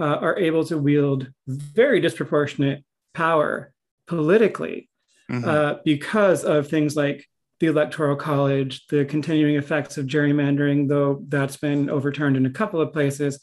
uh, 0.00 0.18
are 0.20 0.38
able 0.38 0.64
to 0.66 0.78
wield 0.78 1.32
very 1.48 1.98
disproportionate 1.98 2.84
power 3.12 3.72
politically 4.06 4.88
mm-hmm. 5.28 5.48
uh, 5.48 5.74
because 5.84 6.44
of 6.44 6.68
things 6.68 6.94
like 6.94 7.26
the 7.58 7.66
electoral 7.66 8.14
college, 8.14 8.86
the 8.86 9.04
continuing 9.04 9.56
effects 9.56 9.98
of 9.98 10.06
gerrymandering, 10.06 10.88
though 10.88 11.24
that's 11.26 11.56
been 11.56 11.90
overturned 11.90 12.36
in 12.36 12.46
a 12.46 12.50
couple 12.50 12.80
of 12.80 12.92
places. 12.92 13.40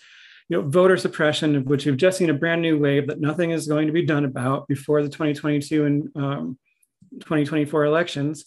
You 0.52 0.58
know, 0.58 0.68
voter 0.68 0.98
suppression, 0.98 1.56
of 1.56 1.66
which 1.66 1.86
we've 1.86 1.96
just 1.96 2.18
seen 2.18 2.30
a 2.30 2.34
brand 2.34 2.62
new 2.62 2.78
wave 2.78 3.08
that 3.08 3.22
nothing 3.22 3.52
is 3.52 3.68
going 3.68 3.88
to 3.88 3.94
be 3.94 4.06
done 4.06 4.26
about 4.26 4.68
before 4.68 5.02
the 5.02 5.08
2022 5.08 5.86
and 5.86 6.10
um, 6.18 6.60
2024 7.22 7.86
elections. 7.86 8.44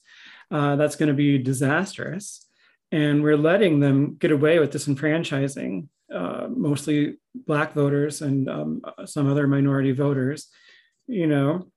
Uh, 0.50 0.76
that's 0.76 0.96
going 0.96 1.08
to 1.08 1.14
be 1.14 1.38
disastrous. 1.38 2.46
And 2.92 3.22
we're 3.22 3.38
letting 3.38 3.80
them 3.80 4.16
get 4.18 4.32
away 4.32 4.58
with 4.58 4.70
disenfranchising 4.70 5.88
uh, 6.12 6.48
mostly 6.54 7.16
Black 7.34 7.72
voters 7.72 8.20
and 8.20 8.50
um, 8.50 8.82
some 9.06 9.26
other 9.26 9.46
minority 9.46 9.92
voters, 9.92 10.48
you 11.06 11.26
know, 11.26 11.68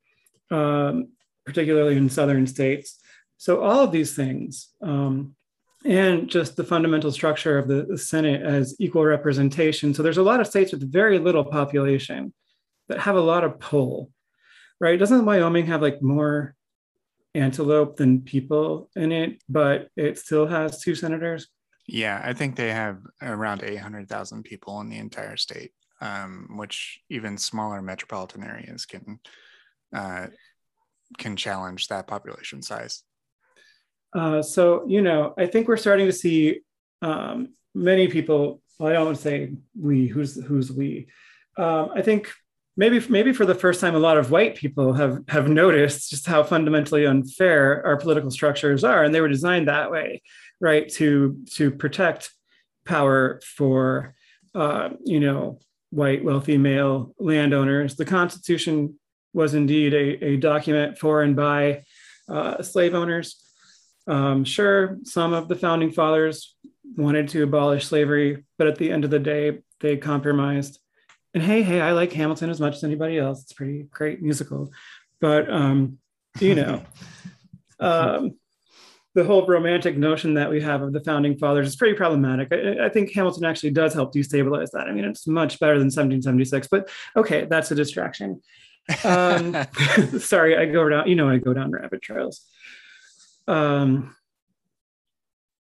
um, 0.51 1.07
particularly 1.45 1.95
in 1.95 2.09
southern 2.09 2.47
states. 2.47 2.99
So 3.37 3.61
all 3.61 3.85
of 3.85 3.93
these 3.93 4.13
things, 4.13 4.73
um, 4.81 5.36
and 5.87 6.27
just 6.27 6.57
the 6.57 6.63
fundamental 6.65 7.11
structure 7.11 7.57
of 7.57 7.67
the, 7.67 7.97
Senate 7.97 8.41
as 8.41 8.75
equal 8.77 9.05
representation. 9.05 9.93
So 9.93 10.03
there's 10.03 10.17
a 10.17 10.23
lot 10.23 10.41
of 10.41 10.47
states 10.47 10.73
with 10.73 10.91
very 10.91 11.17
little 11.17 11.45
population 11.45 12.33
that 12.89 12.99
have 12.99 13.15
a 13.15 13.21
lot 13.21 13.45
of 13.45 13.59
pull, 13.59 14.11
right? 14.81 14.99
Doesn't 14.99 15.25
Wyoming 15.25 15.65
have 15.67 15.81
like 15.81 16.01
more 16.01 16.55
antelope 17.33 17.95
than 17.95 18.21
people 18.21 18.89
in 18.95 19.11
it, 19.13 19.41
but 19.47 19.89
it 19.95 20.19
still 20.19 20.45
has 20.45 20.81
two 20.81 20.93
senators? 20.93 21.47
Yeah, 21.87 22.21
I 22.21 22.33
think 22.33 22.55
they 22.55 22.71
have 22.71 22.99
around 23.21 23.63
800,000 23.63 24.43
people 24.43 24.81
in 24.81 24.89
the 24.89 24.97
entire 24.97 25.37
state, 25.37 25.71
um, 26.01 26.49
which 26.57 26.99
even 27.09 27.37
smaller 27.37 27.81
metropolitan 27.81 28.43
areas 28.43 28.85
can 28.85 29.19
uh, 29.95 30.27
can 31.17 31.37
challenge 31.37 31.87
that 31.87 32.07
population 32.07 32.61
size. 32.61 33.03
Uh, 34.13 34.41
so, 34.41 34.85
you 34.87 35.01
know, 35.01 35.33
I 35.37 35.45
think 35.45 35.67
we're 35.67 35.77
starting 35.77 36.05
to 36.07 36.13
see 36.13 36.61
um, 37.01 37.49
many 37.75 38.07
people. 38.07 38.61
Well, 38.79 38.89
I 38.89 38.93
don't 38.93 39.05
want 39.05 39.17
to 39.17 39.23
say 39.23 39.53
we. 39.79 40.07
Who's 40.07 40.41
who's 40.43 40.71
we? 40.71 41.07
Um, 41.57 41.89
I 41.95 42.01
think 42.01 42.31
maybe 42.75 43.03
maybe 43.09 43.33
for 43.33 43.45
the 43.45 43.55
first 43.55 43.81
time, 43.81 43.95
a 43.95 43.99
lot 43.99 44.17
of 44.17 44.31
white 44.31 44.55
people 44.55 44.93
have 44.93 45.23
have 45.27 45.49
noticed 45.49 46.09
just 46.09 46.27
how 46.27 46.43
fundamentally 46.43 47.05
unfair 47.05 47.85
our 47.85 47.97
political 47.97 48.31
structures 48.31 48.83
are, 48.83 49.03
and 49.03 49.13
they 49.13 49.21
were 49.21 49.27
designed 49.27 49.67
that 49.67 49.91
way, 49.91 50.21
right? 50.61 50.87
To 50.93 51.37
to 51.55 51.71
protect 51.71 52.31
power 52.85 53.41
for 53.43 54.15
uh, 54.55 54.89
you 55.03 55.19
know 55.19 55.59
white 55.89 56.23
wealthy 56.23 56.57
male 56.57 57.15
landowners. 57.19 57.95
The 57.95 58.05
Constitution 58.05 58.99
was 59.33 59.53
indeed 59.53 59.93
a, 59.93 60.25
a 60.25 60.37
document 60.37 60.97
for 60.97 61.21
and 61.21 61.35
by 61.35 61.83
uh, 62.29 62.61
slave 62.61 62.93
owners. 62.93 63.46
Um, 64.07 64.43
sure, 64.43 64.97
some 65.03 65.33
of 65.33 65.47
the 65.47 65.55
founding 65.55 65.91
fathers 65.91 66.55
wanted 66.95 67.29
to 67.29 67.43
abolish 67.43 67.85
slavery, 67.85 68.45
but 68.57 68.67
at 68.67 68.77
the 68.77 68.91
end 68.91 69.03
of 69.03 69.11
the 69.11 69.19
day, 69.19 69.59
they 69.79 69.97
compromised. 69.97 70.79
And 71.33 71.43
hey, 71.43 71.61
hey, 71.61 71.81
I 71.81 71.91
like 71.91 72.13
Hamilton 72.13 72.49
as 72.49 72.59
much 72.59 72.75
as 72.75 72.83
anybody 72.83 73.17
else. 73.17 73.43
It's 73.43 73.53
pretty 73.53 73.83
great 73.91 74.21
musical, 74.21 74.71
but 75.19 75.51
um, 75.51 75.99
you 76.39 76.55
know, 76.55 76.83
um, 77.79 78.37
the 79.13 79.23
whole 79.23 79.45
romantic 79.47 79.97
notion 79.97 80.35
that 80.35 80.49
we 80.49 80.61
have 80.61 80.83
of 80.83 80.93
the 80.93 81.03
founding 81.03 81.37
fathers 81.37 81.67
is 81.67 81.75
pretty 81.75 81.95
problematic. 81.95 82.49
I, 82.51 82.85
I, 82.85 82.89
think 82.89 83.11
Hamilton 83.13 83.45
actually 83.45 83.71
does 83.71 83.93
help 83.93 84.13
destabilize 84.13 84.69
that. 84.71 84.87
I 84.87 84.91
mean, 84.91 85.05
it's 85.05 85.25
much 85.25 85.59
better 85.59 85.73
than 85.73 85.87
1776, 85.87 86.67
but 86.67 86.89
okay, 87.15 87.45
that's 87.49 87.71
a 87.71 87.75
distraction. 87.75 88.41
Um, 89.03 89.55
sorry, 90.19 90.55
I 90.55 90.65
go 90.65 90.87
down. 90.87 91.07
You 91.07 91.15
know, 91.15 91.27
I 91.27 91.37
go 91.37 91.53
down 91.53 91.71
rabbit 91.71 92.01
trails. 92.01 92.45
Um, 93.47 94.15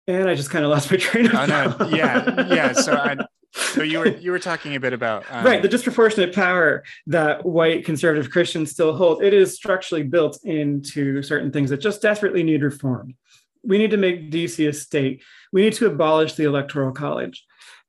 and 0.06 0.28
I 0.28 0.34
just 0.34 0.50
kind 0.50 0.64
of 0.64 0.70
lost 0.72 0.90
my 0.90 0.96
train 0.96 1.26
of 1.26 1.32
thought. 1.32 1.48
no, 1.48 1.88
yeah, 1.88 2.46
yeah. 2.52 2.72
So, 2.72 2.94
I, 2.94 3.16
so 3.52 3.82
you 3.82 4.00
were 4.00 4.08
you 4.08 4.30
were 4.30 4.38
talking 4.38 4.74
a 4.74 4.80
bit 4.80 4.92
about 4.92 5.24
um, 5.30 5.44
right 5.44 5.62
the 5.62 5.68
disproportionate 5.68 6.34
power 6.34 6.84
that 7.06 7.44
white 7.44 7.84
conservative 7.84 8.30
Christians 8.30 8.70
still 8.70 8.96
hold. 8.96 9.22
It 9.22 9.34
is 9.34 9.54
structurally 9.54 10.04
built 10.04 10.38
into 10.44 11.22
certain 11.22 11.52
things 11.52 11.70
that 11.70 11.80
just 11.80 12.02
desperately 12.02 12.42
need 12.42 12.62
reform. 12.62 13.16
We 13.62 13.78
need 13.78 13.90
to 13.90 13.96
make 13.96 14.30
DC 14.30 14.66
a 14.68 14.72
state. 14.72 15.22
We 15.52 15.62
need 15.62 15.74
to 15.74 15.86
abolish 15.86 16.34
the 16.34 16.44
electoral 16.44 16.92
college, 16.92 17.44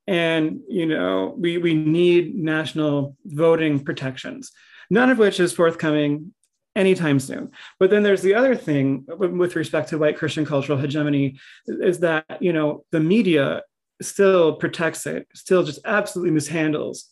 and 0.08 0.60
you 0.68 0.86
know 0.86 1.36
we 1.38 1.58
we 1.58 1.74
need 1.74 2.36
national 2.36 3.16
voting 3.26 3.84
protections 3.84 4.52
none 4.90 5.10
of 5.10 5.18
which 5.18 5.40
is 5.40 5.54
forthcoming 5.54 6.34
anytime 6.80 7.20
soon. 7.20 7.52
But 7.78 7.90
then 7.90 8.04
there's 8.04 8.22
the 8.22 8.34
other 8.34 8.56
thing 8.56 9.06
with 9.08 9.56
respect 9.56 9.90
to 9.90 9.98
white 9.98 10.18
Christian 10.18 10.46
cultural 10.46 10.78
hegemony 10.78 11.38
is 11.68 12.00
that, 12.00 12.26
you 12.40 12.54
know, 12.54 12.86
the 12.92 13.02
media 13.02 13.64
still 14.02 14.56
protects 14.56 15.06
it, 15.06 15.28
still 15.36 15.64
just 15.64 15.82
absolutely 15.86 16.40
mishandles 16.40 17.04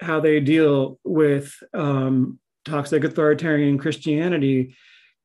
how 0.00 0.20
they 0.20 0.38
deal 0.40 0.98
with 1.04 1.54
um, 1.74 2.38
toxic 2.64 3.04
authoritarian 3.04 3.78
Christianity, 3.78 4.76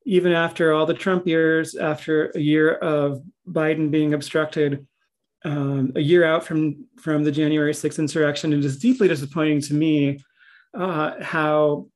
even 0.06 0.32
after 0.32 0.72
all 0.72 0.86
the 0.86 0.94
Trump 0.94 1.28
years, 1.28 1.76
after 1.76 2.32
a 2.36 2.40
year 2.40 2.76
of 2.76 3.22
Biden 3.48 3.92
being 3.92 4.14
obstructed. 4.14 4.88
Um, 5.44 5.92
a 5.96 6.00
year 6.00 6.24
out 6.24 6.44
from 6.44 6.88
from 7.00 7.24
the 7.24 7.32
January 7.32 7.72
6th 7.72 8.00
insurrection, 8.00 8.52
it 8.52 8.66
is 8.66 8.80
deeply 8.80 9.08
disappointing 9.08 9.62
to 9.62 9.76
me 9.76 10.20
uh, 10.74 11.22
how 11.22 11.88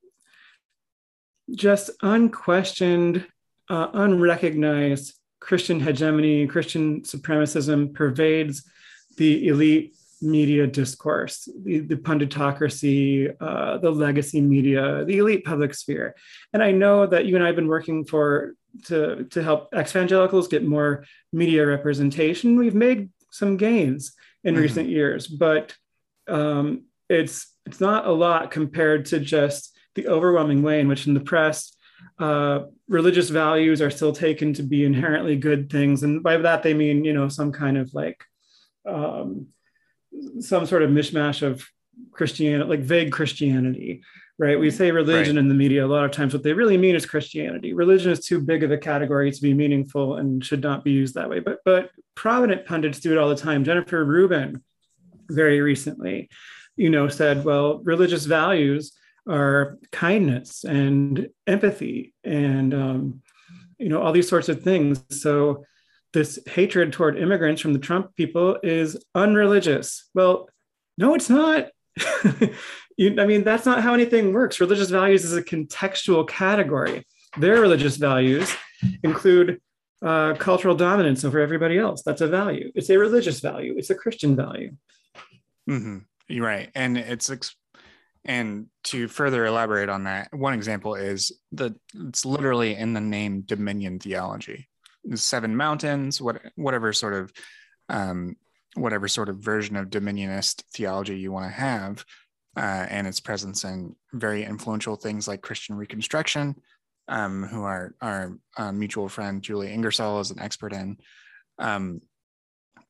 just 1.54 1.90
unquestioned, 2.02 3.26
uh, 3.68 3.88
unrecognized 3.92 5.14
Christian 5.40 5.80
hegemony, 5.80 6.46
Christian 6.46 7.02
supremacism 7.02 7.94
pervades 7.94 8.68
the 9.16 9.48
elite 9.48 9.94
media 10.22 10.66
discourse, 10.66 11.48
the, 11.64 11.80
the 11.80 11.96
punditocracy, 11.96 13.34
uh, 13.40 13.78
the 13.78 13.90
legacy 13.90 14.40
media, 14.40 15.04
the 15.04 15.18
elite 15.18 15.44
public 15.44 15.72
sphere. 15.74 16.14
And 16.52 16.62
I 16.62 16.72
know 16.72 17.06
that 17.06 17.24
you 17.24 17.36
and 17.36 17.42
I 17.42 17.48
have 17.48 17.56
been 17.56 17.68
working 17.68 18.04
for 18.04 18.54
to, 18.86 19.24
to 19.24 19.42
help 19.42 19.74
evangelicals 19.74 20.48
get 20.48 20.64
more 20.64 21.04
media 21.32 21.66
representation. 21.66 22.56
We've 22.56 22.74
made 22.74 23.10
some 23.30 23.56
gains 23.56 24.12
in 24.44 24.54
mm-hmm. 24.54 24.62
recent 24.62 24.88
years, 24.88 25.26
but 25.26 25.74
um, 26.28 26.84
it's 27.08 27.46
it's 27.66 27.80
not 27.80 28.06
a 28.06 28.12
lot 28.12 28.50
compared 28.50 29.06
to 29.06 29.20
just 29.20 29.76
the 29.94 30.08
overwhelming 30.08 30.62
way 30.62 30.80
in 30.80 30.88
which 30.88 31.06
in 31.06 31.14
the 31.14 31.20
press 31.20 31.76
uh, 32.18 32.60
religious 32.88 33.28
values 33.28 33.82
are 33.82 33.90
still 33.90 34.12
taken 34.12 34.52
to 34.54 34.62
be 34.62 34.84
inherently 34.84 35.36
good 35.36 35.70
things. 35.70 36.02
And 36.02 36.22
by 36.22 36.36
that 36.38 36.62
they 36.62 36.74
mean 36.74 37.04
you 37.04 37.12
know 37.12 37.28
some 37.28 37.52
kind 37.52 37.76
of 37.76 37.92
like 37.94 38.22
um, 38.86 39.48
some 40.40 40.66
sort 40.66 40.82
of 40.82 40.90
mishmash 40.90 41.42
of 41.42 41.66
christianity 42.12 42.68
like 42.68 42.80
vague 42.80 43.12
christianity 43.12 44.02
right? 44.38 44.58
We 44.58 44.70
say 44.70 44.90
religion 44.90 45.36
right. 45.36 45.42
in 45.42 45.48
the 45.50 45.54
media 45.54 45.84
a 45.84 45.86
lot 45.86 46.06
of 46.06 46.12
times 46.12 46.32
what 46.32 46.42
they 46.42 46.54
really 46.54 46.78
mean 46.78 46.94
is 46.94 47.04
christianity. 47.04 47.74
Religion 47.74 48.10
is 48.10 48.24
too 48.24 48.40
big 48.40 48.62
of 48.62 48.70
a 48.70 48.78
category 48.78 49.30
to 49.30 49.42
be 49.42 49.52
meaningful 49.52 50.16
and 50.16 50.42
should 50.42 50.62
not 50.62 50.82
be 50.82 50.92
used 50.92 51.14
that 51.14 51.28
way. 51.28 51.40
But 51.40 51.58
but 51.66 51.90
prominent 52.14 52.64
pundits 52.64 53.00
do 53.00 53.12
it 53.12 53.18
all 53.18 53.28
the 53.28 53.36
time. 53.36 53.64
Jennifer 53.64 54.02
rubin 54.02 54.62
very 55.28 55.60
recently 55.60 56.30
you 56.80 56.88
know, 56.88 57.08
said, 57.08 57.44
well, 57.44 57.80
religious 57.80 58.24
values 58.24 58.92
are 59.28 59.78
kindness 59.92 60.64
and 60.64 61.28
empathy 61.46 62.14
and, 62.24 62.74
um, 62.74 63.22
you 63.78 63.88
know, 63.88 64.02
all 64.02 64.12
these 64.12 64.28
sorts 64.28 64.48
of 64.48 64.62
things. 64.62 65.02
So 65.10 65.64
this 66.12 66.38
hatred 66.46 66.92
toward 66.92 67.18
immigrants 67.18 67.62
from 67.62 67.72
the 67.72 67.78
Trump 67.78 68.14
people 68.16 68.58
is 68.62 69.02
unreligious. 69.14 70.08
Well, 70.14 70.48
no, 70.98 71.14
it's 71.14 71.30
not. 71.30 71.68
you, 72.96 73.20
I 73.20 73.26
mean, 73.26 73.44
that's 73.44 73.66
not 73.66 73.82
how 73.82 73.94
anything 73.94 74.32
works. 74.32 74.60
Religious 74.60 74.90
values 74.90 75.24
is 75.24 75.36
a 75.36 75.42
contextual 75.42 76.28
category. 76.28 77.06
Their 77.38 77.60
religious 77.60 77.96
values 77.96 78.52
include 79.02 79.60
uh, 80.02 80.34
cultural 80.34 80.74
dominance 80.74 81.24
over 81.24 81.38
everybody 81.38 81.78
else. 81.78 82.02
That's 82.02 82.20
a 82.20 82.26
value. 82.26 82.72
It's 82.74 82.90
a 82.90 82.98
religious 82.98 83.40
value. 83.40 83.74
It's 83.76 83.90
a 83.90 83.94
Christian 83.94 84.34
value. 84.34 84.76
Mm-hmm. 85.68 85.98
You're 86.28 86.46
right, 86.46 86.70
and 86.74 86.96
it's 86.96 87.30
and 88.24 88.66
to 88.84 89.08
further 89.08 89.46
elaborate 89.46 89.88
on 89.88 90.04
that, 90.04 90.28
one 90.32 90.54
example 90.54 90.94
is 90.94 91.32
the 91.52 91.74
it's 91.94 92.24
literally 92.24 92.74
in 92.76 92.92
the 92.92 93.00
name 93.00 93.42
dominion 93.42 93.98
theology. 93.98 94.68
The 95.04 95.16
seven 95.16 95.56
mountains, 95.56 96.20
what 96.20 96.42
whatever 96.56 96.92
sort 96.92 97.14
of 97.14 97.32
um, 97.88 98.36
whatever 98.74 99.08
sort 99.08 99.28
of 99.28 99.38
version 99.38 99.76
of 99.76 99.88
dominionist 99.88 100.62
theology 100.74 101.18
you 101.18 101.32
want 101.32 101.46
to 101.46 101.60
have, 101.60 102.04
uh, 102.56 102.86
and 102.88 103.06
its 103.06 103.20
presence 103.20 103.64
in 103.64 103.96
very 104.12 104.44
influential 104.44 104.96
things 104.96 105.26
like 105.26 105.40
Christian 105.40 105.76
Reconstruction, 105.76 106.54
um, 107.08 107.44
who 107.44 107.62
our 107.62 107.94
our 108.02 108.38
uh, 108.58 108.72
mutual 108.72 109.08
friend 109.08 109.42
Julie 109.42 109.72
Ingersoll 109.72 110.20
is 110.20 110.30
an 110.30 110.40
expert 110.40 110.74
in. 110.74 110.98
Um, 111.58 112.02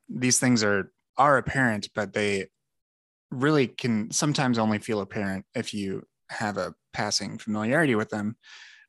these 0.09 0.41
things 0.41 0.64
are 0.64 0.93
are 1.16 1.39
apparent, 1.39 1.89
but 1.95 2.12
they 2.12 2.47
really 3.31 3.66
can 3.66 4.11
sometimes 4.11 4.59
only 4.59 4.78
feel 4.78 5.01
apparent 5.01 5.45
if 5.55 5.72
you 5.72 6.05
have 6.31 6.57
a 6.57 6.74
passing 6.93 7.39
familiarity 7.39 7.95
with 7.95 8.11
them. 8.11 8.37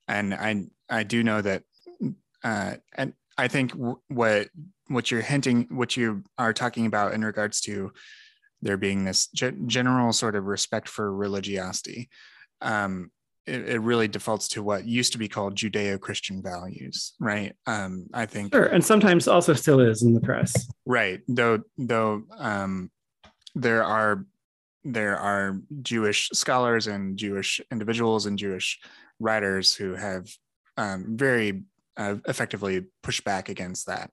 And 0.08 0.34
I 0.34 0.66
I 0.90 1.04
do 1.04 1.24
know 1.24 1.42
that, 1.42 1.64
uh, 2.44 2.76
and 2.96 3.14
I 3.38 3.48
think 3.48 3.72
w- 3.72 4.00
what 4.08 4.50
what 4.88 5.10
you're 5.10 5.22
hinting, 5.22 5.68
what 5.72 5.96
you 5.96 6.24
are 6.38 6.54
talking 6.54 6.86
about 6.86 7.14
in 7.14 7.24
regards 7.24 7.62
to 7.62 7.92
there 8.62 8.78
being 8.78 9.06
this 9.06 9.28
ge- 9.28 9.56
general 9.66 10.14
sort 10.14 10.36
of 10.36 10.46
respect 10.46 10.90
for 10.90 11.14
religiosity, 11.14 12.10
um, 12.62 13.10
it, 13.48 13.70
it, 13.70 13.80
really 13.80 14.08
defaults 14.08 14.48
to 14.50 14.62
what 14.62 14.86
used 14.86 15.14
to 15.14 15.18
be 15.18 15.28
called 15.28 15.56
Judeo-Christian 15.56 16.44
values, 16.44 17.14
right? 17.20 17.56
Um, 17.66 18.08
I 18.14 18.26
think 18.28 18.54
sure, 18.54 18.66
and 18.66 18.84
sometimes 18.84 19.28
also 19.28 19.54
still 19.54 19.80
is 19.80 20.04
in 20.04 20.14
the 20.14 20.22
press, 20.22 20.68
right? 20.86 21.22
Though 21.28 21.60
though 21.78 22.24
um, 22.38 22.92
there 23.56 23.84
are 23.84 24.26
there 24.84 25.18
are 25.18 25.62
Jewish 25.82 26.30
scholars 26.34 26.88
and 26.88 27.18
Jewish 27.18 27.62
individuals 27.72 28.26
and 28.26 28.38
Jewish 28.38 28.80
writers 29.20 29.76
who 29.76 29.94
have 29.94 30.28
um, 30.78 31.18
very 31.18 31.64
uh, 31.98 32.16
effectively 32.28 32.86
pushed 33.04 33.24
back 33.24 33.50
against 33.50 33.86
that. 33.86 34.12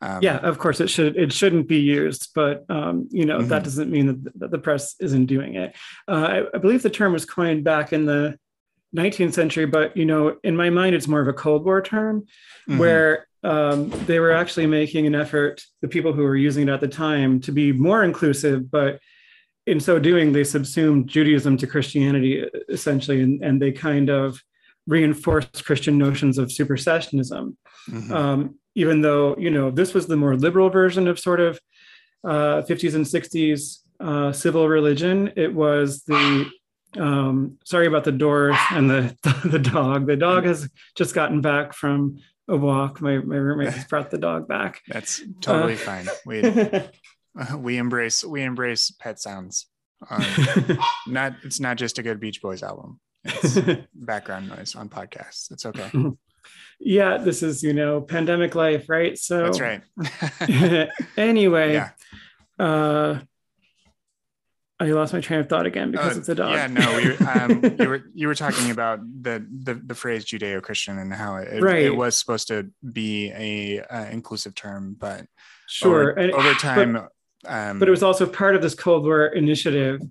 Um, 0.00 0.20
yeah, 0.22 0.36
of 0.38 0.58
course 0.58 0.80
it 0.80 0.88
should 0.88 1.16
it 1.16 1.32
shouldn't 1.32 1.68
be 1.68 1.80
used, 1.80 2.30
but 2.34 2.64
um, 2.70 3.08
you 3.10 3.26
know 3.26 3.38
mm-hmm. 3.38 3.48
that 3.48 3.64
doesn't 3.64 3.90
mean 3.90 4.06
that 4.36 4.50
the, 4.50 4.58
press 4.58 4.94
isn't 5.00 5.26
doing 5.26 5.56
it. 5.56 5.74
Uh, 6.08 6.44
I, 6.52 6.56
I, 6.56 6.58
believe 6.58 6.82
the 6.82 6.90
term 6.90 7.12
was 7.12 7.24
coined 7.24 7.64
back 7.64 7.92
in 7.92 8.06
the 8.06 8.38
19th 8.96 9.34
century, 9.34 9.66
but 9.66 9.96
you 9.96 10.04
know 10.04 10.36
in 10.42 10.56
my 10.56 10.70
mind 10.70 10.94
it's 10.94 11.08
more 11.08 11.20
of 11.20 11.28
a 11.28 11.32
Cold 11.32 11.64
War 11.64 11.82
term, 11.82 12.22
mm-hmm. 12.22 12.78
where 12.78 13.28
um, 13.44 13.90
they 14.06 14.18
were 14.18 14.32
actually 14.32 14.66
making 14.66 15.06
an 15.06 15.14
effort, 15.14 15.62
the 15.80 15.88
people 15.88 16.12
who 16.12 16.22
were 16.22 16.36
using 16.36 16.68
it 16.68 16.72
at 16.72 16.80
the 16.80 16.88
time, 16.88 17.40
to 17.40 17.52
be 17.52 17.72
more 17.72 18.02
inclusive, 18.02 18.70
but 18.70 18.98
in 19.66 19.80
so 19.80 19.98
doing, 19.98 20.32
they 20.32 20.44
subsumed 20.44 21.08
Judaism 21.08 21.56
to 21.58 21.66
Christianity 21.66 22.44
essentially, 22.68 23.20
and, 23.22 23.42
and 23.42 23.60
they 23.60 23.72
kind 23.72 24.08
of 24.08 24.40
reinforced 24.86 25.64
Christian 25.64 25.98
notions 25.98 26.38
of 26.38 26.48
supersessionism. 26.48 27.56
Mm-hmm. 27.90 28.12
Um, 28.12 28.58
even 28.74 29.00
though, 29.00 29.36
you 29.36 29.50
know, 29.50 29.70
this 29.70 29.94
was 29.94 30.06
the 30.06 30.16
more 30.16 30.36
liberal 30.36 30.70
version 30.70 31.08
of 31.08 31.18
sort 31.18 31.40
of 31.40 31.60
uh, 32.24 32.62
50s 32.62 32.94
and 32.94 33.04
60s 33.04 33.78
uh, 34.00 34.32
civil 34.32 34.68
religion, 34.68 35.32
it 35.36 35.52
was 35.52 36.02
the 36.04 36.48
um, 36.98 37.58
sorry 37.64 37.86
about 37.86 38.04
the 38.04 38.12
doors 38.12 38.56
and 38.70 38.88
the 38.88 39.16
the 39.44 39.58
dog. 39.58 40.06
The 40.06 40.16
dog 40.16 40.44
has 40.44 40.68
just 40.94 41.14
gotten 41.14 41.40
back 41.40 41.72
from 41.72 42.18
a 42.48 42.56
walk. 42.56 43.00
My 43.00 43.18
my 43.18 43.36
roommate 43.36 43.72
has 43.72 43.84
brought 43.84 44.10
the 44.10 44.18
dog 44.18 44.48
back. 44.48 44.82
That's 44.88 45.22
totally 45.40 45.74
uh, 45.74 45.76
fine. 45.76 46.08
We 46.26 46.42
we 47.56 47.76
embrace 47.76 48.24
we 48.24 48.42
embrace 48.42 48.90
pet 48.90 49.20
sounds. 49.20 49.66
Um, 50.08 50.24
not 51.06 51.34
it's 51.44 51.60
not 51.60 51.76
just 51.76 51.98
a 51.98 52.02
good 52.02 52.20
Beach 52.20 52.40
Boys 52.40 52.62
album. 52.62 53.00
It's 53.24 53.58
background 53.94 54.48
noise 54.48 54.74
on 54.74 54.88
podcasts. 54.88 55.50
It's 55.50 55.66
okay. 55.66 55.90
Yeah, 56.78 57.18
this 57.18 57.42
is 57.42 57.62
you 57.62 57.72
know 57.72 58.00
pandemic 58.00 58.54
life, 58.54 58.88
right? 58.88 59.18
So 59.18 59.42
that's 59.42 59.60
right. 59.60 59.82
anyway, 61.16 61.74
yeah. 61.74 61.90
uh, 62.58 63.18
I 64.78 64.86
lost 64.86 65.14
my 65.14 65.20
train 65.20 65.40
of 65.40 65.48
thought 65.48 65.64
again 65.64 65.90
because 65.90 66.16
uh, 66.16 66.20
it's 66.20 66.28
a 66.28 66.34
dog. 66.34 66.52
Yeah, 66.52 66.66
no, 66.66 66.96
we 66.96 67.16
um, 67.26 67.76
you 67.80 67.88
were 67.88 68.04
you 68.14 68.26
were 68.28 68.34
talking 68.34 68.70
about 68.70 69.00
the 69.22 69.44
the, 69.50 69.74
the 69.74 69.94
phrase 69.94 70.24
Judeo-Christian 70.26 70.98
and 70.98 71.12
how 71.12 71.36
it, 71.36 71.62
right. 71.62 71.82
it, 71.82 71.96
was 71.96 72.16
supposed 72.16 72.48
to 72.48 72.70
be 72.92 73.30
a 73.30 73.80
uh, 73.80 74.04
inclusive 74.10 74.54
term, 74.54 74.94
but 74.98 75.26
sure, 75.66 76.10
over, 76.10 76.10
and, 76.10 76.32
over 76.32 76.52
time, 76.54 76.92
but, 76.92 77.10
um, 77.50 77.78
but 77.78 77.88
it 77.88 77.90
was 77.90 78.02
also 78.02 78.26
part 78.26 78.54
of 78.54 78.60
this 78.60 78.74
Cold 78.74 79.04
War 79.04 79.26
initiative, 79.26 80.02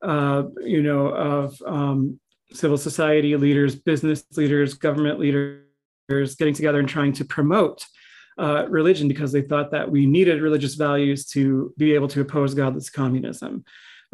uh, 0.00 0.44
you 0.62 0.82
know, 0.82 1.08
of 1.08 1.60
um, 1.66 2.18
civil 2.52 2.78
society 2.78 3.36
leaders, 3.36 3.74
business 3.74 4.24
leaders, 4.36 4.74
government 4.74 5.18
leaders 5.18 5.60
getting 6.08 6.54
together 6.54 6.78
and 6.78 6.88
trying 6.88 7.12
to 7.12 7.24
promote 7.24 7.84
uh, 8.38 8.66
religion 8.68 9.08
because 9.08 9.32
they 9.32 9.42
thought 9.42 9.70
that 9.70 9.90
we 9.90 10.06
needed 10.06 10.42
religious 10.42 10.74
values 10.74 11.26
to 11.26 11.72
be 11.76 11.94
able 11.94 12.08
to 12.08 12.20
oppose 12.20 12.54
godless 12.54 12.90
communism, 12.90 13.64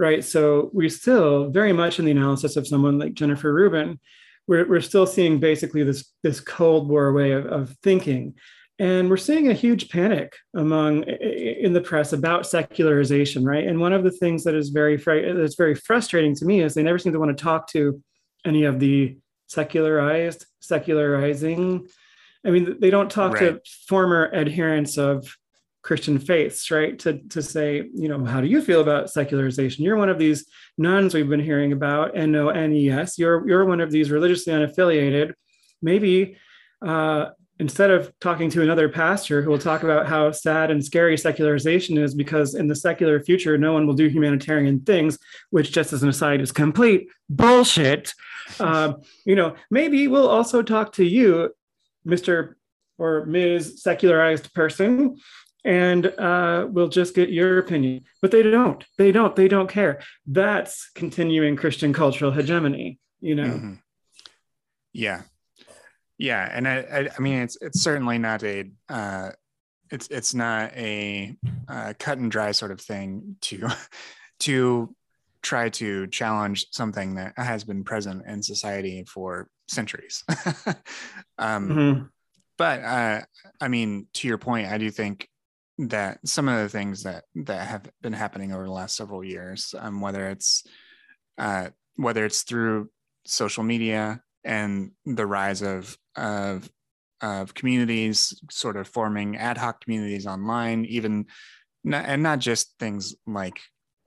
right? 0.01 0.25
So 0.25 0.71
we're 0.73 0.89
still 0.89 1.51
very 1.51 1.73
much 1.73 1.99
in 1.99 2.07
the 2.07 2.11
analysis 2.11 2.57
of 2.57 2.67
someone 2.67 2.99
like 2.99 3.15
Jennifer 3.15 3.53
Rubin. 3.53 4.01
We're, 4.49 4.67
we're 4.67 4.81
still 4.81 5.07
seeing 5.07 5.39
basically 5.39 5.85
this, 5.85 6.11
this 6.23 6.41
Cold 6.41 6.89
War 6.89 7.13
way 7.13 7.33
of, 7.33 7.47
of 7.47 7.77
thinking 7.83 8.35
and 8.81 9.11
we're 9.11 9.19
seeing 9.19 9.51
a 9.51 9.53
huge 9.53 9.91
panic 9.91 10.35
among 10.57 11.03
in 11.05 11.75
the 11.75 11.81
press 11.81 12.13
about 12.13 12.47
secularization 12.47 13.45
right 13.45 13.67
and 13.67 13.79
one 13.79 13.93
of 13.93 14.03
the 14.03 14.11
things 14.11 14.43
that 14.43 14.55
is 14.55 14.71
very 14.71 14.97
that's 14.97 15.55
very 15.55 15.75
frustrating 15.75 16.35
to 16.35 16.45
me 16.45 16.63
is 16.63 16.75
they 16.75 16.83
never 16.83 16.99
seem 16.99 17.13
to 17.13 17.21
want 17.21 17.37
to 17.37 17.45
talk 17.45 17.69
to 17.69 18.03
any 18.45 18.65
of 18.65 18.81
the 18.81 19.17
secularized 19.47 20.47
secularizing 20.61 21.87
i 22.45 22.51
mean 22.51 22.77
they 22.81 22.91
don't 22.91 23.11
talk 23.11 23.35
right. 23.35 23.63
to 23.63 23.71
former 23.87 24.31
adherents 24.35 24.97
of 24.97 25.37
christian 25.83 26.19
faiths 26.19 26.71
right? 26.71 26.99
To, 27.01 27.19
to 27.31 27.43
say 27.43 27.89
you 27.95 28.09
know 28.09 28.25
how 28.25 28.41
do 28.41 28.47
you 28.47 28.63
feel 28.63 28.81
about 28.81 29.11
secularization? 29.11 29.85
You're 29.85 29.97
one 29.97 30.11
of 30.11 30.19
these 30.19 30.47
nuns 30.79 31.15
we've 31.15 31.29
been 31.29 31.41
hearing 31.41 31.73
about 31.73 32.17
n-o-n-e-s 32.17 33.19
you're, 33.19 33.47
you're 33.49 33.65
one 33.65 33.81
of 33.81 33.91
these 33.91 34.11
religiously 34.11 34.53
unaffiliated. 34.53 35.33
Maybe 35.83 36.37
uh, 36.85 37.31
instead 37.61 37.91
of 37.91 38.13
talking 38.21 38.49
to 38.51 38.63
another 38.63 38.89
pastor 38.89 39.43
who 39.43 39.51
will 39.51 39.59
talk 39.59 39.83
about 39.83 40.07
how 40.07 40.33
sad 40.33 40.71
and 40.71 40.83
scary 40.83 41.17
secularization 41.17 41.99
is 41.99 42.15
because 42.15 42.55
in 42.55 42.67
the 42.67 42.75
secular 42.75 43.21
future 43.21 43.59
no 43.59 43.75
one 43.75 43.87
will 43.87 43.95
do 43.95 44.09
humanitarian 44.09 44.81
things 44.81 45.19
which 45.51 45.71
just 45.71 45.93
as 45.93 46.03
an 46.03 46.09
aside 46.09 46.41
is 46.41 46.51
complete 46.51 47.09
bullshit. 47.29 48.13
Uh, 48.59 48.95
you 49.25 49.37
know 49.37 49.55
maybe 49.71 50.09
we'll 50.09 50.27
also 50.27 50.61
talk 50.61 50.93
to 50.93 51.05
you 51.05 51.55
mr 52.05 52.55
or 52.99 53.25
ms 53.25 53.81
secularized 53.81 54.53
person 54.55 55.17
and 55.65 56.07
uh, 56.07 56.67
we'll 56.71 56.89
just 56.89 57.15
get 57.15 57.31
your 57.31 57.59
opinion. 57.59 58.05
But 58.23 58.31
they 58.31 58.43
don't. 58.43 58.85
They 58.99 59.13
don't. 59.13 59.37
They 59.37 59.49
don't 59.49 59.69
care. 59.69 60.01
That's 60.27 60.91
continuing 60.95 61.57
christian 61.57 61.93
cultural 61.93 62.31
hegemony 62.31 62.99
you 63.21 63.35
know? 63.35 63.45
Mm-hmm. 63.45 63.75
yeah. 64.93 65.23
Yeah. 66.19 66.49
And 66.53 66.69
I, 66.69 66.79
I, 66.81 67.09
I 67.17 67.21
mean 67.21 67.39
it's 67.41 67.57
it's 67.61 67.81
certainly 67.81 68.19
not 68.19 68.43
a 68.43 68.71
uh 68.89 69.31
it's 69.91 70.09
it's 70.09 70.35
not 70.35 70.73
a 70.77 71.35
uh, 71.69 71.95
cut 71.99 72.19
and 72.19 72.31
dry 72.31 72.53
sort 72.53 72.73
of 72.73 72.81
thing 72.81 73.37
to 73.43 73.69
to 74.41 74.95
try 75.43 75.71
to 75.71 76.07
challenge 76.09 76.67
something 76.71 77.15
that 77.15 77.33
has 77.37 77.65
been 77.65 77.85
present 77.85 78.27
in 78.27 78.43
society 78.43 79.05
for 79.07 79.49
centuries. 79.69 80.25
Um 81.39 81.69
mm-hmm. 81.71 82.03
but 82.59 82.81
uh 82.83 83.23
i 83.63 83.69
mean 83.69 84.07
to 84.13 84.29
your 84.29 84.37
point 84.37 84.69
i 84.69 84.77
do 84.77 84.91
think 84.91 85.27
that 85.89 86.19
some 86.27 86.49
of 86.49 86.59
the 86.59 86.69
things 86.69 87.05
that 87.05 87.25
that 87.35 87.67
have 87.67 87.91
been 88.03 88.13
happening 88.13 88.53
over 88.53 88.65
the 88.65 88.71
last 88.71 88.97
several 88.97 89.25
years 89.25 89.75
um 89.79 90.01
whether 90.01 90.29
it's 90.29 90.65
uh 91.39 91.69
whether 91.97 92.25
it's 92.25 92.43
through 92.43 92.89
social 93.27 93.63
media 93.63 94.21
and 94.45 94.91
the 95.07 95.27
rise 95.27 95.63
of 95.63 95.97
of 96.17 96.69
of 97.23 97.55
communities 97.55 98.39
sort 98.51 98.77
of 98.77 98.89
forming 98.89 99.37
ad 99.37 99.57
hoc 99.57 99.83
communities 99.83 100.27
online 100.27 100.85
even 100.85 101.27
not, 101.83 102.05
and 102.05 102.23
not 102.23 102.39
just 102.41 102.75
things 102.79 103.15
like 103.27 103.61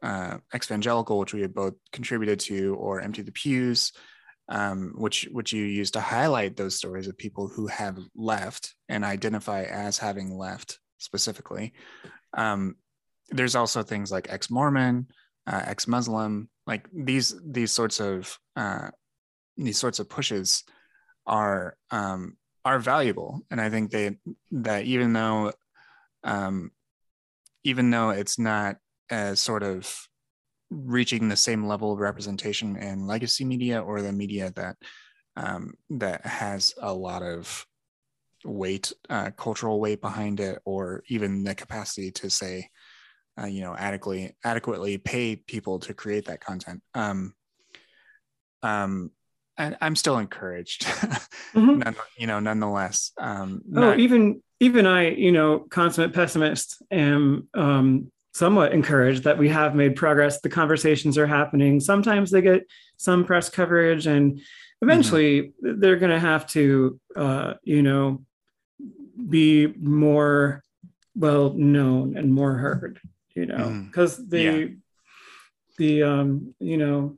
uh, 0.04 0.38
exvangelical 0.54 1.18
which 1.18 1.34
we 1.34 1.42
have 1.42 1.56
both 1.56 1.76
contributed 1.92 2.40
to 2.40 2.76
or 2.76 3.00
empty 3.00 3.22
the 3.22 3.32
pews 3.32 3.94
um, 4.50 4.94
which 4.98 5.28
which 5.32 5.54
you 5.54 5.64
use 5.64 5.92
to 5.92 6.02
highlight 6.02 6.58
those 6.58 6.76
stories 6.76 7.08
of 7.08 7.18
people 7.18 7.48
who 7.48 7.68
have 7.68 7.98
left 8.16 8.76
and 8.90 9.06
identify 9.06 9.64
as 9.64 9.98
having 9.98 10.38
left 10.38 10.80
specifically. 11.04 11.74
Um, 12.36 12.76
there's 13.30 13.56
also 13.56 13.84
things 13.84 14.12
like 14.12 14.28
ex-Mormon, 14.30 15.08
uh, 15.48 15.62
ex-Muslim, 15.66 16.50
like 16.66 16.88
these 16.94 17.36
these 17.46 17.72
sorts 17.72 18.00
of 18.00 18.38
uh, 18.56 18.90
these 19.58 19.78
sorts 19.78 20.00
of 20.00 20.10
pushes 20.10 20.64
are 21.26 21.78
um, 21.92 22.38
are 22.66 22.80
valuable, 22.80 23.42
and 23.52 23.60
I 23.60 23.70
think 23.70 23.92
they 23.92 24.18
that 24.52 24.86
even 24.86 25.14
though 25.14 25.52
um, 26.24 26.72
even 27.64 27.90
though 27.90 28.12
it's 28.12 28.40
not 28.40 28.78
as 29.10 29.40
sort 29.40 29.64
of 29.64 29.94
reaching 30.70 31.28
the 31.28 31.36
same 31.36 31.68
level 31.68 31.94
of 31.94 32.00
representation 32.00 32.76
in 32.78 33.06
legacy 33.06 33.46
media 33.46 33.82
or 33.82 34.02
the 34.02 34.12
media 34.12 34.52
that 34.56 34.76
um, 35.36 35.74
that 35.90 36.26
has 36.26 36.74
a 36.82 36.94
lot 36.94 37.22
of 37.22 37.66
weight, 38.46 38.92
uh, 39.10 39.32
cultural 39.32 39.80
weight 39.80 40.02
behind 40.02 40.40
it, 40.40 40.60
or 40.66 41.04
even 41.08 41.44
the 41.44 41.56
capacity 41.56 42.12
to 42.12 42.30
say, 42.30 42.70
uh, 43.42 43.46
you 43.46 43.62
know, 43.62 43.76
adequately 43.76 44.36
adequately 44.44 44.98
pay 44.98 45.36
people 45.36 45.80
to 45.80 45.94
create 45.94 46.26
that 46.26 46.42
content. 46.42 46.82
Um, 46.94 47.34
um, 48.62 49.12
and 49.58 49.78
I'm 49.82 49.96
still 49.96 50.18
encouraged, 50.18 50.84
mm-hmm. 50.86 51.80
None, 51.80 51.96
you 52.18 52.28
know, 52.28 52.40
nonetheless. 52.40 53.12
Um, 53.20 53.62
oh, 53.76 53.80
not- 53.82 54.00
even 54.00 54.42
even 54.60 54.86
I, 54.86 55.10
you 55.10 55.32
know, 55.32 55.60
consummate 55.60 56.14
pessimist, 56.14 56.82
am 56.90 57.50
um, 57.54 58.12
somewhat 58.34 58.72
encouraged 58.72 59.24
that 59.24 59.38
we 59.38 59.50
have 59.50 59.76
made 59.76 59.96
progress. 59.96 60.40
The 60.42 60.50
conversations 60.50 61.18
are 61.18 61.28
happening. 61.28 61.80
Sometimes 61.80 62.32
they 62.32 62.42
get 62.42 62.64
some 62.98 63.26
press 63.26 63.50
coverage, 63.50 64.08
and 64.08 64.42
eventually 64.82 65.42
mm-hmm. 65.42 65.80
they're 65.80 65.98
going 65.98 66.12
to 66.12 66.20
have 66.20 66.48
to, 66.48 67.00
uh, 67.16 67.54
you 67.64 67.84
know, 67.84 68.24
be 69.30 69.68
more 69.80 70.64
well 71.16 71.54
known 71.54 72.18
and 72.18 72.34
more 72.34 72.54
heard. 72.54 73.00
You 73.36 73.48
know, 73.48 73.86
because 73.88 74.20
mm-hmm. 74.20 74.30
the 74.30 74.44
yeah. 74.44 74.68
the 75.78 76.04
um, 76.04 76.56
you 76.60 76.78
know 76.78 77.18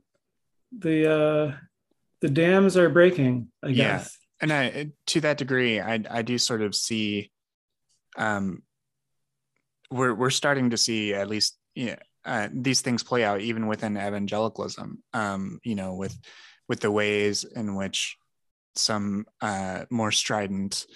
the 0.76 1.12
uh, 1.12 1.54
the 2.20 2.28
dams 2.28 2.76
are 2.76 2.88
breaking. 2.88 3.48
I 3.62 3.72
guess. 3.72 4.16
And 4.40 4.52
I, 4.52 4.90
to 5.06 5.20
that 5.22 5.38
degree, 5.38 5.80
I, 5.80 6.02
I 6.10 6.20
do 6.20 6.36
sort 6.36 6.60
of 6.60 6.74
see 6.74 7.30
um, 8.18 8.62
we're 9.90 10.14
we're 10.14 10.30
starting 10.30 10.70
to 10.70 10.76
see 10.76 11.14
at 11.14 11.28
least 11.28 11.58
yeah, 11.74 11.96
uh, 12.24 12.48
these 12.52 12.80
things 12.80 13.02
play 13.02 13.24
out 13.24 13.40
even 13.40 13.66
within 13.66 13.96
evangelicalism. 13.96 15.02
Um, 15.12 15.60
you 15.62 15.74
know, 15.74 15.94
with 15.94 16.18
with 16.68 16.80
the 16.80 16.90
ways 16.90 17.44
in 17.44 17.76
which 17.76 18.16
some 18.74 19.26
uh, 19.40 19.84
more 19.90 20.12
strident 20.12 20.86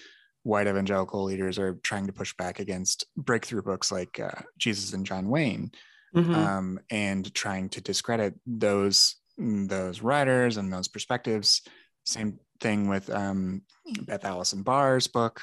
white 0.43 0.67
evangelical 0.67 1.25
leaders 1.25 1.59
are 1.59 1.75
trying 1.83 2.07
to 2.07 2.13
push 2.13 2.35
back 2.37 2.61
against 2.61 3.05
breakthrough 3.17 3.63
books 3.63 3.93
like 3.93 4.19
uh, 4.19 4.43
Jesus 4.59 4.93
and 4.93 5.07
John 5.07 5.29
Wayne, 5.29 5.71
mm-hmm. 6.15 6.35
um, 6.35 6.81
and 6.91 7.33
trying 7.35 7.69
to 7.71 7.81
discredit 7.81 8.35
those 8.47 9.17
those 9.39 10.03
writers 10.03 10.57
and 10.57 10.73
those 10.73 10.89
perspectives. 10.89 11.63
Same 12.05 12.39
thing 12.61 12.89
with 12.89 13.09
um, 13.11 13.63
Beth 14.07 14.25
Allison 14.25 14.63
Barr's 14.63 15.07
book 15.07 15.43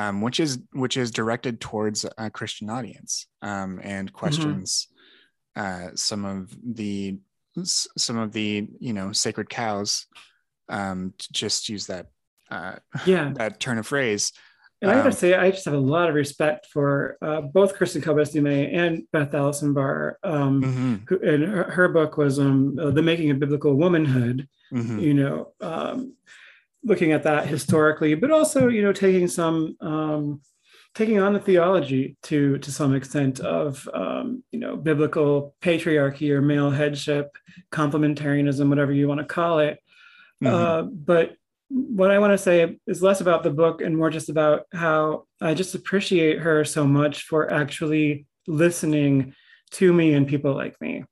um, 0.00 0.22
which 0.22 0.40
is 0.40 0.58
which 0.72 0.96
is 0.96 1.10
directed 1.10 1.60
towards 1.60 2.06
a 2.16 2.30
Christian 2.30 2.70
audience 2.70 3.26
um, 3.42 3.80
and 3.82 4.08
mm-hmm. 4.08 4.16
questions 4.16 4.88
mm-hmm. 5.56 5.90
uh, 5.90 5.90
some 5.94 6.24
of 6.24 6.56
the 6.64 7.18
some 7.64 8.16
of 8.16 8.32
the 8.32 8.66
you 8.78 8.92
know 8.92 9.12
sacred 9.12 9.50
cows 9.50 10.06
um, 10.70 11.12
to 11.18 11.32
just 11.32 11.68
use 11.68 11.86
that 11.86 12.06
uh, 12.50 12.76
yeah 13.06 13.32
that 13.34 13.60
turn 13.60 13.78
of 13.78 13.86
phrase. 13.86 14.32
And 14.82 14.90
I 14.90 14.94
gotta 14.94 15.08
um, 15.08 15.12
say, 15.12 15.34
I 15.34 15.50
just 15.50 15.66
have 15.66 15.74
a 15.74 15.78
lot 15.78 16.08
of 16.08 16.14
respect 16.14 16.66
for 16.72 17.18
uh, 17.20 17.42
both 17.42 17.74
Kristen 17.74 18.00
Kobes 18.00 18.30
Du 18.30 18.40
Mez 18.40 18.74
and 18.74 19.02
Beth 19.12 19.34
Allison 19.34 19.74
Barr. 19.74 20.18
Um, 20.22 20.62
mm-hmm. 20.62 20.94
who, 21.06 21.18
and 21.20 21.44
her, 21.44 21.64
her, 21.64 21.88
book 21.88 22.16
was 22.16 22.38
um, 22.38 22.76
"The 22.76 23.02
Making 23.02 23.30
of 23.30 23.38
Biblical 23.38 23.74
Womanhood." 23.74 24.48
Mm-hmm. 24.72 24.98
You 24.98 25.14
know, 25.14 25.52
um, 25.60 26.14
looking 26.82 27.12
at 27.12 27.24
that 27.24 27.46
historically, 27.46 28.14
but 28.14 28.30
also 28.30 28.68
you 28.68 28.82
know 28.82 28.94
taking 28.94 29.28
some 29.28 29.76
um, 29.82 30.40
taking 30.94 31.20
on 31.20 31.34
the 31.34 31.40
theology 31.40 32.16
to 32.22 32.56
to 32.58 32.72
some 32.72 32.94
extent 32.94 33.40
of 33.40 33.86
um, 33.92 34.42
you 34.50 34.58
know 34.58 34.76
biblical 34.76 35.54
patriarchy 35.60 36.30
or 36.30 36.40
male 36.40 36.70
headship, 36.70 37.36
complementarianism, 37.70 38.68
whatever 38.68 38.92
you 38.92 39.08
want 39.08 39.20
to 39.20 39.26
call 39.26 39.58
it. 39.58 39.78
Mm-hmm. 40.42 40.54
Uh, 40.54 40.82
but 40.82 41.36
what 41.70 42.10
I 42.10 42.18
want 42.18 42.32
to 42.32 42.38
say 42.38 42.76
is 42.86 43.02
less 43.02 43.20
about 43.20 43.44
the 43.44 43.50
book 43.50 43.80
and 43.80 43.96
more 43.96 44.10
just 44.10 44.28
about 44.28 44.66
how 44.72 45.24
I 45.40 45.54
just 45.54 45.74
appreciate 45.74 46.40
her 46.40 46.64
so 46.64 46.84
much 46.84 47.22
for 47.22 47.52
actually 47.52 48.26
listening 48.48 49.34
to 49.72 49.92
me 49.92 50.14
and 50.14 50.26
people 50.26 50.54
like 50.54 50.80
me. 50.80 51.04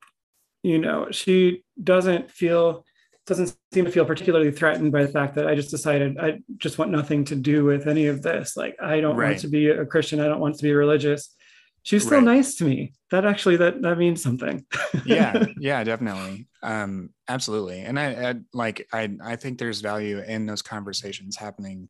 You 0.64 0.78
know, 0.78 1.08
she 1.10 1.62
doesn't 1.82 2.30
feel 2.30 2.84
doesn't 3.26 3.54
seem 3.72 3.84
to 3.84 3.90
feel 3.90 4.06
particularly 4.06 4.50
threatened 4.50 4.90
by 4.90 5.02
the 5.02 5.12
fact 5.12 5.34
that 5.34 5.46
I 5.46 5.54
just 5.54 5.70
decided 5.70 6.18
I 6.18 6.40
just 6.56 6.78
want 6.78 6.90
nothing 6.90 7.24
to 7.26 7.36
do 7.36 7.64
with 7.64 7.86
any 7.86 8.06
of 8.06 8.22
this. 8.22 8.56
Like 8.56 8.74
I 8.82 9.00
don't 9.00 9.16
right. 9.16 9.28
want 9.28 9.40
to 9.40 9.48
be 9.48 9.68
a 9.68 9.86
Christian. 9.86 10.18
I 10.18 10.26
don't 10.26 10.40
want 10.40 10.56
to 10.56 10.62
be 10.62 10.72
religious. 10.72 11.36
She's 11.82 12.04
still 12.04 12.18
right. 12.18 12.36
nice 12.36 12.56
to 12.56 12.64
me. 12.64 12.92
That 13.10 13.24
actually 13.24 13.56
that 13.58 13.80
that 13.82 13.96
means 13.96 14.22
something. 14.22 14.66
yeah, 15.06 15.46
yeah, 15.58 15.82
definitely. 15.84 16.46
Um, 16.62 17.10
absolutely. 17.28 17.80
And 17.80 17.98
I, 17.98 18.30
I 18.30 18.34
like 18.52 18.86
I 18.92 19.08
I 19.24 19.36
think 19.36 19.58
there's 19.58 19.80
value 19.80 20.18
in 20.18 20.46
those 20.46 20.62
conversations 20.62 21.36
happening 21.36 21.88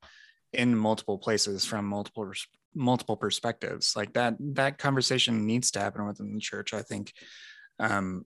in 0.53 0.77
multiple 0.77 1.19
places 1.19 1.65
from 1.65 1.87
multiple 1.87 2.31
multiple 2.75 3.17
perspectives. 3.17 3.97
Like 3.97 4.13
that 4.13 4.37
that 4.55 4.79
conversation 4.79 5.47
needs 5.47 5.73
to 5.73 5.81
happen 5.81 6.07
within 6.07 6.33
the 6.33 6.41
church. 6.41 6.75
I 6.75 6.83
think 6.83 7.13
um 7.81 8.25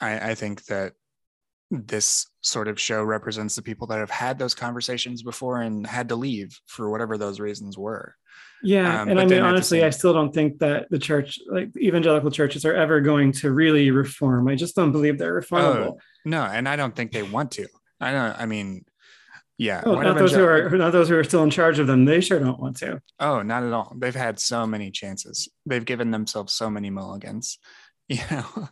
I, 0.00 0.30
I 0.30 0.34
think 0.34 0.64
that 0.66 0.92
this 1.70 2.26
sort 2.42 2.68
of 2.68 2.80
show 2.80 3.02
represents 3.02 3.56
the 3.56 3.62
people 3.62 3.86
that 3.88 3.98
have 3.98 4.10
had 4.10 4.38
those 4.38 4.54
conversations 4.54 5.22
before 5.22 5.62
and 5.62 5.86
had 5.86 6.08
to 6.10 6.16
leave 6.16 6.58
for 6.66 6.90
whatever 6.90 7.18
those 7.18 7.40
reasons 7.40 7.76
were. 7.76 8.14
Yeah, 8.62 9.02
um, 9.02 9.08
and 9.08 9.20
I 9.20 9.26
mean 9.26 9.40
honestly, 9.42 9.80
same... 9.80 9.86
I 9.86 9.90
still 9.90 10.14
don't 10.14 10.32
think 10.32 10.58
that 10.60 10.88
the 10.90 10.98
church, 10.98 11.38
like 11.50 11.76
evangelical 11.76 12.30
churches, 12.30 12.64
are 12.64 12.74
ever 12.74 13.00
going 13.00 13.32
to 13.32 13.52
really 13.52 13.90
reform. 13.90 14.48
I 14.48 14.54
just 14.54 14.74
don't 14.74 14.92
believe 14.92 15.18
they're 15.18 15.40
reformable. 15.40 15.94
Oh, 15.94 15.98
no, 16.24 16.42
and 16.42 16.68
I 16.68 16.76
don't 16.76 16.94
think 16.94 17.12
they 17.12 17.22
want 17.22 17.50
to. 17.52 17.66
I 18.00 18.12
don't. 18.12 18.38
I 18.40 18.46
mean, 18.46 18.84
yeah, 19.58 19.82
oh, 19.84 20.00
not 20.00 20.16
those 20.16 20.32
who 20.32 20.44
are 20.44 20.70
not 20.70 20.92
those 20.92 21.08
who 21.08 21.16
are 21.16 21.24
still 21.24 21.42
in 21.42 21.50
charge 21.50 21.78
of 21.78 21.86
them. 21.86 22.04
They 22.04 22.20
sure 22.20 22.40
don't 22.40 22.60
want 22.60 22.76
to. 22.78 23.00
Oh, 23.20 23.42
not 23.42 23.62
at 23.62 23.72
all. 23.72 23.94
They've 23.96 24.14
had 24.14 24.38
so 24.40 24.66
many 24.66 24.90
chances. 24.90 25.48
They've 25.66 25.84
given 25.84 26.10
themselves 26.10 26.52
so 26.52 26.70
many 26.70 26.90
mulligans. 26.90 27.58
you 28.08 28.20
know, 28.30 28.68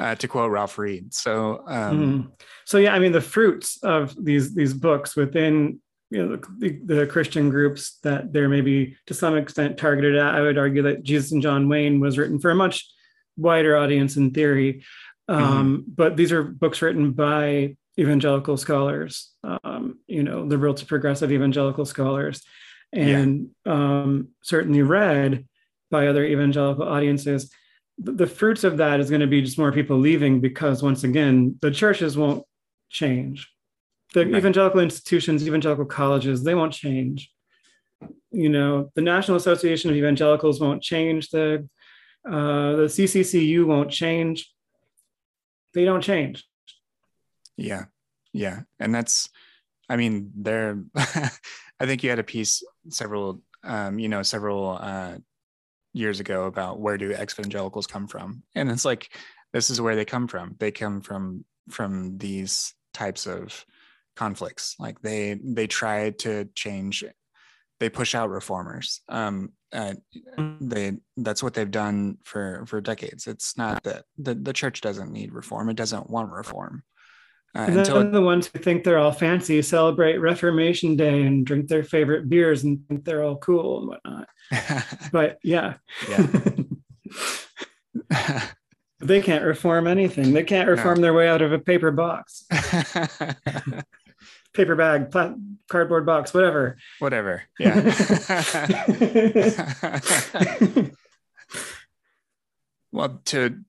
uh, 0.00 0.14
to 0.16 0.26
quote 0.26 0.50
Ralph 0.50 0.76
Reed. 0.76 1.14
So, 1.14 1.62
um, 1.68 2.00
mm. 2.00 2.32
so 2.64 2.78
yeah, 2.78 2.94
I 2.94 2.98
mean, 2.98 3.12
the 3.12 3.20
fruits 3.20 3.78
of 3.84 4.12
these 4.22 4.54
these 4.56 4.74
books 4.74 5.14
within 5.14 5.80
you 6.10 6.26
know 6.26 6.40
the, 6.58 6.78
the, 6.84 7.06
Christian 7.06 7.48
groups 7.48 7.98
that 8.02 8.32
they're 8.32 8.48
maybe 8.48 8.96
to 9.06 9.14
some 9.14 9.36
extent 9.36 9.78
targeted 9.78 10.16
at. 10.16 10.34
I 10.34 10.40
would 10.40 10.58
argue 10.58 10.82
that 10.82 11.04
Jesus 11.04 11.30
and 11.30 11.40
John 11.40 11.68
Wayne 11.68 12.00
was 12.00 12.18
written 12.18 12.40
for 12.40 12.50
a 12.50 12.56
much 12.56 12.84
wider 13.36 13.76
audience 13.76 14.16
in 14.16 14.32
theory, 14.32 14.82
um, 15.28 15.42
mm-hmm. 15.42 15.90
but 15.94 16.16
these 16.16 16.32
are 16.32 16.42
books 16.42 16.82
written 16.82 17.12
by 17.12 17.76
evangelical 17.98 18.56
scholars, 18.56 19.30
um, 19.44 20.00
you 20.08 20.24
know, 20.24 20.42
liberal 20.42 20.74
to 20.74 20.84
progressive 20.86 21.30
evangelical 21.30 21.84
scholars, 21.84 22.42
and 22.92 23.50
yeah. 23.64 23.72
um, 23.72 24.28
certainly 24.42 24.82
read 24.82 25.46
by 25.88 26.08
other 26.08 26.24
evangelical 26.24 26.88
audiences 26.88 27.48
the 28.04 28.26
fruits 28.26 28.64
of 28.64 28.76
that 28.78 29.00
is 29.00 29.10
going 29.10 29.20
to 29.20 29.26
be 29.26 29.42
just 29.42 29.58
more 29.58 29.72
people 29.72 29.98
leaving 29.98 30.40
because 30.40 30.82
once 30.82 31.04
again 31.04 31.58
the 31.60 31.70
churches 31.70 32.16
won't 32.16 32.44
change. 32.90 33.50
The 34.14 34.26
right. 34.26 34.36
evangelical 34.36 34.80
institutions 34.80 35.46
evangelical 35.46 35.86
colleges 35.86 36.42
they 36.42 36.54
won't 36.54 36.72
change. 36.72 37.30
You 38.30 38.48
know 38.48 38.90
the 38.94 39.02
national 39.02 39.36
association 39.36 39.90
of 39.90 39.96
evangelicals 39.96 40.60
won't 40.60 40.82
change. 40.82 41.30
The 41.30 41.68
uh, 42.26 42.76
the 42.76 42.88
cccu 42.88 43.64
won't 43.64 43.90
change. 43.90 44.52
They 45.74 45.84
don't 45.84 46.02
change. 46.02 46.44
Yeah. 47.56 47.86
Yeah. 48.32 48.62
And 48.78 48.94
that's 48.94 49.28
i 49.92 49.96
mean 49.96 50.30
there 50.34 50.82
i 50.96 51.86
think 51.86 52.02
you 52.02 52.10
had 52.10 52.18
a 52.18 52.24
piece 52.24 52.64
several 52.88 53.42
um, 53.64 53.98
you 53.98 54.08
know 54.08 54.22
several 54.22 54.78
uh, 54.80 55.16
years 55.92 56.20
ago 56.20 56.44
about 56.44 56.80
where 56.80 56.98
do 56.98 57.12
evangelicals 57.12 57.86
come 57.86 58.06
from. 58.06 58.42
And 58.54 58.70
it's 58.70 58.84
like 58.84 59.14
this 59.52 59.70
is 59.70 59.80
where 59.80 59.96
they 59.96 60.04
come 60.04 60.28
from. 60.28 60.56
They 60.58 60.70
come 60.70 61.00
from 61.00 61.44
from 61.70 62.18
these 62.18 62.74
types 62.94 63.26
of 63.26 63.64
conflicts. 64.16 64.76
Like 64.78 65.00
they 65.00 65.38
they 65.42 65.66
try 65.66 66.10
to 66.10 66.48
change 66.54 67.04
they 67.80 67.88
push 67.88 68.14
out 68.14 68.30
reformers 68.30 69.00
um 69.08 69.50
uh, 69.72 69.94
they 70.60 70.92
that's 71.16 71.42
what 71.42 71.54
they've 71.54 71.70
done 71.70 72.18
for 72.22 72.64
for 72.66 72.80
decades. 72.80 73.26
It's 73.26 73.56
not 73.56 73.82
that 73.84 74.04
the, 74.18 74.34
the 74.34 74.52
church 74.52 74.82
doesn't 74.82 75.10
need 75.10 75.32
reform. 75.32 75.68
It 75.70 75.76
doesn't 75.76 76.10
want 76.10 76.30
reform 76.30 76.84
Uh, 77.54 77.66
and 77.68 77.76
then 77.76 78.12
the 78.12 78.22
ones 78.22 78.46
who 78.46 78.58
think 78.58 78.82
they're 78.82 78.98
all 78.98 79.12
fancy 79.12 79.60
celebrate 79.60 80.18
Reformation 80.18 80.96
Day 80.96 81.22
and 81.22 81.44
drink 81.44 81.68
their 81.68 81.84
favorite 81.84 82.28
beers 82.28 82.64
and 82.64 82.86
think 82.88 83.04
they're 83.04 83.22
all 83.22 83.36
cool 83.36 83.80
and 83.80 83.88
whatnot. 83.88 84.28
but 85.12 85.38
yeah. 85.42 85.74
Yeah. 86.08 86.26
they 89.00 89.20
can't 89.20 89.44
reform 89.44 89.86
anything. 89.86 90.32
They 90.32 90.44
can't 90.44 90.68
reform 90.68 90.96
no. 90.96 91.02
their 91.02 91.14
way 91.14 91.28
out 91.28 91.42
of 91.42 91.52
a 91.52 91.58
paper 91.58 91.90
box. 91.90 92.46
paper 94.54 94.76
bag, 94.76 95.10
pla- 95.10 95.34
cardboard 95.68 96.06
box, 96.06 96.32
whatever. 96.32 96.78
Whatever. 97.00 97.42
Yeah. 97.58 97.74
well, 102.92 103.20
to 103.26 103.62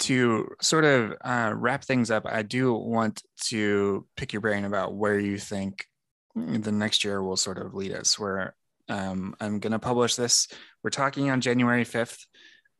to 0.00 0.48
sort 0.60 0.84
of 0.84 1.14
uh, 1.22 1.52
wrap 1.54 1.84
things 1.84 2.10
up, 2.10 2.26
I 2.26 2.42
do 2.42 2.72
want 2.74 3.22
to 3.46 4.06
pick 4.16 4.32
your 4.32 4.40
brain 4.40 4.64
about 4.64 4.94
where 4.94 5.18
you 5.18 5.38
think 5.38 5.86
the 6.34 6.72
next 6.72 7.04
year 7.04 7.22
will 7.22 7.36
sort 7.36 7.58
of 7.58 7.74
lead 7.74 7.92
us. 7.92 8.18
Where 8.18 8.54
um, 8.88 9.34
I'm 9.40 9.60
going 9.60 9.72
to 9.72 9.78
publish 9.78 10.16
this. 10.16 10.48
We're 10.82 10.90
talking 10.90 11.30
on 11.30 11.40
January 11.40 11.84
5th. 11.84 12.24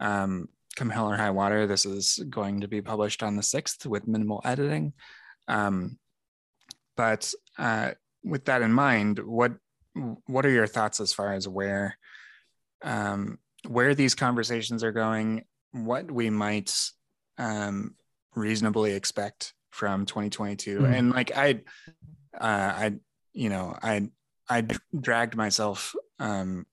Um, 0.01 0.49
come 0.77 0.91
hell 0.91 1.11
or 1.11 1.17
high 1.17 1.31
water, 1.31 1.67
this 1.67 1.85
is 1.85 2.23
going 2.31 2.61
to 2.63 2.69
be 2.69 2.81
published 2.81 3.23
on 3.23 3.37
the 3.37 3.43
6th 3.43 3.87
with 3.87 4.09
minimal 4.09 4.41
editing. 4.45 4.93
Um, 5.49 5.99
but 6.97 7.33
uh, 7.59 7.93
with 8.25 8.47
that 8.47 8.63
in 8.63 8.73
mind, 8.73 9.19
what 9.19 9.53
what 10.27 10.47
are 10.47 10.51
your 10.51 10.69
thoughts 10.69 11.01
as 11.01 11.13
far 11.13 11.33
as 11.33 11.49
where 11.49 11.99
um, 12.83 13.39
where 13.67 13.95
these 13.95 14.15
conversations 14.15 14.85
are 14.85 14.93
going? 14.93 15.45
What 15.73 16.11
we 16.11 16.31
might 16.31 16.75
um, 17.41 17.95
reasonably 18.37 18.93
expect 18.93 19.55
from 19.71 20.07
2022. 20.07 20.79
Mm-hmm. 20.79 20.93
And 20.93 21.11
like 21.11 21.37
I, 21.37 21.61
uh, 22.39 22.73
I, 22.77 22.93
you 23.33 23.49
know, 23.49 23.77
I, 23.83 24.11
I 24.49 24.67
dragged 24.99 25.37
myself 25.37 25.95
um, 26.19 26.67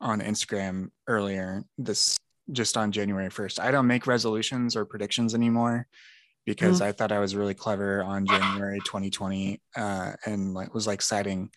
on 0.00 0.20
Instagram 0.20 0.90
earlier 1.06 1.64
this 1.76 2.16
just 2.50 2.76
on 2.76 2.92
January 2.92 3.28
1st. 3.28 3.60
I 3.60 3.70
don't 3.70 3.86
make 3.86 4.06
resolutions 4.06 4.74
or 4.74 4.86
predictions 4.86 5.34
anymore 5.34 5.86
because 6.46 6.76
mm-hmm. 6.76 6.88
I 6.88 6.92
thought 6.92 7.12
I 7.12 7.18
was 7.18 7.36
really 7.36 7.54
clever 7.54 8.02
on 8.02 8.26
January 8.26 8.78
2020 8.80 9.60
uh, 9.76 10.12
and 10.24 10.54
like 10.54 10.72
was 10.72 10.86
like 10.86 11.02
citing 11.02 11.50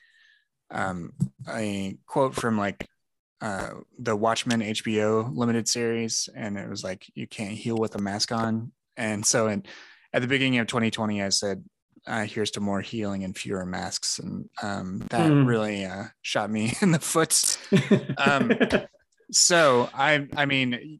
um, 0.70 1.14
a 1.50 1.98
quote 2.06 2.36
from 2.36 2.58
like 2.58 2.86
uh, 3.42 3.72
the 3.98 4.16
Watchmen 4.16 4.62
HBO 4.62 5.36
limited 5.36 5.68
series, 5.68 6.30
and 6.36 6.58
it 6.58 6.70
was 6.70 6.84
like 6.84 7.06
you 7.16 7.28
can't 7.28 7.52
heal 7.54 7.76
with 7.76 7.96
a 7.96 8.00
mask 8.02 8.32
on. 8.32 8.72
And 8.98 9.26
so, 9.26 9.48
in, 9.48 9.64
at 10.14 10.22
the 10.22 10.28
beginning 10.28 10.60
of 10.60 10.68
2020, 10.68 11.24
I 11.24 11.30
said, 11.30 11.64
uh, 12.06 12.26
"Here's 12.26 12.52
to 12.52 12.60
more 12.60 12.82
healing 12.82 13.24
and 13.24 13.36
fewer 13.36 13.66
masks," 13.66 14.20
and 14.20 14.48
um, 14.62 15.00
that 15.10 15.32
mm. 15.32 15.48
really 15.48 15.86
uh, 15.86 16.06
shot 16.22 16.52
me 16.52 16.74
in 16.82 16.92
the 16.92 17.00
foot. 17.00 17.58
um, 18.18 18.52
so 19.32 19.90
I, 19.94 20.28
I 20.36 20.46
mean, 20.46 21.00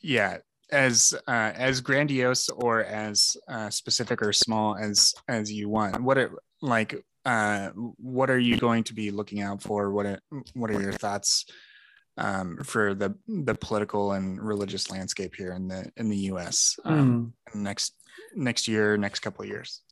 yeah, 0.00 0.38
as 0.70 1.14
uh, 1.28 1.52
as 1.54 1.80
grandiose 1.80 2.48
or 2.48 2.84
as 2.84 3.36
uh, 3.48 3.70
specific 3.70 4.22
or 4.22 4.32
small 4.32 4.76
as 4.76 5.14
as 5.28 5.52
you 5.52 5.68
want. 5.68 6.02
What 6.02 6.18
it 6.18 6.30
like? 6.62 7.04
Uh, 7.26 7.70
what 7.98 8.30
are 8.30 8.38
you 8.38 8.56
going 8.56 8.84
to 8.84 8.94
be 8.94 9.10
looking 9.10 9.40
out 9.40 9.60
for? 9.60 9.90
What 9.90 10.06
are, 10.06 10.20
what 10.54 10.70
are 10.70 10.80
your 10.80 10.92
thoughts 10.92 11.44
um, 12.16 12.58
for 12.62 12.94
the 12.94 13.16
the 13.26 13.54
political 13.54 14.12
and 14.12 14.40
religious 14.40 14.90
landscape 14.92 15.34
here 15.34 15.52
in 15.52 15.66
the 15.66 15.90
in 15.96 16.08
the 16.08 16.16
U.S. 16.30 16.78
Um, 16.84 17.34
mm. 17.48 17.60
next 17.60 17.94
next 18.34 18.68
year, 18.68 18.96
next 18.96 19.20
couple 19.20 19.42
of 19.42 19.48
years. 19.48 19.82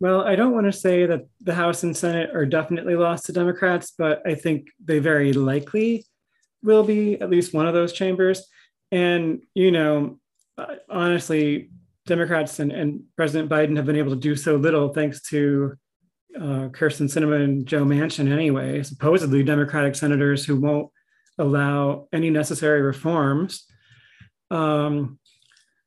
Well, 0.00 0.22
I 0.22 0.34
don't 0.34 0.54
want 0.54 0.64
to 0.64 0.72
say 0.72 1.04
that 1.04 1.26
the 1.42 1.54
House 1.54 1.82
and 1.82 1.94
Senate 1.94 2.34
are 2.34 2.46
definitely 2.46 2.96
lost 2.96 3.26
to 3.26 3.32
Democrats, 3.32 3.92
but 3.96 4.26
I 4.26 4.34
think 4.34 4.68
they 4.82 4.98
very 4.98 5.34
likely 5.34 6.06
will 6.62 6.84
be 6.84 7.20
at 7.20 7.28
least 7.28 7.52
one 7.52 7.66
of 7.66 7.74
those 7.74 7.92
chambers. 7.92 8.46
And 8.90 9.42
you 9.54 9.70
know, 9.70 10.18
uh, 10.56 10.76
honestly, 10.88 11.70
Democrats 12.06 12.60
and, 12.60 12.72
and 12.72 13.02
President 13.14 13.50
Biden 13.50 13.76
have 13.76 13.86
been 13.86 13.96
able 13.96 14.14
to 14.14 14.20
do 14.20 14.36
so 14.36 14.56
little 14.56 14.88
thanks 14.88 15.20
to 15.28 15.76
uh, 16.36 16.68
Kyrsten 16.68 17.08
Sinema 17.08 17.42
and 17.42 17.66
Joe 17.66 17.84
Manchin, 17.84 18.30
anyway, 18.30 18.82
supposedly 18.82 19.42
Democratic 19.42 19.94
senators 19.94 20.44
who 20.44 20.56
won't 20.56 20.90
allow 21.38 22.08
any 22.12 22.30
necessary 22.30 22.82
reforms. 22.82 23.64
Um, 24.50 25.18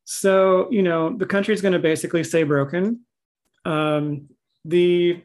so, 0.06 0.68
you 0.72 0.84
know, 0.84 1.16
the 1.16 1.26
country 1.26 1.54
is 1.54 1.62
going 1.62 1.74
to 1.74 1.80
basically 1.80 2.24
stay 2.24 2.44
broken. 2.44 3.02
Um, 3.66 4.30
the 4.66 5.22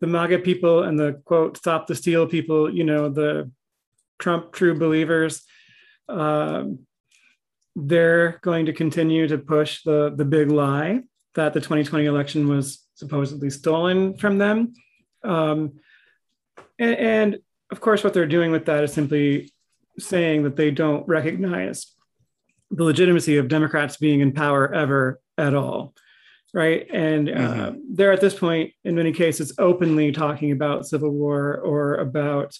the 0.00 0.06
MAGA 0.06 0.38
people 0.38 0.84
and 0.84 0.98
the 0.98 1.20
quote 1.24 1.56
stop 1.56 1.86
the 1.86 1.94
steal 1.94 2.26
people, 2.26 2.72
you 2.72 2.84
know, 2.84 3.08
the 3.08 3.50
Trump 4.18 4.52
true 4.52 4.78
believers, 4.78 5.42
um, 6.08 6.80
they're 7.74 8.38
going 8.42 8.66
to 8.66 8.72
continue 8.72 9.28
to 9.28 9.38
push 9.38 9.82
the 9.82 10.14
the 10.16 10.24
big 10.24 10.50
lie 10.50 11.02
that 11.34 11.52
the 11.52 11.60
2020 11.60 12.06
election 12.06 12.48
was 12.48 12.84
supposedly 12.94 13.50
stolen 13.50 14.16
from 14.16 14.38
them. 14.38 14.74
Um, 15.22 15.80
and, 16.78 16.96
and 16.96 17.38
of 17.70 17.80
course, 17.80 18.02
what 18.02 18.14
they're 18.14 18.26
doing 18.26 18.50
with 18.50 18.66
that 18.66 18.84
is 18.84 18.92
simply 18.92 19.52
saying 19.98 20.44
that 20.44 20.56
they 20.56 20.70
don't 20.70 21.06
recognize 21.06 21.94
the 22.70 22.84
legitimacy 22.84 23.36
of 23.36 23.48
Democrats 23.48 23.96
being 23.96 24.20
in 24.20 24.32
power 24.32 24.72
ever 24.72 25.20
at 25.36 25.54
all. 25.54 25.94
Right. 26.54 26.86
And 26.90 27.28
uh, 27.28 27.32
mm-hmm. 27.32 27.78
they're 27.90 28.12
at 28.12 28.22
this 28.22 28.34
point, 28.34 28.72
in 28.84 28.94
many 28.94 29.12
cases, 29.12 29.52
openly 29.58 30.12
talking 30.12 30.50
about 30.50 30.86
civil 30.86 31.10
war 31.10 31.58
or 31.58 31.96
about 31.96 32.56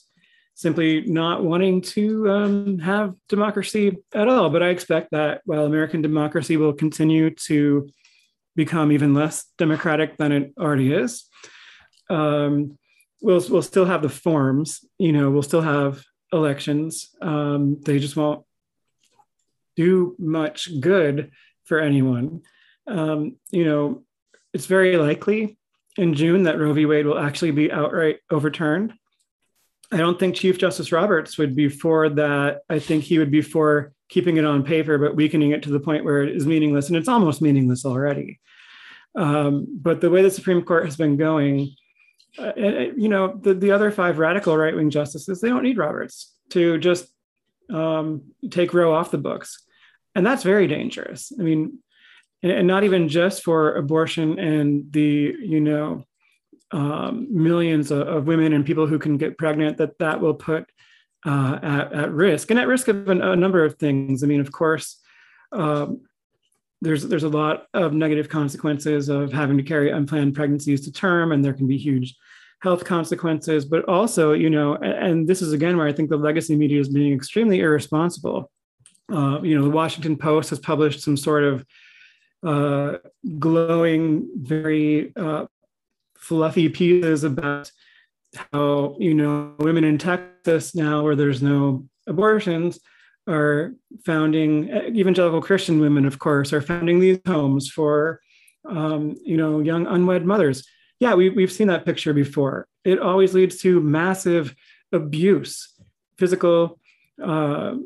simply 0.55 1.03
not 1.03 1.43
wanting 1.43 1.81
to 1.81 2.29
um, 2.29 2.79
have 2.81 3.15
democracy 3.29 3.97
at 4.15 4.29
all. 4.29 4.51
But 4.51 4.63
I 4.63 4.69
expect 4.69 5.13
that 5.13 5.41
while 5.45 5.65
American 5.65 6.03
democracy 6.03 6.57
will 6.57 6.73
continue 6.75 7.31
to 7.47 7.89
become 8.59 8.91
even 8.91 9.15
less 9.15 9.45
democratic 9.57 10.17
than 10.17 10.33
it 10.33 10.53
already 10.59 10.93
is, 10.93 11.27
um, 12.11 12.77
we'll 13.23 13.43
we'll 13.49 13.63
still 13.63 13.85
have 13.85 14.03
the 14.03 14.09
forms. 14.09 14.81
You 14.99 15.13
know, 15.13 15.31
we'll 15.31 15.45
still 15.45 15.61
have 15.61 16.03
elections. 16.33 17.11
Um, 17.23 17.81
they 17.87 18.01
just 18.01 18.17
won't 18.17 18.45
do 19.77 20.17
much 20.19 20.81
good 20.81 21.31
for 21.67 21.79
anyone. 21.79 22.43
Um, 22.89 23.37
you 23.53 23.65
know, 23.65 24.03
it's 24.53 24.67
very 24.67 24.97
likely 24.97 25.57
in 25.97 26.15
June 26.15 26.43
that 26.43 26.59
Roe 26.59 26.73
v. 26.73 26.85
Wade 26.85 27.07
will 27.07 27.19
actually 27.19 27.53
be 27.53 27.71
outright 27.71 28.19
overturned. 28.29 28.93
I 29.93 29.99
don't 29.99 30.19
think 30.19 30.35
Chief 30.35 30.59
Justice 30.59 30.91
Roberts 30.91 31.39
would 31.39 31.55
be 31.55 31.69
for 31.69 32.09
that. 32.09 32.63
I 32.69 32.81
think 32.81 33.05
he 33.05 33.21
would 33.21 33.31
be 33.31 33.41
for 33.41 33.93
keeping 34.09 34.37
it 34.37 34.45
on 34.45 34.63
paper, 34.63 34.99
but 34.99 35.17
weakening 35.17 35.51
it 35.51 35.63
to 35.65 35.71
the 35.71 35.81
point 35.81 36.05
where 36.05 36.23
it 36.23 36.35
is 36.35 36.47
meaningless, 36.47 36.89
and 36.89 36.97
it's 36.97 37.09
almost 37.09 37.43
meaningless 37.43 37.85
already. 37.85 38.41
Um, 39.15 39.67
but 39.71 40.01
the 40.01 40.11
way 40.11 40.23
the 40.23 40.31
Supreme 40.31 40.63
Court 40.63 40.85
has 40.85 40.97
been 40.97 41.17
going, 41.17 41.75
uh, 42.39 42.53
you 42.57 43.09
know, 43.09 43.39
the, 43.41 43.55
the 43.55 43.73
other 43.73 43.91
five 43.91 44.19
radical 44.19 44.57
right 44.57 44.75
wing 44.75 44.91
justices, 44.91 45.41
they 45.41 45.49
don't 45.49 45.63
need 45.63 45.79
Roberts 45.79 46.35
to 46.51 46.79
just 46.79 47.09
um, 47.71 48.23
take 48.51 48.73
Roe 48.73 48.95
off 48.95 49.11
the 49.11 49.19
books. 49.19 49.65
And 50.15 50.25
that's 50.25 50.43
very 50.43 50.67
dangerous. 50.67 51.33
I 51.39 51.43
mean, 51.43 51.79
and, 52.43 52.53
and 52.53 52.67
not 52.67 52.85
even 52.85 53.09
just 53.09 53.43
for 53.43 53.75
abortion 53.75 54.39
and 54.39 54.93
the, 54.93 55.35
you 55.39 55.61
know, 55.61 56.05
um, 56.71 57.29
millions 57.31 57.91
of, 57.91 58.07
of, 58.07 58.27
women 58.27 58.53
and 58.53 58.65
people 58.65 58.87
who 58.87 58.99
can 58.99 59.17
get 59.17 59.39
pregnant, 59.39 59.79
that 59.79 59.99
that 59.99 60.21
will 60.21 60.35
put 60.35 60.69
uh, 61.27 61.59
at, 61.63 61.93
at 61.93 62.13
risk 62.13 62.51
and 62.51 62.61
at 62.61 62.69
risk 62.69 62.89
of 62.89 63.09
a, 63.09 63.13
a 63.33 63.37
number 63.37 63.65
of 63.65 63.77
things. 63.77 64.23
I 64.23 64.27
mean, 64.27 64.41
of 64.41 64.53
course, 64.53 65.01
um, 65.53 66.03
there's 66.81 67.03
there's 67.05 67.25
a 67.25 67.29
lot 67.29 67.67
of 67.75 67.93
negative 67.93 68.29
consequences 68.29 69.09
of 69.09 69.33
having 69.33 69.57
to 69.57 69.63
carry 69.63 69.91
unplanned 69.91 70.35
pregnancies 70.35 70.83
to 70.83 70.93
term, 70.93 71.33
and 71.33 71.45
there 71.45 71.53
can 71.53 71.67
be 71.67 71.77
huge 71.77 72.17
health 72.61 72.85
consequences. 72.85 73.65
But 73.65 73.85
also, 73.89 74.33
you 74.33 74.51
know, 74.51 74.75
and, 74.75 74.93
and 74.93 75.29
this 75.29 75.43
is 75.43 75.53
again 75.53 75.77
where 75.77 75.89
I 75.89 75.93
think 75.93 76.11
the 76.11 76.17
legacy 76.17 76.57
media 76.57 76.81
is 76.81 76.89
being 76.89 77.13
extremely 77.13 77.61
irresponsible. 77.61 78.51
Uh, 79.11 79.41
you 79.43 79.57
know, 79.59 79.65
the 79.65 79.71
Washington 79.71 80.17
Post 80.17 80.51
has 80.51 80.59
published 80.59 81.01
some 81.01 81.17
sort 81.17 81.43
of 81.43 81.67
uh, 82.45 82.99
glowing, 83.39 84.29
very 84.37 85.13
uh, 85.17 85.47
fluffy 86.17 86.69
pieces 86.69 87.25
about 87.25 87.73
how 88.53 88.97
you 88.99 89.15
know 89.15 89.55
women 89.59 89.85
in 89.85 89.99
Texas 89.99 90.75
now, 90.75 91.03
where 91.03 91.17
there's 91.17 91.43
no 91.43 91.87
abortions, 92.07 92.79
are 93.27 93.75
founding 94.05 94.69
evangelical 94.69 95.43
Christian 95.43 95.81
women, 95.81 96.07
of 96.07 96.19
course, 96.19 96.53
are 96.53 96.63
founding 96.63 97.01
these 97.01 97.21
homes 97.27 97.69
for 97.71 98.21
um, 98.69 99.17
you 99.25 99.37
know 99.37 99.61
young 99.61 99.87
unwed 99.87 100.25
mothers. 100.25 100.67
Yeah, 101.01 101.15
we, 101.15 101.31
we've 101.31 101.53
seen 101.53 101.69
that 101.69 101.85
picture 101.85 102.13
before. 102.13 102.67
It 102.85 102.99
always 102.99 103.33
leads 103.33 103.61
to 103.63 103.81
massive 103.81 104.55
abuse, 104.93 105.75
physical, 106.19 106.81
uh, 107.23 107.77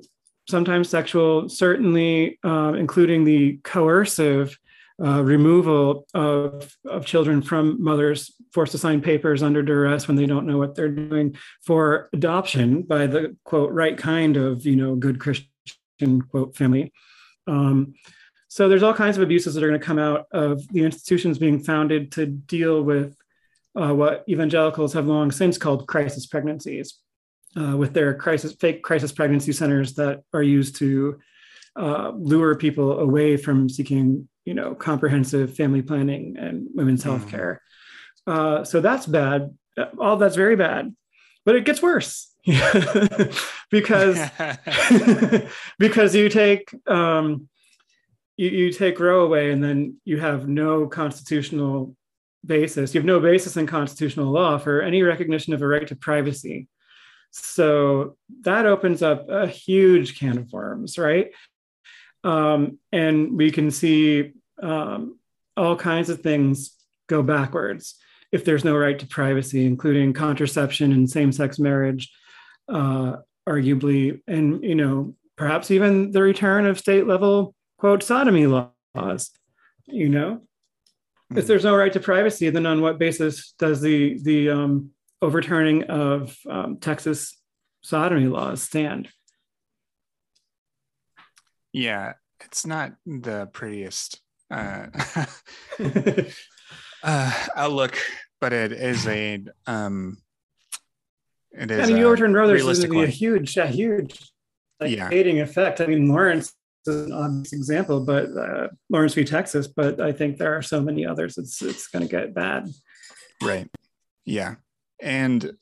sometimes 0.49 0.89
sexual, 0.89 1.49
certainly 1.49 2.39
uh, 2.45 2.73
including 2.77 3.25
the 3.25 3.59
coercive 3.65 4.59
uh, 5.05 5.23
removal 5.23 6.07
of, 6.15 6.77
of 6.87 7.05
children 7.05 7.43
from 7.43 7.83
mothers 7.83 8.35
forced 8.53 8.73
to 8.73 8.79
sign 8.79 9.01
papers 9.01 9.43
under 9.43 9.63
duress 9.63 10.07
when 10.07 10.17
they 10.17 10.27
don't 10.27 10.47
know 10.47 10.59
what 10.59 10.75
they're 10.75 10.89
doing 10.89 11.37
for 11.65 12.09
adoption 12.13 12.83
by 12.83 13.07
the 13.07 13.37
quote 13.45 13.73
right 13.73 13.99
kind 13.99 14.37
of 14.37 14.65
you 14.65 14.77
know 14.77 14.95
good 14.95 15.19
christian 15.19 16.23
quote 16.31 16.55
family. 16.57 16.93
Um, 17.47 17.95
so 18.49 18.69
there's 18.69 18.83
all 18.83 18.95
kinds 18.95 19.17
of 19.17 19.23
abuses 19.23 19.55
that 19.55 19.65
are 19.65 19.69
going 19.69 19.81
to 19.81 19.87
come 19.87 19.99
out 19.99 20.27
of 20.33 20.67
the 20.69 20.85
institutions 20.85 21.39
being 21.39 21.59
founded 21.59 22.13
to 22.13 22.27
deal 22.27 22.83
with 22.83 23.17
uh, 23.75 23.95
what 23.95 24.25
evangelicals 24.29 24.93
have 24.93 25.07
long 25.07 25.31
since 25.31 25.57
called 25.57 25.89
crisis 25.89 26.27
pregnancies 26.27 26.99
uh, 27.57 27.77
with 27.77 27.95
their 27.95 28.15
crisis 28.15 28.53
fake 28.53 28.83
crisis 28.83 29.11
pregnancy 29.11 29.53
centers 29.53 29.95
that 29.95 30.23
are 30.33 30.43
used 30.43 30.77
to 30.77 31.19
uh, 31.77 32.13
lure 32.15 32.55
people 32.55 32.99
away 32.99 33.37
from 33.37 33.69
seeking 33.69 34.29
you 34.45 34.55
know 34.55 34.75
comprehensive 34.75 35.55
family 35.55 35.83
planning 35.83 36.37
and 36.39 36.69
women's 36.75 37.03
health 37.03 37.29
care 37.29 37.61
uh, 38.27 38.65
so 38.65 38.81
that's 38.81 39.07
bad. 39.07 39.57
All 39.99 40.17
that's 40.17 40.37
very 40.37 40.57
bad. 40.57 40.95
But 41.45 41.57
it 41.57 41.65
gets 41.65 41.83
worse. 41.83 42.29
Because 43.71 44.19
because 45.79 46.15
you 46.15 46.29
take 46.29 46.69
um, 46.87 47.49
you, 48.37 48.51
you 48.51 48.71
take 48.71 49.01
Roe 49.01 49.25
away 49.25 49.51
and 49.51 49.65
then 49.65 49.97
you 50.05 50.21
have 50.21 50.47
no 50.47 50.87
constitutional 50.87 51.97
basis. 52.45 52.93
You 52.93 53.01
have 53.01 53.07
no 53.07 53.19
basis 53.19 53.57
in 53.57 53.67
constitutional 53.67 54.31
law 54.31 54.59
for 54.59 54.83
any 54.83 55.03
recognition 55.03 55.55
of 55.55 55.63
a 55.63 55.67
right 55.67 55.89
to 55.89 55.97
privacy. 55.97 56.69
So 57.31 58.19
that 58.43 58.67
opens 58.67 59.03
up 59.03 59.31
a 59.31 59.47
huge 59.47 60.19
can 60.19 60.37
of 60.37 60.53
worms 60.53 60.99
right 60.99 61.31
um, 62.25 62.79
and 62.93 63.37
we 63.37 63.51
can 63.51 63.71
see 63.71 64.33
um, 64.63 65.19
all 65.57 65.77
kinds 65.77 66.09
of 66.09 66.21
things 66.21 66.77
go 67.09 67.23
backwards 67.23 67.97
if 68.31 68.45
there's 68.45 68.65
no 68.65 68.77
right 68.77 68.99
to 68.99 69.07
privacy, 69.07 69.67
including 69.67 70.15
contraception 70.15 70.93
and 70.93 71.09
same-sex 71.09 71.59
marriage, 71.59 72.11
uh, 72.69 73.17
arguably, 73.47 74.21
and 74.27 74.65
you 74.65 74.75
know 74.75 75.15
perhaps 75.37 75.71
even 75.71 76.11
the 76.13 76.23
return 76.23 76.67
of 76.67 76.79
state-level 76.79 77.55
quote 77.79 78.03
sodomy 78.03 78.47
laws. 78.47 79.31
You 79.87 80.09
know, 80.09 80.35
mm-hmm. 80.37 81.39
if 81.39 81.47
there's 81.47 81.65
no 81.65 81.77
right 81.77 81.93
to 81.93 82.01
privacy, 82.01 82.49
then 82.51 82.67
on 82.67 82.81
what 82.81 82.99
basis 82.99 83.53
does 83.59 83.81
the 83.81 84.19
the 84.23 84.51
um, 84.51 84.91
overturning 85.21 85.85
of 85.85 86.37
um, 86.49 86.79
Texas 86.79 87.37
sodomy 87.83 88.27
laws 88.27 88.63
stand? 88.63 89.09
Yeah, 91.73 92.15
it's 92.41 92.67
not 92.67 92.93
the 93.07 93.49
prettiest 93.53 94.21
uh, 94.51 94.87
uh, 97.03 97.47
outlook, 97.57 97.97
but 98.41 98.53
it 98.53 98.73
is 98.73 99.07
a 99.07 99.45
um, 99.67 100.19
it 101.53 101.71
is. 101.71 101.85
I 101.85 101.87
mean, 101.87 101.97
you 101.99 102.07
overturn 102.07 102.35
Roe, 102.35 102.47
there's 102.47 102.63
going 102.65 102.93
to 102.93 103.03
a 103.03 103.07
huge, 103.07 103.57
a 103.57 103.67
huge 103.67 104.33
like 104.81 104.91
yeah. 104.91 105.09
dating 105.09 105.41
effect. 105.41 105.81
I 105.81 105.87
mean, 105.87 106.09
Lawrence 106.09 106.53
is 106.87 107.07
an 107.07 107.13
obvious 107.13 107.53
example, 107.53 108.01
but 108.01 108.27
uh, 108.37 108.69
Lawrence 108.91 109.15
v. 109.15 109.25
Texas. 109.25 109.67
But 109.67 110.01
I 110.01 110.13
think 110.13 110.39
there 110.39 110.57
are 110.57 110.63
so 110.63 110.81
many 110.81 111.07
others. 111.07 111.39
It's 111.39 111.63
it's 111.63 111.89
going 111.89 112.07
to 112.07 112.11
get 112.11 112.35
bad. 112.35 112.69
Right. 113.43 113.69
Yeah, 114.25 114.57
and 115.01 115.53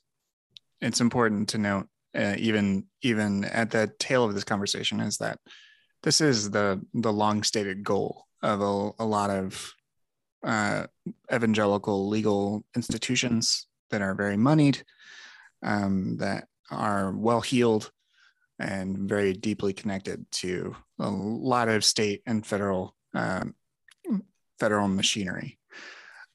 it's 0.81 1.01
important 1.01 1.51
to 1.51 1.59
note, 1.59 1.87
uh, 2.17 2.35
even 2.39 2.87
even 3.03 3.45
at 3.45 3.71
the 3.71 3.93
tail 3.99 4.25
of 4.25 4.35
this 4.35 4.45
conversation, 4.45 5.01
is 5.01 5.19
that 5.19 5.39
this 6.03 6.21
is 6.21 6.51
the 6.51 6.81
the 6.95 7.13
long 7.13 7.43
stated 7.43 7.85
goal 7.85 8.27
of 8.43 8.61
a, 8.61 9.03
a 9.03 9.07
lot 9.07 9.31
of 9.31 9.75
uh, 10.43 10.87
evangelical 11.33 12.09
legal 12.09 12.65
institutions 12.75 13.67
that 13.91 14.01
are 14.01 14.15
very 14.15 14.37
moneyed, 14.37 14.83
um, 15.63 16.17
that 16.19 16.49
are 16.71 17.13
well 17.13 17.41
heeled, 17.41 17.91
and 18.59 18.97
very 19.09 19.33
deeply 19.33 19.73
connected 19.73 20.25
to 20.31 20.75
a 20.99 21.11
lot 21.11 21.69
of 21.69 21.85
state 21.85 22.23
and 22.27 22.47
federal 22.47 22.95
um, 23.15 23.55
federal 24.59 24.89
machinery. 24.89 25.59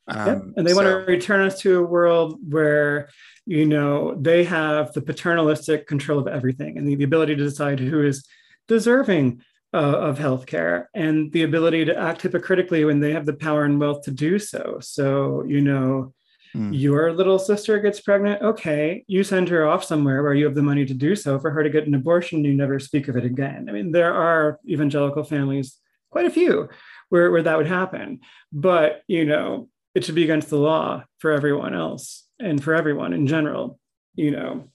Um, 0.08 0.28
yep. 0.28 0.44
And 0.58 0.68
they 0.68 0.72
so, 0.72 0.76
want 0.76 0.88
to 0.88 1.12
return 1.12 1.46
us 1.46 1.60
to 1.62 1.80
a 1.80 1.84
world 1.84 2.38
where 2.48 3.10
you 3.48 3.66
know 3.66 4.16
they 4.16 4.44
have 4.44 4.94
the 4.94 5.02
paternalistic 5.02 5.88
control 5.88 6.20
of 6.20 6.28
everything 6.28 6.78
and 6.78 6.88
the, 6.88 6.96
the 6.96 7.04
ability 7.04 7.36
to 7.36 7.44
decide 7.44 7.80
who 7.80 8.04
is 8.04 8.28
deserving 8.68 9.42
uh, 9.76 10.00
of 10.10 10.18
healthcare 10.18 10.86
and 10.94 11.30
the 11.34 11.44
ability 11.44 11.84
to 11.84 11.98
act 11.98 12.22
hypocritically 12.22 12.86
when 12.86 13.02
they 13.02 13.12
have 13.12 13.26
the 13.26 13.34
power 13.34 13.66
and 13.66 13.78
wealth 13.78 14.04
to 14.04 14.12
do 14.12 14.40
so. 14.40 14.78
So, 14.82 15.44
you 15.44 15.60
know, 15.60 16.14
mm. 16.56 16.70
your 16.72 17.12
little 17.12 17.38
sister 17.38 17.80
gets 17.80 18.00
pregnant. 18.00 18.42
Okay, 18.42 19.04
you 19.08 19.26
send 19.26 19.50
her 19.50 19.68
off 19.68 19.84
somewhere 19.84 20.24
where 20.24 20.34
you 20.34 20.46
have 20.46 20.56
the 20.56 20.62
money 20.62 20.86
to 20.86 20.94
do 20.94 21.14
so 21.14 21.38
for 21.40 21.52
her 21.52 21.62
to 21.62 21.70
get 21.70 21.88
an 21.88 21.94
abortion. 21.94 22.46
You 22.46 22.54
never 22.54 22.80
speak 22.80 23.10
of 23.10 23.18
it 23.18 23.26
again. 23.26 23.68
I 23.68 23.74
mean, 23.74 23.92
there 23.92 24.14
are 24.14 24.62
evangelical 24.66 25.26
families, 25.26 25.78
quite 26.10 26.26
a 26.26 26.32
few, 26.32 26.70
where, 27.10 27.30
where 27.30 27.44
that 27.44 27.58
would 27.58 27.68
happen. 27.68 28.22
But, 28.54 29.02
you 29.08 29.26
know, 29.26 29.68
it 29.94 30.06
should 30.06 30.16
be 30.16 30.24
against 30.24 30.50
the 30.50 30.58
law 30.58 31.04
for 31.18 31.32
everyone 31.32 31.76
else 31.76 32.24
and 32.40 32.64
for 32.64 32.74
everyone 32.74 33.12
in 33.12 33.28
general. 33.28 33.78
You 34.16 34.32
know, 34.32 34.70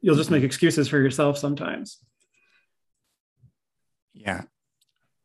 you'll 0.00 0.16
just 0.16 0.32
make 0.32 0.42
excuses 0.42 0.88
for 0.88 0.98
yourself 0.98 1.38
sometimes. 1.38 1.98
Yeah. 4.14 4.42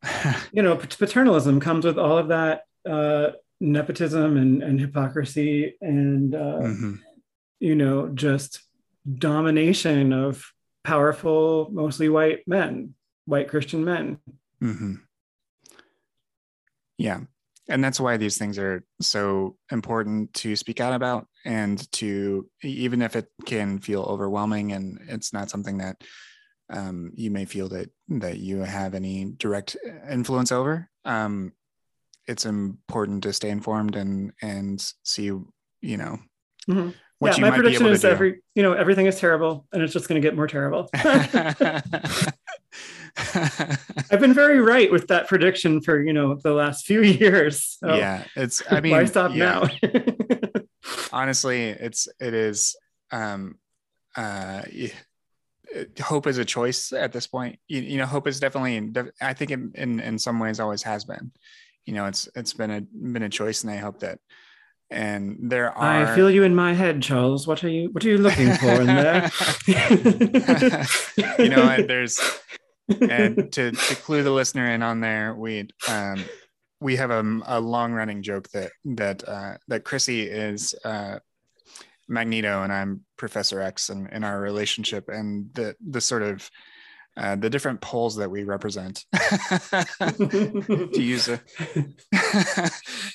you 0.51 0.61
know, 0.61 0.75
paternalism 0.75 1.59
comes 1.59 1.85
with 1.85 1.97
all 1.97 2.17
of 2.17 2.29
that 2.29 2.63
uh, 2.87 3.31
nepotism 3.59 4.37
and, 4.37 4.63
and 4.63 4.79
hypocrisy 4.79 5.75
and, 5.81 6.35
uh, 6.35 6.59
mm-hmm. 6.61 6.93
you 7.59 7.75
know, 7.75 8.07
just 8.09 8.61
domination 9.17 10.13
of 10.13 10.43
powerful, 10.83 11.69
mostly 11.71 12.09
white 12.09 12.47
men, 12.47 12.93
white 13.25 13.49
Christian 13.49 13.83
men. 13.83 14.19
Mm-hmm. 14.61 14.95
Yeah. 16.97 17.21
And 17.69 17.83
that's 17.83 17.99
why 17.99 18.15
these 18.15 18.37
things 18.37 18.57
are 18.57 18.83
so 19.01 19.57
important 19.71 20.33
to 20.35 20.55
speak 20.55 20.79
out 20.79 20.93
about 20.93 21.27
and 21.43 21.91
to, 21.93 22.49
even 22.63 23.01
if 23.01 23.15
it 23.15 23.27
can 23.45 23.79
feel 23.79 24.03
overwhelming 24.03 24.71
and 24.71 24.99
it's 25.09 25.33
not 25.33 25.49
something 25.49 25.79
that 25.79 26.01
um, 26.69 27.11
you 27.15 27.31
may 27.31 27.45
feel 27.45 27.69
that 27.69 27.89
that 28.09 28.37
you 28.37 28.59
have 28.59 28.93
any 28.93 29.25
direct 29.37 29.77
influence 30.09 30.51
over. 30.51 30.89
Um, 31.05 31.53
it's 32.27 32.45
important 32.45 33.23
to 33.23 33.33
stay 33.33 33.49
informed 33.49 33.95
and 33.95 34.33
and 34.41 34.93
see 35.03 35.25
you 35.25 35.47
know 35.81 36.19
mm-hmm. 36.69 36.89
what 37.19 37.31
yeah, 37.31 37.35
you 37.35 37.41
my 37.41 37.55
prediction 37.55 37.87
is 37.87 38.03
every 38.03 38.41
you 38.55 38.63
know 38.63 38.73
everything 38.73 39.05
is 39.05 39.19
terrible 39.19 39.65
and 39.71 39.81
it's 39.81 39.93
just 39.93 40.07
going 40.07 40.21
to 40.21 40.27
get 40.27 40.35
more 40.35 40.47
terrible. 40.47 40.89
I've 44.11 44.19
been 44.19 44.33
very 44.33 44.59
right 44.59 44.91
with 44.91 45.07
that 45.07 45.27
prediction 45.27 45.81
for 45.81 46.01
you 46.01 46.13
know 46.13 46.35
the 46.35 46.53
last 46.53 46.85
few 46.85 47.01
years. 47.03 47.77
So 47.79 47.95
yeah, 47.95 48.23
it's. 48.35 48.61
I 48.69 48.81
mean, 48.81 48.91
why 48.91 49.05
stop 49.05 49.31
yeah. 49.33 49.67
now? 49.83 50.61
Honestly, 51.11 51.63
it's 51.63 52.07
it 52.19 52.33
is. 52.33 52.75
Um, 53.11 53.57
uh, 54.15 54.63
hope 56.01 56.27
is 56.27 56.37
a 56.37 56.45
choice 56.45 56.93
at 56.93 57.11
this 57.11 57.27
point. 57.27 57.59
You, 57.67 57.81
you 57.81 57.97
know, 57.97 58.05
hope 58.05 58.27
is 58.27 58.39
definitely. 58.39 59.11
I 59.21 59.33
think 59.33 59.51
in, 59.51 59.71
in, 59.75 59.99
in 59.99 60.19
some 60.19 60.39
ways 60.39 60.59
always 60.59 60.83
has 60.83 61.05
been. 61.05 61.31
You 61.85 61.93
know, 61.93 62.05
it's 62.05 62.27
it's 62.35 62.53
been 62.53 62.71
a 62.71 62.81
been 62.81 63.23
a 63.23 63.29
choice, 63.29 63.63
and 63.63 63.71
I 63.71 63.77
hope 63.77 63.99
that. 63.99 64.19
And 64.89 65.37
there 65.51 65.71
are. 65.71 66.05
I 66.05 66.15
feel 66.15 66.31
you 66.31 66.43
in 66.43 66.55
my 66.55 66.73
head, 66.73 67.01
Charles. 67.01 67.45
What 67.47 67.63
are 67.63 67.69
you 67.69 67.89
What 67.91 68.05
are 68.05 68.09
you 68.09 68.17
looking 68.17 68.53
for 68.53 68.81
in 68.81 68.87
there? 68.87 69.29
you 71.39 71.49
know, 71.49 71.81
there's 71.81 72.19
and 72.89 73.51
to 73.51 73.71
to 73.71 73.95
clue 73.95 74.23
the 74.23 74.31
listener 74.31 74.71
in 74.71 74.81
on 74.81 75.01
there, 75.01 75.35
we 75.35 75.67
um 75.89 76.23
we 76.79 76.95
have 76.95 77.11
a, 77.11 77.39
a 77.45 77.59
long 77.59 77.91
running 77.91 78.21
joke 78.21 78.49
that 78.49 78.71
that 78.85 79.27
uh, 79.27 79.57
that 79.67 79.83
Chrissy 79.83 80.23
is 80.23 80.75
uh, 80.85 81.19
Magneto 82.07 82.63
and 82.63 82.71
I'm 82.71 83.01
Professor 83.17 83.61
X 83.61 83.89
and 83.89 84.09
in 84.11 84.23
our 84.23 84.39
relationship 84.39 85.09
and 85.09 85.49
the 85.53 85.75
the 85.85 86.01
sort 86.01 86.23
of 86.23 86.49
uh, 87.15 87.35
the 87.35 87.49
different 87.49 87.81
poles 87.81 88.15
that 88.17 88.29
we 88.29 88.43
represent 88.43 89.05
to 89.13 90.89
use 90.93 91.27
a 91.27 91.41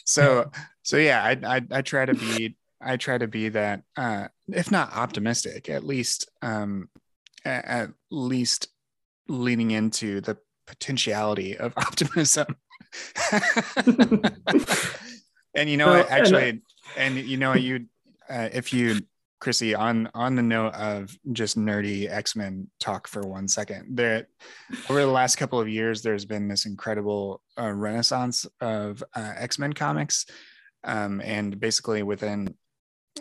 so 0.04 0.50
so 0.82 0.96
yeah 0.96 1.22
I, 1.22 1.56
I, 1.56 1.62
I 1.70 1.82
try 1.82 2.04
to 2.04 2.14
be 2.14 2.56
I 2.80 2.96
try 2.96 3.16
to 3.16 3.28
be 3.28 3.48
that 3.50 3.82
uh, 3.96 4.28
if 4.48 4.72
not 4.72 4.92
optimistic 4.92 5.68
at 5.68 5.84
least 5.84 6.28
um, 6.42 6.88
at, 7.44 7.90
least 8.10 8.68
leaning 9.28 9.70
into 9.70 10.20
the 10.20 10.36
potentiality 10.66 11.56
of 11.56 11.72
optimism. 11.76 12.56
And 15.54 15.68
you 15.68 15.76
know 15.76 15.88
well, 15.88 16.06
actually 16.08 16.48
and, 16.48 16.62
and 16.96 17.16
you 17.16 17.36
know 17.36 17.52
you 17.52 17.86
uh, 18.28 18.48
if 18.52 18.72
you 18.72 19.00
Chrissy, 19.42 19.74
on 19.74 20.08
on 20.14 20.36
the 20.36 20.42
note 20.42 20.72
of 20.74 21.18
just 21.32 21.58
nerdy 21.58 22.08
X 22.08 22.36
Men 22.36 22.68
talk 22.78 23.08
for 23.08 23.22
one 23.22 23.48
second, 23.48 23.96
that 23.96 24.28
over 24.88 25.00
the 25.00 25.06
last 25.08 25.34
couple 25.34 25.58
of 25.58 25.68
years, 25.68 26.00
there's 26.00 26.24
been 26.24 26.46
this 26.46 26.64
incredible 26.64 27.42
uh, 27.58 27.72
renaissance 27.72 28.46
of 28.60 29.02
uh, 29.16 29.32
X 29.36 29.58
Men 29.58 29.72
comics, 29.72 30.26
um, 30.84 31.20
and 31.24 31.58
basically 31.58 32.04
within 32.04 32.54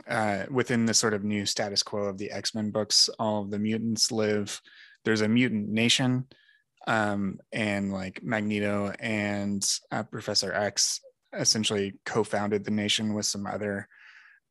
uh, 0.08 0.45
within 0.52 0.86
the 0.86 0.93
sort 0.93 1.16
of 1.16 1.24
new 1.24 1.43
status 1.43 1.82
quo 1.82 2.04
of 2.04 2.20
the 2.20 2.30
X 2.30 2.54
Men 2.54 2.70
books, 2.70 3.10
all 3.18 3.41
of 3.41 3.49
the 3.49 3.58
mutants 3.58 4.12
live. 4.12 4.62
There's 5.04 5.22
a 5.22 5.28
mutant 5.28 5.70
nation, 5.70 6.28
um, 6.86 7.39
and 7.52 7.91
like 7.91 8.22
Magneto 8.22 8.93
and 8.99 9.68
uh, 9.91 10.04
Professor 10.04 10.54
X 10.54 11.02
essentially 11.34 11.93
co-founded 12.06 12.64
the 12.64 12.70
nation 12.70 13.16
with 13.16 13.26
some 13.26 13.47
other 13.47 13.88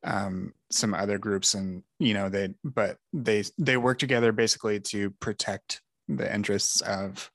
um, 0.04 0.54
some 0.70 0.94
other 0.94 1.18
groups 1.18 1.54
and 1.54 1.82
you 1.98 2.14
know 2.14 2.28
they 2.28 2.54
but 2.64 2.96
they 3.12 3.44
they 3.58 3.76
work 3.76 3.98
together 3.98 4.32
basically 4.32 4.80
to 4.80 5.10
protect 5.20 5.82
the 6.08 6.32
interests 6.32 6.80
of 6.80 7.30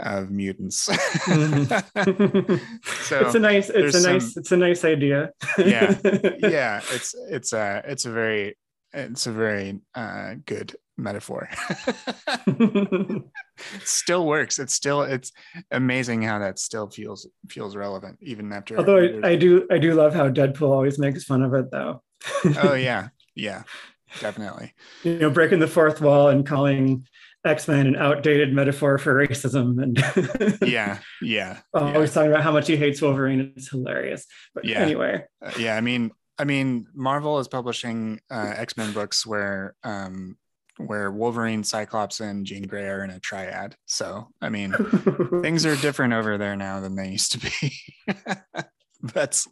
of 0.00 0.30
mutants. 0.30 0.88
Mm-hmm. 0.88 2.56
so 3.04 3.20
it's 3.20 3.34
a 3.34 3.38
nice 3.38 3.70
it's 3.70 4.04
a 4.04 4.12
nice 4.12 4.32
some, 4.32 4.40
it's 4.40 4.52
a 4.52 4.56
nice 4.56 4.84
idea. 4.84 5.30
Yeah. 5.58 5.94
Yeah 6.38 6.80
it's 6.90 7.14
it's 7.30 7.52
a 7.52 7.82
it's 7.86 8.04
a 8.04 8.10
very 8.10 8.56
it's 8.92 9.26
a 9.26 9.32
very 9.32 9.80
uh, 9.94 10.34
good 10.46 10.74
metaphor. 10.96 11.48
Still 13.84 14.26
works. 14.26 14.58
It's 14.58 14.74
still 14.74 15.02
it's 15.02 15.32
amazing 15.70 16.22
how 16.22 16.38
that 16.38 16.58
still 16.58 16.88
feels 16.88 17.26
feels 17.48 17.76
relevant 17.76 18.18
even 18.20 18.52
after 18.52 18.76
although 18.76 18.98
I, 18.98 19.30
I 19.30 19.36
do 19.36 19.66
i 19.70 19.78
do 19.78 19.94
love 19.94 20.12
how 20.14 20.28
deadpool 20.28 20.70
always 20.70 20.98
makes 20.98 21.24
fun 21.24 21.42
of 21.42 21.54
it 21.54 21.70
though. 21.70 22.02
Oh 22.58 22.74
yeah. 22.74 23.08
Yeah 23.34 23.62
definitely. 24.20 24.74
You 25.02 25.18
know 25.18 25.30
breaking 25.30 25.60
the 25.60 25.68
fourth 25.68 26.00
wall 26.00 26.28
and 26.28 26.46
calling 26.46 27.06
x-men 27.44 27.86
an 27.86 27.96
outdated 27.96 28.52
metaphor 28.52 28.96
for 28.96 29.14
racism 29.14 29.82
and 29.82 30.60
yeah 30.66 30.98
yeah 31.20 31.58
always 31.74 32.10
yeah. 32.10 32.14
talking 32.14 32.30
about 32.30 32.42
how 32.42 32.52
much 32.52 32.66
he 32.66 32.76
hates 32.76 33.00
wolverine. 33.02 33.52
It's 33.56 33.70
hilarious. 33.70 34.26
But 34.54 34.64
yeah. 34.64 34.80
anyway. 34.80 35.24
Uh, 35.44 35.52
yeah 35.58 35.76
i 35.76 35.80
mean 35.80 36.10
I 36.38 36.44
mean, 36.44 36.86
Marvel 36.94 37.38
is 37.38 37.48
publishing 37.48 38.20
uh, 38.30 38.54
X 38.56 38.76
Men 38.76 38.92
books 38.92 39.24
where 39.24 39.76
um, 39.84 40.36
where 40.78 41.10
Wolverine, 41.10 41.62
Cyclops, 41.62 42.20
and 42.20 42.44
Jean 42.44 42.64
Grey 42.64 42.86
are 42.88 43.04
in 43.04 43.10
a 43.10 43.20
triad. 43.20 43.76
So, 43.86 44.28
I 44.40 44.48
mean, 44.48 44.72
things 45.42 45.64
are 45.66 45.76
different 45.76 46.14
over 46.14 46.36
there 46.38 46.56
now 46.56 46.80
than 46.80 46.96
they 46.96 47.08
used 47.08 47.32
to 47.32 47.38
be. 47.38 47.78
that's 49.02 49.46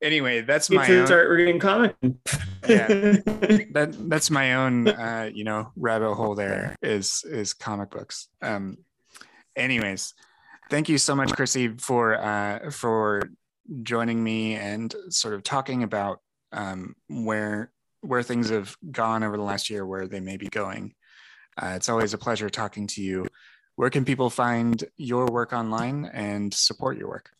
anyway. 0.00 0.42
That's 0.42 0.70
my 0.70 0.88
own, 0.88 1.06
start 1.06 1.28
reading 1.28 1.58
comic. 1.58 1.96
yeah, 2.68 2.86
that 2.88 3.94
that's 4.08 4.30
my 4.30 4.54
own. 4.54 4.88
Uh, 4.88 5.30
you 5.32 5.44
know, 5.44 5.72
rabbit 5.76 6.14
hole. 6.14 6.34
There 6.34 6.76
is 6.82 7.24
is 7.28 7.52
comic 7.52 7.90
books. 7.90 8.28
Um, 8.40 8.78
anyways, 9.56 10.14
thank 10.70 10.88
you 10.88 10.98
so 10.98 11.14
much, 11.14 11.32
Chrissy, 11.32 11.76
for 11.78 12.14
uh, 12.20 12.70
for 12.70 13.22
joining 13.82 14.22
me 14.22 14.54
and 14.54 14.94
sort 15.08 15.34
of 15.34 15.42
talking 15.42 15.82
about 15.82 16.20
um, 16.52 16.94
where 17.08 17.72
where 18.04 18.22
things 18.22 18.50
have 18.50 18.76
gone 18.90 19.22
over 19.22 19.36
the 19.36 19.42
last 19.42 19.70
year, 19.70 19.86
where 19.86 20.06
they 20.06 20.20
may 20.20 20.36
be 20.36 20.48
going. 20.48 20.94
Uh, 21.56 21.72
it's 21.76 21.88
always 21.88 22.14
a 22.14 22.18
pleasure 22.18 22.50
talking 22.50 22.86
to 22.88 23.02
you. 23.02 23.26
Where 23.76 23.90
can 23.90 24.04
people 24.04 24.30
find 24.30 24.82
your 24.96 25.26
work 25.26 25.52
online 25.52 26.06
and 26.06 26.52
support 26.52 26.96
your 26.96 27.08
work? 27.08 27.30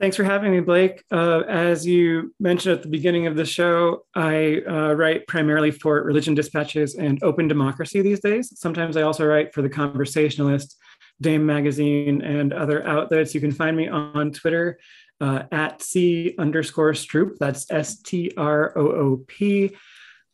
Thanks 0.00 0.16
for 0.16 0.22
having 0.22 0.52
me, 0.52 0.60
Blake. 0.60 1.02
Uh, 1.10 1.40
as 1.48 1.84
you 1.84 2.32
mentioned 2.38 2.76
at 2.76 2.82
the 2.82 2.88
beginning 2.88 3.26
of 3.26 3.34
the 3.34 3.44
show, 3.44 4.04
I 4.14 4.62
uh, 4.68 4.94
write 4.94 5.26
primarily 5.26 5.72
for 5.72 6.02
Religion 6.04 6.36
Dispatches 6.36 6.94
and 6.94 7.20
Open 7.24 7.48
Democracy 7.48 8.00
these 8.00 8.20
days. 8.20 8.56
Sometimes 8.60 8.96
I 8.96 9.02
also 9.02 9.26
write 9.26 9.52
for 9.52 9.60
The 9.60 9.68
Conversationalist, 9.68 10.76
Dame 11.20 11.44
Magazine, 11.44 12.22
and 12.22 12.52
other 12.52 12.86
outlets. 12.86 13.34
You 13.34 13.40
can 13.40 13.50
find 13.50 13.76
me 13.76 13.88
on 13.88 14.30
Twitter 14.30 14.78
uh, 15.20 15.44
at 15.50 15.82
C 15.82 16.34
underscore 16.38 16.92
Stroop. 16.92 17.38
That's 17.38 17.70
S 17.70 18.00
T 18.00 18.32
R 18.36 18.76
O 18.76 18.86
O 18.86 19.24
P. 19.26 19.76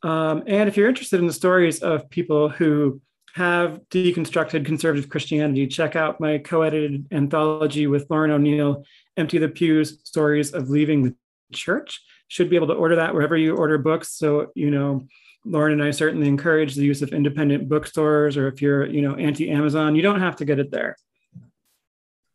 Um, 0.03 0.43
and 0.47 0.68
if 0.68 0.76
you're 0.76 0.89
interested 0.89 1.20
in 1.20 1.26
the 1.26 1.32
stories 1.32 1.80
of 1.80 2.11
people 2.11 2.49
who 2.49 3.01
have 3.35 3.80
deconstructed 3.91 4.64
conservative 4.64 5.09
Christianity, 5.09 5.66
check 5.66 5.97
out 5.97 6.20
my 6.20 6.39
co 6.39 6.62
edited 6.62 7.07
anthology 7.11 7.87
with 7.87 8.07
Lauren 8.11 8.30
O'Neal, 8.30 8.85
Empty 9.16 9.39
the 9.39 9.49
Pews 9.49 9.99
Stories 10.05 10.53
of 10.53 10.68
Leaving 10.68 11.03
the 11.03 11.14
Church. 11.53 12.03
Should 12.28 12.51
be 12.51 12.57
able 12.57 12.68
to 12.68 12.74
order 12.74 12.97
that 12.97 13.14
wherever 13.14 13.37
you 13.37 13.57
order 13.57 13.78
books. 13.78 14.12
So, 14.12 14.53
you 14.55 14.70
know, 14.70 15.07
Lauren 15.45 15.74
and 15.74 15.82
I 15.82 15.91
certainly 15.91 16.28
encourage 16.28 16.74
the 16.74 16.85
use 16.85 17.03
of 17.03 17.12
independent 17.12 17.68
bookstores, 17.68 18.37
or 18.37 18.49
if 18.49 18.62
you're, 18.62 18.87
you 18.87 19.03
know, 19.03 19.14
anti 19.14 19.51
Amazon, 19.51 19.95
you 19.95 20.03
don't 20.03 20.20
have 20.20 20.37
to 20.37 20.45
get 20.45 20.59
it 20.59 20.70
there. 20.70 20.97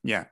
Yeah, 0.04 0.26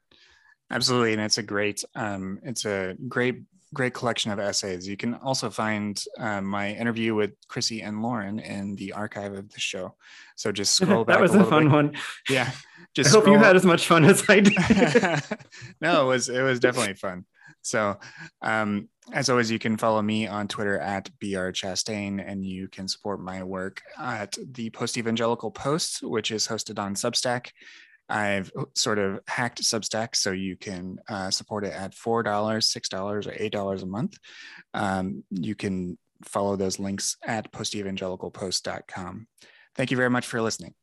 absolutely, 0.72 1.14
and 1.14 1.22
it's 1.22 1.38
a 1.38 1.44
great, 1.44 1.84
um, 1.96 2.40
it's 2.44 2.66
a 2.66 2.96
great, 3.08 3.44
great 3.74 3.94
collection 3.94 4.32
of 4.32 4.40
essays. 4.40 4.88
You 4.88 4.98
can 4.98 5.16
also 5.16 5.50
find 5.50 6.02
uh, 6.18 6.42
my 6.42 6.72
interview 6.72 7.16
with 7.16 7.32
Chrissy 7.48 7.82
and 7.82 8.02
Lauren 8.02 8.40
in 8.40 8.76
the 8.76 8.94
archive 8.94 9.34
of 9.34 9.52
the 9.52 9.60
show. 9.60 9.96
So 10.36 10.52
just 10.52 10.74
scroll 10.78 11.06
back. 11.06 11.18
that 11.18 11.22
was 11.22 11.36
a, 11.36 11.42
a 11.42 11.46
fun 11.46 11.66
bit. 11.66 11.72
one. 11.72 11.98
Yeah, 12.30 12.52
just. 12.94 13.10
I 13.10 13.20
hope 13.20 13.28
you 13.28 13.38
had 13.38 13.56
as 13.56 13.66
much 13.66 13.88
fun 13.88 14.06
as 14.06 14.24
I 14.30 14.40
did. 14.40 14.58
no, 15.82 16.04
it 16.04 16.08
was 16.08 16.30
it 16.30 16.42
was 16.42 16.60
definitely 16.60 16.96
fun. 16.96 17.26
So, 17.62 17.98
um, 18.42 18.88
as 19.12 19.30
always, 19.30 19.52
you 19.52 19.60
can 19.60 19.78
follow 19.78 20.02
me 20.02 20.26
on 20.26 20.48
Twitter 20.48 20.80
at 20.80 21.10
br 21.20 21.52
chastain, 21.52 22.24
and 22.26 22.46
you 22.46 22.68
can 22.70 22.88
support 22.88 23.20
my 23.20 23.44
work 23.44 23.82
at 24.00 24.38
the 24.52 24.70
Post 24.70 24.98
Evangelical 24.98 25.52
Post, 25.52 26.02
which 26.02 26.32
is 26.32 26.48
hosted 26.48 26.80
on 26.80 26.96
Substack. 26.96 27.50
I've 28.10 28.52
sort 28.76 29.00
of 29.00 29.20
hacked 29.28 29.62
Substack 29.62 30.16
so 30.16 30.32
you 30.32 30.56
can 30.56 31.00
uh, 31.10 31.30
support 31.30 31.66
it 31.66 31.74
at 31.74 31.94
$4, 31.94 32.24
$6, 32.24 32.94
or 33.04 33.22
$8 33.22 33.84
a 33.84 33.86
month. 33.86 34.18
Um, 34.74 35.24
you 35.30 35.56
can 35.56 35.98
follow 36.24 36.56
those 36.56 36.80
links 36.80 37.18
at 37.26 37.52
postevangelicalpost.com. 37.52 39.28
Thank 39.76 39.92
you 39.92 39.98
very 39.98 40.10
much 40.10 40.26
for 40.26 40.42
listening. 40.42 40.74